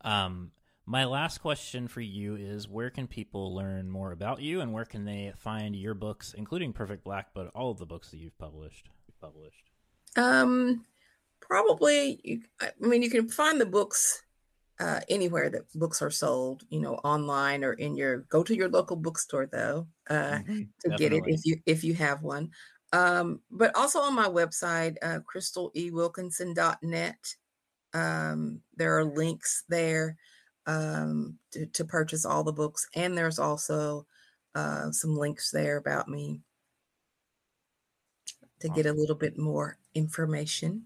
Um, 0.00 0.52
my 0.86 1.04
last 1.04 1.42
question 1.42 1.86
for 1.86 2.00
you 2.00 2.36
is: 2.36 2.66
Where 2.66 2.88
can 2.88 3.08
people 3.08 3.54
learn 3.54 3.90
more 3.90 4.10
about 4.10 4.40
you, 4.40 4.62
and 4.62 4.72
where 4.72 4.86
can 4.86 5.04
they 5.04 5.34
find 5.36 5.76
your 5.76 5.92
books, 5.92 6.32
including 6.32 6.72
Perfect 6.72 7.04
Black, 7.04 7.34
but 7.34 7.48
all 7.48 7.70
of 7.70 7.78
the 7.78 7.84
books 7.84 8.10
that 8.10 8.16
you've 8.16 8.38
published? 8.38 8.88
Published. 9.20 9.70
Um, 10.16 10.86
probably 11.40 12.20
you, 12.24 12.40
i 12.60 12.70
mean 12.80 13.02
you 13.02 13.10
can 13.10 13.28
find 13.28 13.60
the 13.60 13.66
books 13.66 14.22
uh, 14.80 15.00
anywhere 15.10 15.50
that 15.50 15.70
books 15.74 16.00
are 16.00 16.10
sold 16.10 16.62
you 16.70 16.80
know 16.80 16.94
online 17.04 17.62
or 17.62 17.74
in 17.74 17.96
your 17.96 18.20
go 18.30 18.42
to 18.42 18.56
your 18.56 18.70
local 18.70 18.96
bookstore 18.96 19.46
though 19.46 19.86
uh, 20.08 20.38
mm-hmm, 20.38 20.62
to 20.80 20.88
definitely. 20.88 20.96
get 20.96 21.12
it 21.12 21.24
if 21.26 21.40
you 21.44 21.60
if 21.66 21.84
you 21.84 21.92
have 21.92 22.22
one 22.22 22.50
um, 22.92 23.40
but 23.50 23.76
also 23.76 24.00
on 24.00 24.14
my 24.14 24.26
website 24.26 24.96
uh, 25.02 25.18
crystalewilkinson.net 25.32 27.34
um, 27.92 28.60
there 28.76 28.96
are 28.96 29.04
links 29.04 29.64
there 29.68 30.16
um, 30.66 31.38
to, 31.52 31.66
to 31.66 31.84
purchase 31.84 32.24
all 32.24 32.44
the 32.44 32.52
books. 32.52 32.86
And 32.94 33.16
there's 33.16 33.38
also 33.38 34.06
uh, 34.54 34.90
some 34.92 35.16
links 35.16 35.50
there 35.50 35.76
about 35.76 36.08
me 36.08 36.40
to 38.60 38.68
get 38.68 38.86
a 38.86 38.92
little 38.92 39.16
bit 39.16 39.38
more 39.38 39.78
information. 39.94 40.84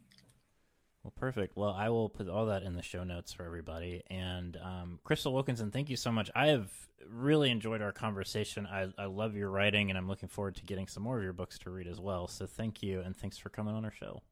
Well, 1.05 1.13
perfect. 1.15 1.55
Well, 1.55 1.77
I 1.77 1.91
will 1.91 2.09
put 2.09 2.31
all 2.31 2.47
that 2.47 2.63
in 2.63 2.73
the 2.73 2.83
show 2.83 3.05
notes 3.05 3.31
for 3.35 3.45
everybody. 3.45 4.03
And 4.09 4.57
um, 4.57 4.99
Crystal 5.05 5.35
Wilkinson, 5.35 5.71
thank 5.71 5.91
you 5.91 5.97
so 5.97 6.11
much. 6.11 6.31
I 6.35 6.47
have 6.47 6.71
really 7.07 7.51
enjoyed 7.51 7.83
our 7.83 7.93
conversation. 7.93 8.67
I, 8.67 8.89
I 8.97 9.05
love 9.05 9.37
your 9.37 9.51
writing, 9.51 9.91
and 9.91 9.99
I'm 9.99 10.09
looking 10.09 10.31
forward 10.31 10.55
to 10.57 10.65
getting 10.65 10.87
some 10.87 11.03
more 11.03 11.19
of 11.19 11.23
your 11.23 11.35
books 11.35 11.59
to 11.61 11.71
read 11.71 11.87
as 11.87 12.01
well. 12.01 12.27
So 12.27 12.47
thank 12.47 12.83
you, 12.83 13.01
and 13.01 13.15
thanks 13.15 13.37
for 13.37 13.51
coming 13.51 13.75
on 13.75 13.85
our 13.85 13.93
show. 13.93 14.23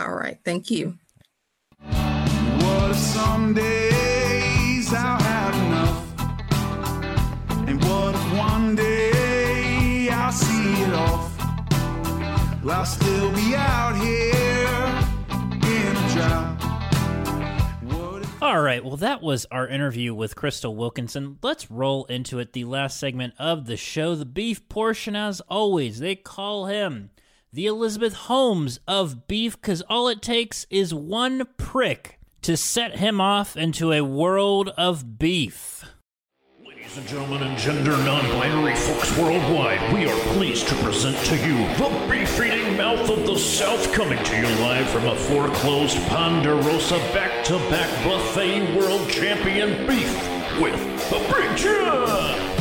All 0.00 0.12
right. 0.12 0.38
Thank 0.44 0.72
you. 0.72 0.98
What 1.78 2.90
if 2.90 2.96
some 2.96 3.54
days 3.54 4.92
I'll 4.92 5.22
have 5.22 5.54
enough? 5.54 6.00
And 7.68 7.80
what 7.84 8.16
if 8.16 8.36
one 8.36 8.74
day 8.74 10.08
I'll 10.10 10.32
see 10.32 10.82
it 10.82 10.94
off? 10.94 11.30
Will 12.64 12.72
I 12.72 12.82
still 12.82 13.30
be 13.32 13.54
out 13.54 13.94
here 14.02 14.73
All 18.40 18.60
right, 18.60 18.84
well, 18.84 18.98
that 18.98 19.22
was 19.22 19.46
our 19.50 19.66
interview 19.66 20.14
with 20.14 20.36
Crystal 20.36 20.76
Wilkinson. 20.76 21.38
Let's 21.42 21.70
roll 21.70 22.04
into 22.04 22.38
it. 22.38 22.52
The 22.52 22.64
last 22.64 23.00
segment 23.00 23.34
of 23.38 23.66
the 23.66 23.76
show, 23.76 24.14
the 24.14 24.24
beef 24.24 24.68
portion, 24.68 25.16
as 25.16 25.40
always. 25.48 25.98
They 25.98 26.14
call 26.14 26.66
him 26.66 27.10
the 27.52 27.66
Elizabeth 27.66 28.14
Holmes 28.14 28.80
of 28.86 29.26
beef 29.26 29.60
because 29.60 29.82
all 29.82 30.08
it 30.08 30.20
takes 30.20 30.66
is 30.70 30.92
one 30.92 31.46
prick 31.56 32.18
to 32.42 32.56
set 32.56 32.98
him 32.98 33.20
off 33.20 33.56
into 33.56 33.92
a 33.92 34.02
world 34.02 34.68
of 34.76 35.18
beef. 35.18 35.84
Ladies 36.94 37.10
and 37.10 37.20
gentlemen 37.20 37.48
and 37.48 37.58
gender 37.58 37.90
non-binary 38.04 38.76
folks 38.76 39.18
worldwide, 39.18 39.92
we 39.92 40.08
are 40.08 40.16
pleased 40.34 40.68
to 40.68 40.76
present 40.76 41.16
to 41.26 41.34
you 41.38 41.56
the 41.76 42.06
beef-eating 42.08 42.76
mouth 42.76 43.10
of 43.10 43.26
the 43.26 43.36
South 43.36 43.92
coming 43.92 44.22
to 44.22 44.36
you 44.36 44.46
live 44.60 44.88
from 44.90 45.04
a 45.08 45.16
foreclosed 45.16 45.98
Ponderosa 46.06 46.98
back-to-back 47.12 48.04
buffet 48.04 48.76
world 48.76 49.10
champion 49.10 49.88
beef 49.88 50.14
with 50.60 51.10
the 51.10 51.18
Big 51.34 51.56
John. 51.56 52.53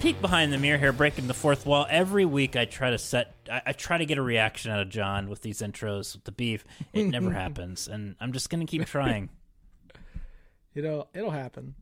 Peek 0.00 0.18
behind 0.22 0.50
the 0.50 0.56
mirror 0.56 0.78
here, 0.78 0.92
breaking 0.92 1.26
the 1.26 1.34
fourth 1.34 1.66
wall. 1.66 1.86
Every 1.90 2.24
week, 2.24 2.56
I 2.56 2.64
try 2.64 2.88
to 2.90 2.96
set, 2.96 3.34
I, 3.52 3.60
I 3.66 3.72
try 3.72 3.98
to 3.98 4.06
get 4.06 4.16
a 4.16 4.22
reaction 4.22 4.70
out 4.70 4.80
of 4.80 4.88
John 4.88 5.28
with 5.28 5.42
these 5.42 5.60
intros 5.60 6.14
with 6.14 6.24
the 6.24 6.32
beef. 6.32 6.64
It 6.94 7.04
never 7.04 7.30
happens, 7.34 7.86
and 7.86 8.16
I'm 8.18 8.32
just 8.32 8.48
gonna 8.48 8.64
keep 8.64 8.86
trying. 8.86 9.28
It'll 10.74 11.08
it'll 11.12 11.32
happen. 11.32 11.74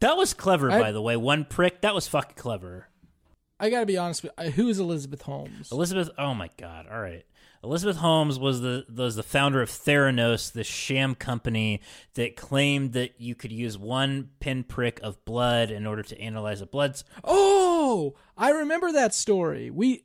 That 0.00 0.16
was 0.16 0.32
clever, 0.32 0.70
I- 0.70 0.80
by 0.80 0.92
the 0.92 1.02
way. 1.02 1.16
One 1.16 1.44
prick. 1.44 1.80
That 1.82 1.94
was 1.94 2.06
fucking 2.08 2.36
clever. 2.36 2.88
I 3.60 3.70
got 3.70 3.80
to 3.80 3.86
be 3.86 3.96
honest 3.98 4.22
with 4.22 4.30
uh, 4.38 4.44
who 4.44 4.68
is 4.68 4.78
Elizabeth 4.78 5.22
Holmes? 5.22 5.72
Elizabeth. 5.72 6.08
Oh 6.16 6.32
my 6.32 6.48
god. 6.58 6.86
All 6.90 7.00
right. 7.00 7.24
Elizabeth 7.64 7.96
Holmes 7.96 8.38
was 8.38 8.60
the 8.60 8.86
was 8.94 9.16
the 9.16 9.22
founder 9.22 9.60
of 9.60 9.68
Theranos, 9.68 10.52
the 10.52 10.62
sham 10.64 11.14
company 11.14 11.80
that 12.14 12.36
claimed 12.36 12.92
that 12.92 13.20
you 13.20 13.34
could 13.34 13.50
use 13.52 13.76
one 13.76 14.30
pinprick 14.40 15.00
of 15.02 15.24
blood 15.24 15.70
in 15.70 15.86
order 15.86 16.02
to 16.04 16.20
analyze 16.20 16.60
a 16.60 16.66
blood. 16.66 17.02
Oh, 17.24 18.14
I 18.36 18.50
remember 18.50 18.92
that 18.92 19.12
story. 19.14 19.70
We 19.70 20.04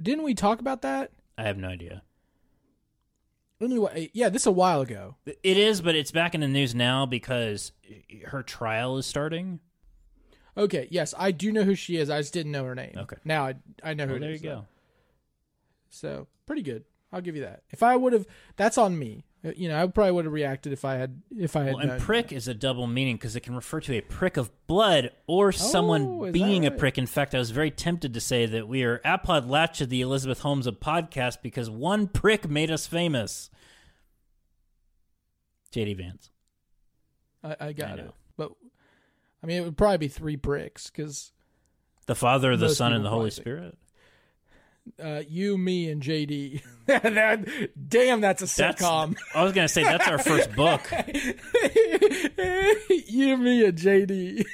didn't 0.00 0.24
we 0.24 0.34
talk 0.34 0.60
about 0.60 0.82
that? 0.82 1.12
I 1.38 1.44
have 1.44 1.56
no 1.56 1.68
idea. 1.68 2.02
Anyway, 3.60 4.10
yeah, 4.12 4.28
this 4.28 4.44
a 4.44 4.50
while 4.50 4.80
ago. 4.80 5.16
It 5.24 5.56
is, 5.56 5.80
but 5.80 5.94
it's 5.94 6.10
back 6.10 6.34
in 6.34 6.40
the 6.40 6.48
news 6.48 6.74
now 6.74 7.06
because 7.06 7.72
her 8.26 8.42
trial 8.42 8.98
is 8.98 9.06
starting. 9.06 9.60
Okay, 10.56 10.88
yes, 10.90 11.14
I 11.16 11.30
do 11.30 11.52
know 11.52 11.62
who 11.62 11.74
she 11.76 11.96
is. 11.96 12.10
I 12.10 12.18
just 12.20 12.34
didn't 12.34 12.52
know 12.52 12.64
her 12.64 12.74
name. 12.74 12.92
Okay. 12.96 13.16
now 13.24 13.46
I 13.46 13.54
I 13.82 13.94
know 13.94 14.04
who 14.06 14.14
Well, 14.14 14.16
it 14.16 14.20
there 14.20 14.32
you 14.32 14.38
though. 14.38 14.48
go. 14.48 14.66
So 14.66 14.66
pretty 16.46 16.62
good. 16.62 16.84
I'll 17.12 17.20
give 17.20 17.36
you 17.36 17.42
that. 17.42 17.62
If 17.70 17.82
I 17.82 17.94
would 17.94 18.12
have, 18.14 18.26
that's 18.56 18.78
on 18.78 18.98
me. 18.98 19.24
Uh, 19.44 19.50
You 19.54 19.68
know, 19.68 19.82
I 19.82 19.86
probably 19.86 20.12
would 20.12 20.24
have 20.24 20.32
reacted 20.32 20.72
if 20.72 20.84
I 20.84 20.94
had 20.94 21.20
if 21.36 21.56
I 21.56 21.64
had. 21.64 21.74
Well, 21.74 21.90
and 21.90 22.00
prick 22.00 22.32
is 22.32 22.48
a 22.48 22.54
double 22.54 22.86
meaning 22.86 23.16
because 23.16 23.36
it 23.36 23.40
can 23.40 23.54
refer 23.54 23.80
to 23.80 23.94
a 23.94 24.00
prick 24.00 24.36
of 24.38 24.50
blood 24.66 25.10
or 25.26 25.48
Oh, 25.48 25.50
someone 25.50 26.20
that 26.20 26.32
being 26.32 26.64
a 26.64 26.70
prick. 26.70 26.96
In 26.96 27.06
fact, 27.06 27.34
I 27.34 27.38
was 27.38 27.50
very 27.50 27.70
tempted 27.70 28.14
to 28.14 28.20
say 28.20 28.46
that 28.46 28.66
we 28.66 28.82
are 28.84 28.98
Appodlachia 29.04 29.82
of 29.82 29.88
the 29.90 30.00
Elizabeth 30.00 30.40
Holmes 30.40 30.66
of 30.66 30.80
podcast 30.80 31.42
because 31.42 31.68
one 31.68 32.06
prick 32.08 32.48
made 32.48 32.70
us 32.70 32.86
famous. 32.86 33.50
JD 35.74 35.96
Vance. 35.96 36.30
I, 37.44 37.56
I 37.60 37.72
got 37.72 37.96
know. 37.96 38.04
it. 38.04 38.10
But 38.36 38.52
I 39.42 39.46
mean, 39.46 39.58
it 39.58 39.64
would 39.64 39.76
probably 39.76 39.98
be 39.98 40.08
three 40.08 40.36
bricks 40.36 40.88
because 40.88 41.32
The 42.06 42.14
Father, 42.14 42.56
the 42.56 42.68
Son, 42.68 42.92
and 42.92 43.04
the 43.04 43.10
Holy 43.10 43.30
Spirit. 43.30 43.76
Uh, 45.02 45.22
you, 45.28 45.56
me, 45.58 45.90
and 45.90 46.02
JD. 46.02 46.62
that, 46.86 47.68
damn, 47.88 48.20
that's 48.20 48.42
a 48.42 48.56
That's, 48.56 48.82
sitcom. 48.82 49.16
I 49.34 49.44
was 49.44 49.52
going 49.52 49.66
to 49.66 49.72
say, 49.72 49.84
that's 49.84 50.08
our 50.08 50.18
first 50.18 50.54
book. 50.54 50.82
you, 53.08 53.36
me, 53.36 53.64
and 53.64 53.78
JD. 53.78 54.44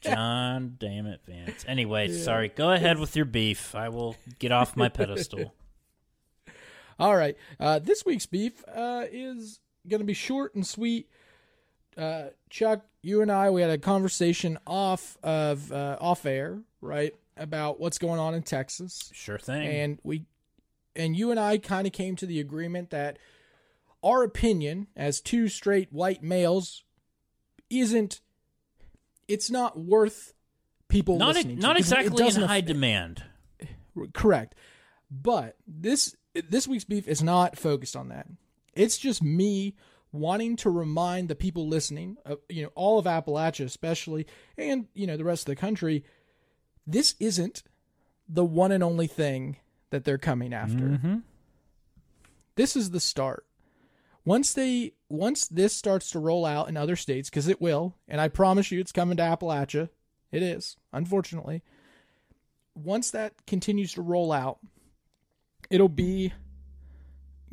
John, 0.00 0.76
damn 0.78 1.06
it, 1.06 1.20
Vance. 1.26 1.64
Anyway, 1.66 2.08
sorry. 2.12 2.48
Go 2.48 2.70
ahead 2.70 2.98
with 2.98 3.16
your 3.16 3.24
beef. 3.24 3.74
I 3.74 3.88
will 3.88 4.16
get 4.38 4.52
off 4.52 4.76
my 4.76 4.88
pedestal. 4.88 5.54
All 6.98 7.16
right. 7.16 7.36
Uh, 7.58 7.78
this 7.78 8.04
week's 8.04 8.26
beef 8.26 8.64
uh, 8.74 9.04
is 9.10 9.60
going 9.88 10.00
to 10.00 10.06
be 10.06 10.14
short 10.14 10.54
and 10.54 10.66
sweet. 10.66 11.08
Uh, 11.96 12.26
Chuck, 12.48 12.82
you 13.02 13.22
and 13.22 13.30
I, 13.30 13.50
we 13.50 13.60
had 13.60 13.70
a 13.70 13.78
conversation 13.78 14.58
off 14.66 15.16
of 15.22 15.72
uh, 15.72 15.96
off 16.00 16.26
air, 16.26 16.60
right, 16.80 17.14
about 17.38 17.80
what's 17.80 17.98
going 17.98 18.18
on 18.20 18.34
in 18.34 18.42
Texas, 18.42 19.10
Sure 19.14 19.38
thing. 19.38 19.66
and 19.66 19.98
we, 20.02 20.26
and 20.96 21.16
you 21.16 21.30
and 21.30 21.38
I 21.40 21.58
kind 21.58 21.86
of 21.86 21.92
came 21.92 22.16
to 22.16 22.26
the 22.26 22.40
agreement 22.40 22.90
that 22.90 23.18
our 24.02 24.22
opinion 24.22 24.86
as 24.96 25.20
two 25.20 25.48
straight 25.48 25.92
white 25.92 26.22
males 26.22 26.84
isn't, 27.70 28.20
it's 29.26 29.50
not 29.50 29.78
worth 29.78 30.34
people 30.88 31.18
not 31.18 31.34
listening. 31.34 31.56
to, 31.56 31.62
not 31.62 31.76
exactly 31.78 32.26
in 32.26 32.34
high 32.42 32.58
aff- 32.58 32.64
demand. 32.64 33.22
Correct. 34.14 34.54
But 35.10 35.56
this 35.66 36.14
this 36.48 36.68
week's 36.68 36.84
beef 36.84 37.08
is 37.08 37.22
not 37.22 37.58
focused 37.58 37.96
on 37.96 38.08
that. 38.08 38.26
It's 38.74 38.96
just 38.98 39.22
me 39.22 39.74
wanting 40.12 40.56
to 40.56 40.70
remind 40.70 41.28
the 41.28 41.34
people 41.34 41.66
listening, 41.66 42.16
uh, 42.24 42.36
you 42.48 42.62
know, 42.62 42.70
all 42.74 42.98
of 42.98 43.06
Appalachia 43.06 43.64
especially, 43.64 44.26
and 44.56 44.86
you 44.94 45.06
know 45.06 45.16
the 45.16 45.24
rest 45.24 45.42
of 45.42 45.46
the 45.46 45.56
country, 45.56 46.04
this 46.88 47.14
isn't 47.20 47.62
the 48.28 48.44
one 48.44 48.72
and 48.72 48.82
only 48.82 49.06
thing 49.06 49.56
that 49.90 50.04
they're 50.04 50.18
coming 50.18 50.52
after. 50.52 50.84
Mm-hmm. 50.84 51.16
This 52.56 52.74
is 52.74 52.90
the 52.90 53.00
start. 53.00 53.44
Once 54.24 54.52
they 54.52 54.92
once 55.08 55.46
this 55.48 55.74
starts 55.74 56.10
to 56.10 56.18
roll 56.18 56.44
out 56.44 56.68
in 56.68 56.76
other 56.76 56.96
states, 56.96 57.30
because 57.30 57.48
it 57.48 57.60
will, 57.60 57.94
and 58.08 58.20
I 58.20 58.28
promise 58.28 58.70
you, 58.70 58.80
it's 58.80 58.92
coming 58.92 59.16
to 59.18 59.22
Appalachia. 59.22 59.88
It 60.32 60.42
is, 60.42 60.76
unfortunately. 60.92 61.62
Once 62.74 63.10
that 63.10 63.46
continues 63.46 63.94
to 63.94 64.02
roll 64.02 64.32
out, 64.32 64.58
it'll 65.70 65.88
be 65.88 66.32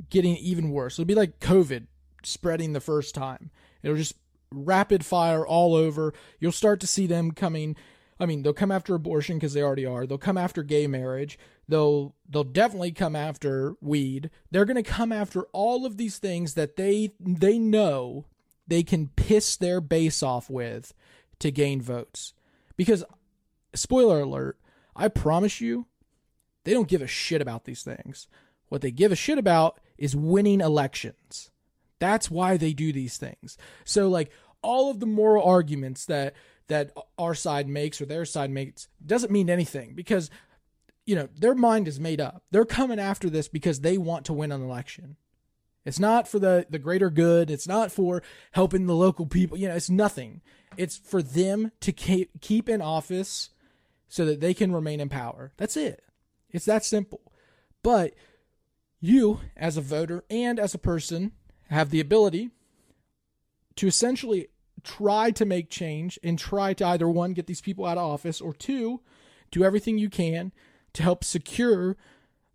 getting 0.09 0.36
even 0.38 0.71
worse. 0.71 0.95
It'll 0.95 1.07
be 1.07 1.15
like 1.15 1.39
COVID 1.39 1.88
spreading 2.23 2.73
the 2.73 2.81
first 2.81 3.15
time. 3.15 3.51
It'll 3.81 3.95
just 3.97 4.15
rapid 4.51 5.05
fire 5.05 5.45
all 5.45 5.75
over. 5.75 6.13
You'll 6.39 6.51
start 6.51 6.79
to 6.81 6.88
see 6.88 7.07
them 7.07 7.31
coming. 7.31 7.75
I 8.20 8.26
mean, 8.26 8.43
they'll 8.43 8.53
come 8.53 8.72
after 8.72 8.95
abortion 8.95 9.38
because 9.38 9.53
they 9.53 9.61
already 9.61 9.86
are. 9.86 10.05
They'll 10.05 10.18
come 10.18 10.38
after 10.38 10.63
gay 10.63 10.88
marriage. 10.88 11.38
They'll 11.68 12.16
they'll 12.30 12.43
definitely 12.43 12.91
come 12.91 13.16
after 13.16 13.76
weed. 13.82 14.30
They're 14.51 14.66
going 14.66 14.82
to 14.82 14.89
come 14.89 15.11
after 15.11 15.43
all 15.51 15.86
of 15.86 15.97
these 15.97 16.18
things 16.18 16.53
that 16.53 16.78
they 16.78 17.11
they 17.20 17.59
know 17.59 18.26
they 18.68 18.84
can 18.84 19.09
piss 19.16 19.57
their 19.57 19.82
base 19.82 20.24
off 20.24 20.49
with 20.49 20.93
to 21.39 21.51
gain 21.51 21.82
votes. 21.82 22.34
Because 22.78 23.03
spoiler 23.74 24.22
alert, 24.22 24.57
I 24.95 25.07
promise 25.09 25.59
you, 25.59 25.88
they 26.63 26.74
don't 26.74 26.88
give 26.88 27.01
a 27.01 27.07
shit 27.07 27.41
about 27.41 27.66
these 27.66 27.84
things. 27.84 28.28
What 28.70 28.82
they 28.82 28.91
give 28.91 29.11
a 29.11 29.16
shit 29.16 29.38
about 29.38 29.80
is 29.97 30.16
winning 30.16 30.61
elections. 30.61 31.51
That's 31.99 32.32
why 32.32 32.57
they 32.57 32.74
do 32.74 32.91
these 32.91 33.18
things. 33.18 33.57
So 33.84 34.07
like 34.07 34.32
all 34.61 34.89
of 34.89 34.99
the 34.99 35.05
moral 35.05 35.43
arguments 35.43 36.05
that 36.05 36.34
that 36.68 36.91
our 37.18 37.36
side 37.36 37.68
makes 37.68 38.01
or 38.01 38.05
their 38.05 38.26
side 38.26 38.49
makes 38.49 38.88
doesn't 39.05 39.32
mean 39.32 39.49
anything 39.49 39.93
because 39.93 40.30
you 41.05 41.16
know, 41.16 41.30
their 41.38 41.55
mind 41.55 41.88
is 41.88 41.99
made 41.99 42.20
up. 42.20 42.43
They're 42.51 42.66
coming 42.66 42.99
after 42.99 43.30
this 43.30 43.47
because 43.47 43.82
they 43.82 43.97
want 43.97 44.26
to 44.26 44.34
win 44.34 44.51
an 44.51 44.63
election. 44.63 45.18
It's 45.86 45.99
not 45.99 46.28
for 46.28 46.39
the 46.39 46.66
the 46.68 46.80
greater 46.80 47.11
good. 47.11 47.51
It's 47.51 47.68
not 47.68 47.91
for 47.91 48.24
helping 48.51 48.88
the 48.88 48.95
local 48.95 49.28
people. 49.28 49.57
You 49.57 49.68
know, 49.68 49.76
it's 49.76 49.89
nothing. 49.89 50.41
It's 50.78 50.97
for 50.97 51.22
them 51.22 51.72
to 51.82 51.91
keep 51.91 52.41
keep 52.41 52.68
in 52.68 52.82
office 52.82 53.51
so 54.07 54.26
that 54.26 54.41
they 54.41 54.55
can 54.55 54.72
remain 54.72 54.99
in 54.99 55.09
power. 55.09 55.51
That's 55.57 55.78
it. 55.78 56.03
It's 56.49 56.66
that 56.66 56.84
simple. 56.84 57.22
But 57.84 58.16
you, 58.99 59.41
as 59.55 59.78
a 59.78 59.82
voter 59.82 60.24
and 60.30 60.59
as 60.59 60.74
a 60.74 60.80
person, 60.80 61.34
have 61.70 61.91
the 61.91 61.99
ability 61.99 62.49
to 63.76 63.86
essentially 63.88 64.47
try 64.86 65.31
to 65.31 65.45
make 65.45 65.69
change 65.69 66.19
and 66.23 66.38
try 66.38 66.73
to 66.73 66.86
either 66.86 67.09
one, 67.09 67.33
get 67.33 67.47
these 67.47 67.61
people 67.61 67.86
out 67.86 67.97
of 67.97 68.03
office, 68.03 68.39
or 68.39 68.53
two, 68.53 69.01
do 69.51 69.63
everything 69.63 69.97
you 69.97 70.09
can 70.09 70.51
to 70.93 71.03
help 71.03 71.23
secure 71.23 71.97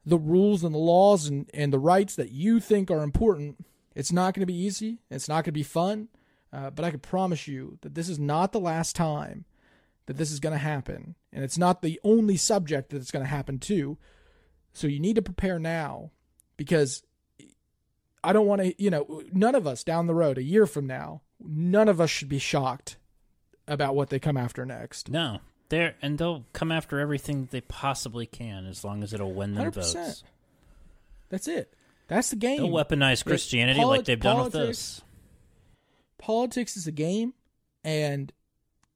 the 0.06 0.18
rules 0.18 0.64
and 0.64 0.74
the 0.74 0.78
laws 0.78 1.26
and, 1.26 1.50
and 1.52 1.72
the 1.72 1.78
rights 1.78 2.16
that 2.16 2.32
you 2.32 2.60
think 2.60 2.90
are 2.90 3.02
important. 3.02 3.64
It's 3.94 4.12
not 4.12 4.34
going 4.34 4.42
to 4.42 4.46
be 4.46 4.58
easy. 4.58 4.98
It's 5.10 5.28
not 5.28 5.44
going 5.44 5.44
to 5.44 5.52
be 5.52 5.62
fun. 5.62 6.08
Uh, 6.52 6.70
but 6.70 6.84
I 6.84 6.90
can 6.90 7.00
promise 7.00 7.46
you 7.46 7.78
that 7.82 7.94
this 7.94 8.08
is 8.08 8.18
not 8.18 8.52
the 8.52 8.60
last 8.60 8.96
time 8.96 9.44
that 10.06 10.16
this 10.16 10.32
is 10.32 10.40
going 10.40 10.54
to 10.54 10.58
happen. 10.58 11.14
And 11.32 11.44
it's 11.44 11.58
not 11.58 11.82
the 11.82 12.00
only 12.02 12.36
subject 12.36 12.90
that 12.90 12.96
it's 12.96 13.12
going 13.12 13.24
to 13.24 13.30
happen 13.30 13.58
to. 13.60 13.98
So 14.72 14.86
you 14.86 14.98
need 14.98 15.16
to 15.16 15.22
prepare 15.22 15.58
now 15.58 16.10
because 16.56 17.02
I 18.24 18.32
don't 18.32 18.46
want 18.46 18.62
to, 18.62 18.82
you 18.82 18.90
know, 18.90 19.22
none 19.32 19.54
of 19.54 19.66
us 19.66 19.84
down 19.84 20.06
the 20.06 20.14
road, 20.14 20.38
a 20.38 20.42
year 20.42 20.66
from 20.66 20.86
now, 20.86 21.22
none 21.45 21.88
of 21.88 22.01
us 22.01 22.11
should 22.11 22.28
be 22.28 22.38
shocked 22.38 22.97
about 23.68 23.95
what 23.95 24.11
they 24.11 24.18
come 24.18 24.36
after 24.36 24.64
next. 24.66 25.09
No, 25.09 25.38
they're 25.68 25.95
and 26.03 26.18
they'll 26.18 26.45
come 26.53 26.70
after 26.72 26.99
everything 27.01 27.49
they 27.51 27.61
possibly 27.62 28.26
can 28.26 28.66
as 28.66 28.84
long 28.84 29.03
as 29.03 29.12
it'll 29.12 29.32
win 29.32 29.55
them 29.55 29.70
100%. 29.70 29.74
votes. 29.95 30.24
That's 31.28 31.47
it. 31.49 31.74
That's 32.09 32.30
the 32.30 32.36
game. 32.36 32.59
They'll 32.59 32.68
weaponize 32.70 33.24
Christianity 33.24 33.78
poli- 33.80 33.99
like 33.99 34.07
they've 34.07 34.18
done 34.18 34.43
with 34.45 34.53
politics- 34.53 34.97
this. 34.97 35.03
Politics 36.18 36.76
is 36.76 36.86
a 36.86 36.93
game, 36.93 37.32
and 37.84 38.32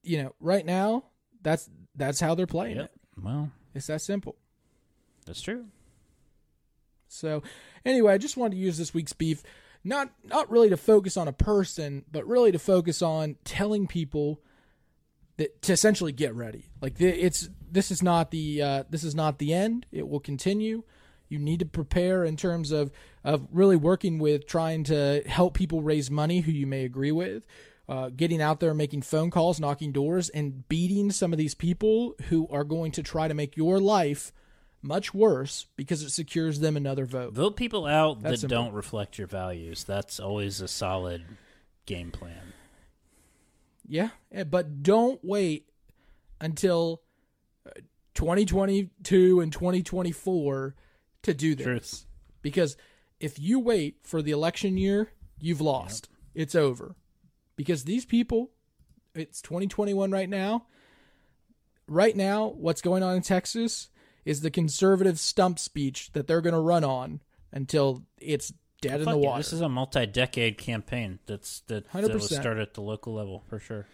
you 0.02 0.22
know, 0.22 0.34
right 0.40 0.66
now, 0.66 1.04
that's 1.42 1.70
that's 1.94 2.20
how 2.20 2.34
they're 2.34 2.46
playing 2.46 2.76
Yep. 2.76 2.84
it. 2.86 3.22
Well, 3.22 3.52
It's 3.74 3.86
that 3.86 4.02
simple. 4.02 4.34
that's 5.24 5.40
true. 5.40 5.66
So, 7.08 7.42
anyway, 7.84 8.12
I 8.12 8.18
just 8.18 8.36
wanted 8.36 8.56
to 8.56 8.60
use 8.60 8.76
this 8.76 8.92
week's 8.92 9.12
beef 9.12 9.42
not 9.84 10.10
not 10.24 10.50
really 10.50 10.70
to 10.70 10.76
focus 10.76 11.16
on 11.16 11.28
a 11.28 11.32
person, 11.32 12.04
but 12.10 12.26
really 12.26 12.50
to 12.52 12.58
focus 12.58 13.02
on 13.02 13.36
telling 13.44 13.86
people 13.86 14.40
that 15.36 15.60
to 15.62 15.72
essentially 15.72 16.12
get 16.12 16.34
ready. 16.34 16.70
Like 16.80 16.96
the, 16.96 17.08
it's 17.08 17.50
this 17.70 17.90
is 17.90 18.02
not 18.02 18.30
the 18.30 18.62
uh, 18.62 18.84
this 18.88 19.04
is 19.04 19.14
not 19.14 19.38
the 19.38 19.52
end. 19.52 19.86
It 19.92 20.08
will 20.08 20.20
continue. 20.20 20.84
You 21.28 21.38
need 21.38 21.60
to 21.60 21.66
prepare 21.66 22.24
in 22.24 22.36
terms 22.36 22.70
of 22.70 22.90
of 23.22 23.46
really 23.50 23.76
working 23.76 24.18
with 24.18 24.46
trying 24.46 24.84
to 24.84 25.22
help 25.26 25.54
people 25.54 25.82
raise 25.82 26.10
money 26.10 26.40
who 26.40 26.52
you 26.52 26.66
may 26.66 26.84
agree 26.84 27.12
with. 27.12 27.46
Uh, 27.86 28.08
getting 28.08 28.40
out 28.40 28.60
there, 28.60 28.72
making 28.72 29.02
phone 29.02 29.30
calls, 29.30 29.60
knocking 29.60 29.92
doors, 29.92 30.30
and 30.30 30.66
beating 30.70 31.10
some 31.10 31.34
of 31.34 31.38
these 31.38 31.54
people 31.54 32.14
who 32.28 32.48
are 32.48 32.64
going 32.64 32.90
to 32.90 33.02
try 33.02 33.28
to 33.28 33.34
make 33.34 33.58
your 33.58 33.78
life 33.78 34.32
much 34.84 35.14
worse 35.14 35.66
because 35.76 36.02
it 36.02 36.10
secures 36.10 36.60
them 36.60 36.76
another 36.76 37.06
vote. 37.06 37.32
Vote 37.32 37.56
people 37.56 37.86
out 37.86 38.22
That's 38.22 38.42
that 38.42 38.48
don't 38.48 38.74
reflect 38.74 39.18
your 39.18 39.26
values. 39.26 39.84
That's 39.84 40.20
always 40.20 40.60
a 40.60 40.68
solid 40.68 41.24
game 41.86 42.10
plan. 42.10 42.52
Yeah, 43.88 44.10
eh, 44.30 44.44
but 44.44 44.82
don't 44.82 45.20
wait 45.22 45.68
until 46.40 47.02
uh, 47.66 47.80
2022 48.14 49.40
and 49.40 49.52
2024 49.52 50.74
to 51.22 51.34
do 51.34 51.54
this. 51.54 51.64
Truth. 51.64 52.06
Because 52.42 52.76
if 53.20 53.38
you 53.38 53.58
wait 53.58 53.98
for 54.02 54.22
the 54.22 54.32
election 54.32 54.76
year, 54.76 55.10
you've 55.38 55.60
lost. 55.60 56.08
It's 56.34 56.54
over. 56.54 56.94
Because 57.56 57.84
these 57.84 58.04
people, 58.04 58.50
it's 59.14 59.40
2021 59.40 60.10
right 60.10 60.28
now. 60.28 60.66
Right 61.86 62.16
now, 62.16 62.48
what's 62.48 62.80
going 62.80 63.02
on 63.02 63.16
in 63.16 63.22
Texas 63.22 63.88
is 64.24 64.40
the 64.40 64.50
conservative 64.50 65.18
stump 65.18 65.58
speech 65.58 66.12
that 66.12 66.26
they're 66.26 66.40
going 66.40 66.54
to 66.54 66.60
run 66.60 66.84
on 66.84 67.20
until 67.52 68.02
it's 68.20 68.52
dead 68.80 69.00
in 69.00 69.08
the 69.08 69.16
water. 69.16 69.38
This 69.38 69.52
is 69.52 69.60
a 69.60 69.68
multi-decade 69.68 70.58
campaign. 70.58 71.18
That's 71.26 71.60
that, 71.68 71.90
that 71.92 72.12
was 72.12 72.30
100%. 72.30 72.40
started 72.40 72.62
at 72.62 72.74
the 72.74 72.82
local 72.82 73.14
level 73.14 73.42
for 73.48 73.58
sure. 73.58 73.86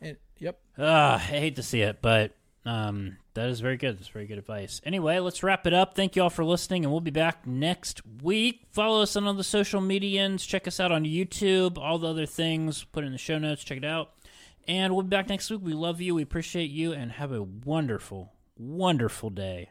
And- 0.00 0.16
yep. 0.38 0.60
Ah, 0.78 1.14
I 1.14 1.18
hate 1.18 1.56
to 1.56 1.62
see 1.62 1.80
it, 1.82 2.00
but 2.00 2.32
um, 2.64 3.16
that 3.34 3.48
is 3.48 3.60
very 3.60 3.76
good. 3.76 3.98
That's 3.98 4.08
very 4.08 4.26
good 4.26 4.38
advice. 4.38 4.80
Anyway, 4.84 5.18
let's 5.20 5.42
wrap 5.42 5.66
it 5.66 5.72
up. 5.72 5.94
Thank 5.94 6.16
you 6.16 6.22
all 6.22 6.30
for 6.30 6.44
listening, 6.44 6.84
and 6.84 6.92
we'll 6.92 7.00
be 7.00 7.10
back 7.10 7.46
next 7.46 8.02
week. 8.22 8.62
Follow 8.72 9.02
us 9.02 9.16
on 9.16 9.26
all 9.26 9.34
the 9.34 9.44
social 9.44 9.80
medians. 9.80 10.46
Check 10.46 10.68
us 10.68 10.78
out 10.78 10.92
on 10.92 11.04
YouTube. 11.04 11.78
All 11.78 11.98
the 11.98 12.08
other 12.08 12.26
things 12.26 12.84
put 12.84 13.04
in 13.04 13.12
the 13.12 13.18
show 13.18 13.38
notes. 13.38 13.64
Check 13.64 13.78
it 13.78 13.84
out. 13.84 14.10
And 14.66 14.92
we'll 14.92 15.02
be 15.04 15.08
back 15.08 15.30
next 15.30 15.50
week. 15.50 15.60
We 15.62 15.72
love 15.72 16.00
you. 16.00 16.14
We 16.14 16.22
appreciate 16.22 16.70
you, 16.70 16.92
and 16.92 17.12
have 17.12 17.32
a 17.32 17.42
wonderful, 17.42 18.32
wonderful 18.58 19.30
day. 19.30 19.70